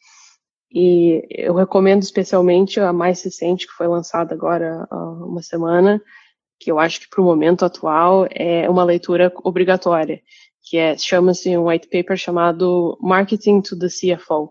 E 0.74 1.26
eu 1.28 1.54
recomendo 1.54 2.02
especialmente 2.02 2.80
a 2.80 2.92
mais 2.92 3.22
recente, 3.22 3.66
que 3.66 3.74
foi 3.74 3.86
lançada 3.86 4.34
agora 4.34 4.86
há 4.90 4.96
uma 4.96 5.42
semana, 5.42 6.00
que 6.58 6.70
eu 6.70 6.78
acho 6.78 7.00
que 7.00 7.08
para 7.10 7.20
o 7.20 7.24
momento 7.24 7.64
atual 7.64 8.26
é 8.30 8.70
uma 8.70 8.82
leitura 8.82 9.30
obrigatória, 9.44 10.22
que 10.62 10.78
é 10.78 10.96
chama-se 10.96 11.56
um 11.58 11.68
white 11.68 11.88
paper 11.88 12.16
chamado 12.16 12.96
Marketing 13.02 13.60
to 13.60 13.78
the 13.78 13.88
CFO. 13.88 14.50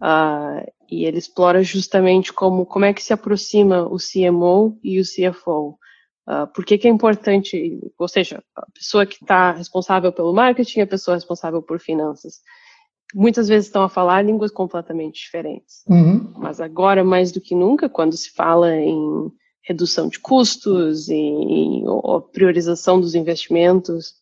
Uh, 0.00 0.64
e 0.90 1.04
ele 1.04 1.18
explora 1.18 1.62
justamente 1.62 2.32
como, 2.32 2.64
como 2.64 2.84
é 2.84 2.92
que 2.92 3.02
se 3.02 3.12
aproxima 3.12 3.82
o 3.82 3.96
CMO 3.96 4.78
e 4.82 5.00
o 5.00 5.04
CFO. 5.04 5.70
Uh, 5.70 5.76
ah, 6.26 6.46
por 6.46 6.64
que, 6.64 6.78
que 6.78 6.88
é 6.88 6.90
importante, 6.90 7.80
ou 7.98 8.08
seja, 8.08 8.42
a 8.56 8.66
pessoa 8.70 9.04
que 9.04 9.16
está 9.16 9.52
responsável 9.52 10.10
pelo 10.12 10.32
marketing 10.32 10.78
e 10.78 10.82
a 10.82 10.86
pessoa 10.86 11.16
responsável 11.16 11.60
por 11.60 11.78
finanças. 11.78 12.40
Muitas 13.12 13.48
vezes 13.48 13.66
estão 13.66 13.82
a 13.82 13.88
falar 13.88 14.22
línguas 14.22 14.50
completamente 14.50 15.20
diferentes. 15.20 15.84
Uhum. 15.88 16.32
Mas 16.36 16.60
agora, 16.60 17.04
mais 17.04 17.32
do 17.32 17.40
que 17.40 17.54
nunca, 17.54 17.88
quando 17.88 18.16
se 18.16 18.30
fala 18.30 18.74
em 18.74 19.30
redução 19.62 20.08
de 20.08 20.18
custos, 20.18 21.08
em, 21.08 21.80
em 21.80 21.84
priorização 22.32 23.00
dos 23.00 23.14
investimentos, 23.14 24.14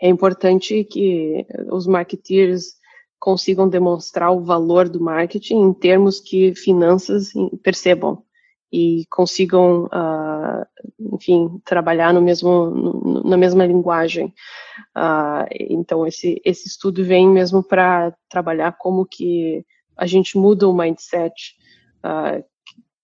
é 0.00 0.08
importante 0.08 0.82
que 0.84 1.46
os 1.70 1.86
marketeers 1.86 2.80
consigam 3.18 3.68
demonstrar 3.68 4.32
o 4.32 4.40
valor 4.40 4.88
do 4.88 4.98
marketing 4.98 5.56
em 5.56 5.72
termos 5.74 6.18
que 6.18 6.54
finanças 6.54 7.32
percebam 7.62 8.22
e 8.72 9.04
consigam, 9.10 9.84
uh, 9.86 11.14
enfim, 11.14 11.60
trabalhar 11.64 12.14
no 12.14 12.22
mesmo, 12.22 12.70
no, 12.70 13.22
na 13.24 13.36
mesma 13.36 13.66
linguagem. 13.66 14.32
Uh, 14.96 15.46
então, 15.50 16.06
esse, 16.06 16.40
esse 16.44 16.68
estudo 16.68 17.04
vem 17.04 17.28
mesmo 17.28 17.62
para 17.62 18.14
trabalhar 18.28 18.76
como 18.78 19.04
que 19.04 19.64
a 19.96 20.06
gente 20.06 20.38
muda 20.38 20.68
o 20.68 20.76
mindset 20.76 21.34
uh, 22.04 22.44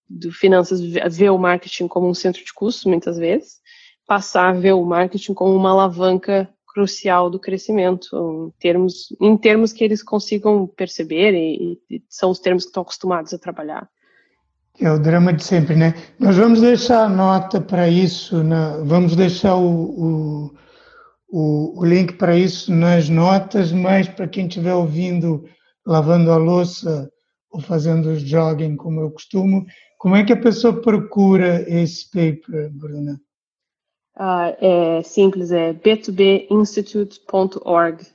do 0.08 0.30
finanças, 0.30 0.80
ver 0.80 1.30
o 1.30 1.38
marketing 1.38 1.88
como 1.88 2.08
um 2.08 2.14
centro 2.14 2.44
de 2.44 2.54
custos, 2.54 2.84
muitas 2.84 3.18
vezes, 3.18 3.60
passar 4.06 4.50
a 4.50 4.58
ver 4.58 4.72
o 4.72 4.84
marketing 4.84 5.34
como 5.34 5.54
uma 5.54 5.70
alavanca 5.70 6.48
crucial 6.76 7.28
do 7.28 7.40
crescimento, 7.40 8.06
em 8.14 8.60
termos, 8.60 9.08
em 9.20 9.36
termos 9.36 9.72
que 9.72 9.82
eles 9.82 10.02
consigam 10.02 10.66
perceber 10.66 11.32
e, 11.34 11.80
e 11.90 12.02
são 12.08 12.30
os 12.30 12.38
termos 12.38 12.64
que 12.64 12.68
estão 12.68 12.82
acostumados 12.82 13.32
a 13.32 13.38
trabalhar. 13.38 13.88
É 14.79 14.91
o 14.91 14.99
drama 14.99 15.33
de 15.33 15.43
sempre, 15.43 15.74
né? 15.74 15.95
Nós 16.18 16.37
vamos 16.37 16.61
deixar 16.61 17.05
a 17.05 17.09
nota 17.09 17.59
para 17.61 17.89
isso, 17.89 18.45
na, 18.45 18.77
vamos 18.79 19.16
deixar 19.16 19.57
o, 19.57 19.70
o, 19.70 20.55
o, 21.29 21.81
o 21.81 21.85
link 21.85 22.14
para 22.14 22.37
isso 22.37 22.72
nas 22.74 23.09
notas, 23.09 23.72
mas 23.72 24.07
para 24.07 24.29
quem 24.29 24.47
estiver 24.47 24.74
ouvindo, 24.74 25.45
lavando 25.87 26.31
a 26.31 26.37
louça 26.37 27.11
ou 27.51 27.59
fazendo 27.61 28.14
jogging, 28.16 28.77
como 28.77 29.01
eu 29.01 29.11
costumo, 29.11 29.64
como 29.99 30.14
é 30.14 30.24
que 30.24 30.33
a 30.33 30.41
pessoa 30.41 30.81
procura 30.81 31.68
esse 31.68 32.09
paper, 32.11 32.70
Bruna? 32.72 33.20
Uh, 34.14 34.55
é 34.61 35.03
simples, 35.03 35.51
é 35.53 35.72
b2binstitute.org. 35.72 38.07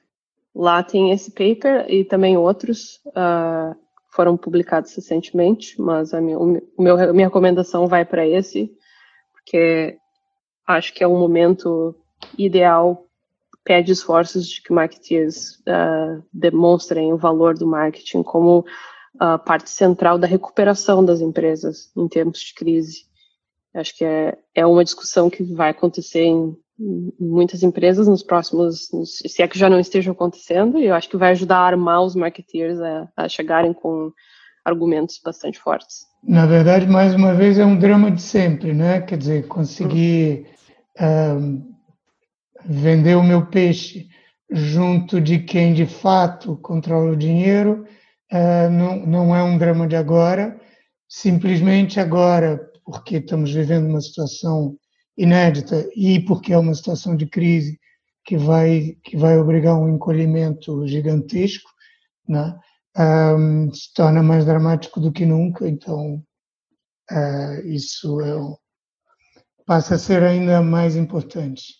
Lá 0.54 0.84
tem 0.84 1.12
esse 1.12 1.32
paper 1.32 1.86
e 1.90 2.04
também 2.04 2.36
outros 2.38 3.00
uh, 3.08 3.74
foram 4.12 4.38
publicados 4.38 4.94
recentemente, 4.94 5.80
mas 5.82 6.14
a 6.14 6.22
minha, 6.22 6.38
o 6.38 6.62
meu, 6.78 7.00
a 7.00 7.14
minha 7.14 7.28
recomendação 7.28 7.88
vai 7.88 8.06
para 8.06 8.28
esse, 8.28 8.72
porque 9.34 9.98
acho 10.68 10.94
que 10.94 11.04
é 11.04 11.08
um 11.08 11.20
momento 11.20 11.96
ideal, 12.38 13.08
pede 13.64 13.92
esforços 13.92 14.48
de 14.48 14.62
que 14.62 14.74
marketeers 14.74 15.60
uh, 15.60 16.24
demonstrem 16.34 17.14
o 17.14 17.18
valor 17.18 17.58
do 17.58 17.66
marketing 17.66 18.24
como 18.24 18.66
parte 19.46 19.70
central 19.70 20.18
da 20.18 20.26
recuperação 20.26 21.04
das 21.04 21.22
empresas 21.22 21.92
em 21.96 22.08
tempos 22.08 22.40
de 22.40 22.54
crise. 22.54 23.06
Acho 23.74 23.96
que 23.96 24.04
é, 24.04 24.38
é 24.54 24.66
uma 24.66 24.84
discussão 24.84 25.30
que 25.30 25.44
vai 25.44 25.70
acontecer 25.70 26.24
em 26.24 26.58
muitas 27.20 27.64
empresas 27.64 28.08
nos 28.08 28.24
próximos, 28.24 28.90
se 29.06 29.42
é 29.42 29.48
que 29.48 29.60
já 29.60 29.70
não 29.70 29.80
esteja 29.80 30.12
acontecendo, 30.12 30.80
e 30.80 30.86
eu 30.86 30.96
acho 30.96 31.10
que 31.10 31.18
vai 31.18 31.32
ajudar 31.32 31.58
a 31.58 31.68
armar 31.68 32.02
os 32.02 32.16
marketeers 32.16 32.80
a, 32.80 33.08
a 33.16 33.30
chegarem 33.30 33.74
com 33.74 34.12
argumentos 34.66 35.20
bastante 35.24 35.60
fortes. 35.60 36.06
Na 36.24 36.46
verdade, 36.46 36.88
mais 36.88 37.16
uma 37.16 37.34
vez, 37.34 37.58
é 37.58 37.66
um 37.66 37.78
drama 37.78 38.12
de 38.12 38.22
sempre, 38.22 38.74
né? 38.74 39.02
Quer 39.02 39.18
dizer, 39.18 39.48
conseguir 39.48 40.48
um, 41.00 41.72
vender 42.66 43.16
o 43.16 43.24
meu 43.24 43.48
peixe 43.48 44.08
junto 44.52 45.20
de 45.20 45.40
quem 45.40 45.74
de 45.74 45.86
fato 45.86 46.58
controla 46.58 47.12
o 47.12 47.18
dinheiro 47.18 47.86
uh, 48.32 48.70
não, 48.70 49.06
não 49.06 49.36
é 49.36 49.42
um 49.42 49.58
drama 49.58 49.88
de 49.88 49.96
agora. 49.96 50.60
Simplesmente 51.08 52.00
agora, 52.00 52.60
porque 52.86 53.18
estamos 53.18 53.52
vivendo 53.52 53.88
uma 53.88 54.02
situação 54.02 54.78
inédita 55.22 55.88
e 55.96 56.20
porque 56.20 56.54
é 56.54 56.58
uma 56.58 56.74
situação 56.74 57.16
de 57.16 57.26
crise 57.26 57.80
que 58.26 58.38
vai 58.38 58.98
que 59.04 59.18
vai 59.18 59.38
obrigar 59.38 59.76
um 59.78 59.90
encolhimento 59.90 60.88
gigantesco, 60.88 61.70
né? 62.28 62.58
Um, 62.98 63.72
se 63.74 63.94
torna 63.94 64.22
mais 64.22 64.46
dramático 64.46 65.00
do 65.00 65.12
que 65.12 65.26
nunca. 65.26 65.68
Então 65.68 66.24
uh, 67.12 67.68
isso 67.68 68.20
é, 68.22 68.34
passa 69.66 69.96
a 69.96 70.00
ser 70.00 70.24
ainda 70.24 70.62
mais 70.62 70.96
importante. 70.96 71.76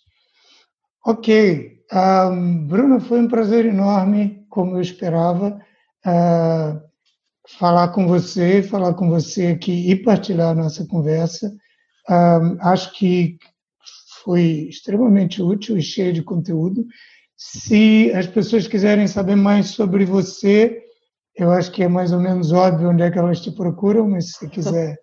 Ok, 1.04 1.80
um, 1.92 3.00
foi 3.00 3.20
um 3.20 3.28
prazer 3.28 3.66
enorme, 3.66 4.46
como 4.48 4.76
eu 4.76 4.80
esperava. 4.80 5.60
Uh, 6.06 6.80
falar 7.58 7.88
com 7.88 8.06
você, 8.06 8.62
falar 8.62 8.94
com 8.94 9.08
você 9.08 9.48
aqui 9.48 9.90
e 9.90 9.96
partilhar 9.96 10.50
a 10.50 10.54
nossa 10.54 10.86
conversa. 10.86 11.52
Um, 12.08 12.58
acho 12.60 12.92
que 12.92 13.38
foi 14.24 14.68
extremamente 14.68 15.42
útil 15.42 15.76
e 15.76 15.82
cheio 15.82 16.12
de 16.12 16.22
conteúdo. 16.22 16.86
Se 17.36 18.12
as 18.14 18.26
pessoas 18.26 18.68
quiserem 18.68 19.06
saber 19.06 19.36
mais 19.36 19.68
sobre 19.68 20.04
você, 20.04 20.82
eu 21.36 21.50
acho 21.50 21.72
que 21.72 21.82
é 21.82 21.88
mais 21.88 22.12
ou 22.12 22.20
menos 22.20 22.52
óbvio 22.52 22.90
onde 22.90 23.02
é 23.02 23.10
que 23.10 23.18
elas 23.18 23.40
te 23.40 23.50
procuram, 23.50 24.08
mas 24.08 24.32
se 24.32 24.48
quiser. 24.48 24.98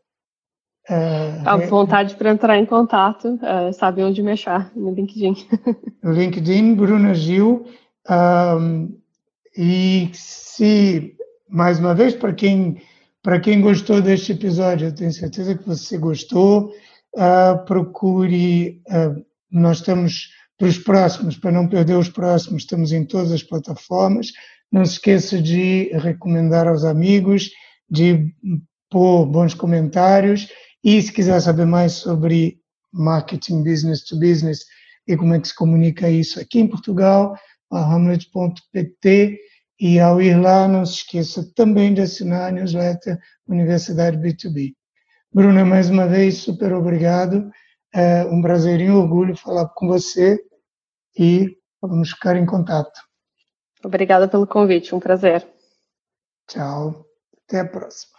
Uh, 0.89 1.43
à 1.45 1.57
vontade 1.57 2.15
para 2.15 2.31
entrar 2.31 2.57
em 2.57 2.65
contato, 2.65 3.35
uh, 3.35 3.73
sabe 3.73 4.03
onde 4.03 4.23
me 4.23 4.31
achar 4.31 4.71
no 4.75 4.93
LinkedIn. 4.93 5.35
No 6.01 6.13
LinkedIn, 6.13 6.75
Bruna 6.75 7.13
Gil. 7.13 7.65
Um, 8.09 8.97
e 9.57 10.09
se 10.13 11.13
mais 11.49 11.79
uma 11.79 11.95
vez, 11.95 12.13
para 12.13 12.31
quem, 12.31 12.81
para 13.21 13.39
quem 13.39 13.61
gostou 13.61 14.01
deste 14.01 14.31
episódio, 14.31 14.87
eu 14.87 14.95
tenho 14.95 15.11
certeza 15.11 15.57
que 15.57 15.65
você 15.65 15.97
gostou. 15.97 16.71
Uh, 17.15 17.65
procure, 17.65 18.81
uh, 18.87 19.25
nós 19.51 19.77
estamos 19.77 20.29
para 20.57 20.67
os 20.67 20.77
próximos, 20.77 21.37
para 21.37 21.51
não 21.51 21.67
perder 21.67 21.97
os 21.97 22.09
próximos, 22.09 22.63
estamos 22.63 22.91
em 22.91 23.05
todas 23.05 23.31
as 23.31 23.43
plataformas. 23.43 24.31
Não 24.71 24.85
se 24.85 24.93
esqueça 24.93 25.41
de 25.41 25.89
recomendar 25.93 26.67
aos 26.67 26.83
amigos, 26.83 27.49
de 27.89 28.33
pôr 28.89 29.25
bons 29.25 29.53
comentários 29.53 30.47
e 30.83 31.01
se 31.01 31.11
quiser 31.11 31.39
saber 31.41 31.65
mais 31.65 31.93
sobre 31.93 32.59
marketing 32.91 33.63
business 33.63 34.03
to 34.03 34.19
business 34.19 34.65
e 35.07 35.15
como 35.15 35.33
é 35.33 35.39
que 35.39 35.47
se 35.47 35.55
comunica 35.55 36.09
isso 36.09 36.39
aqui 36.39 36.59
em 36.59 36.67
Portugal, 36.67 37.35
hamlet.pt 37.71 39.39
e 39.79 39.99
ao 39.99 40.21
ir 40.21 40.39
lá 40.39 40.67
não 40.67 40.85
se 40.85 40.95
esqueça 40.95 41.49
também 41.55 41.93
de 41.93 42.01
assinar 42.01 42.49
a 42.49 42.51
newsletter 42.51 43.17
Universidade 43.47 44.17
B2B. 44.17 44.73
Bruna, 45.33 45.63
mais 45.63 45.89
uma 45.89 46.07
vez, 46.07 46.39
super 46.39 46.73
obrigado. 46.73 47.49
É 47.93 48.25
um 48.25 48.41
prazer 48.41 48.81
e 48.81 48.89
um 48.89 48.97
orgulho 48.97 49.35
falar 49.37 49.69
com 49.69 49.87
você 49.87 50.39
e 51.17 51.57
vamos 51.81 52.11
ficar 52.11 52.35
em 52.35 52.45
contato. 52.45 52.99
Obrigada 53.83 54.27
pelo 54.27 54.45
convite, 54.45 54.93
um 54.93 54.99
prazer. 54.99 55.47
Tchau, 56.47 57.05
até 57.45 57.61
a 57.61 57.65
próxima. 57.65 58.18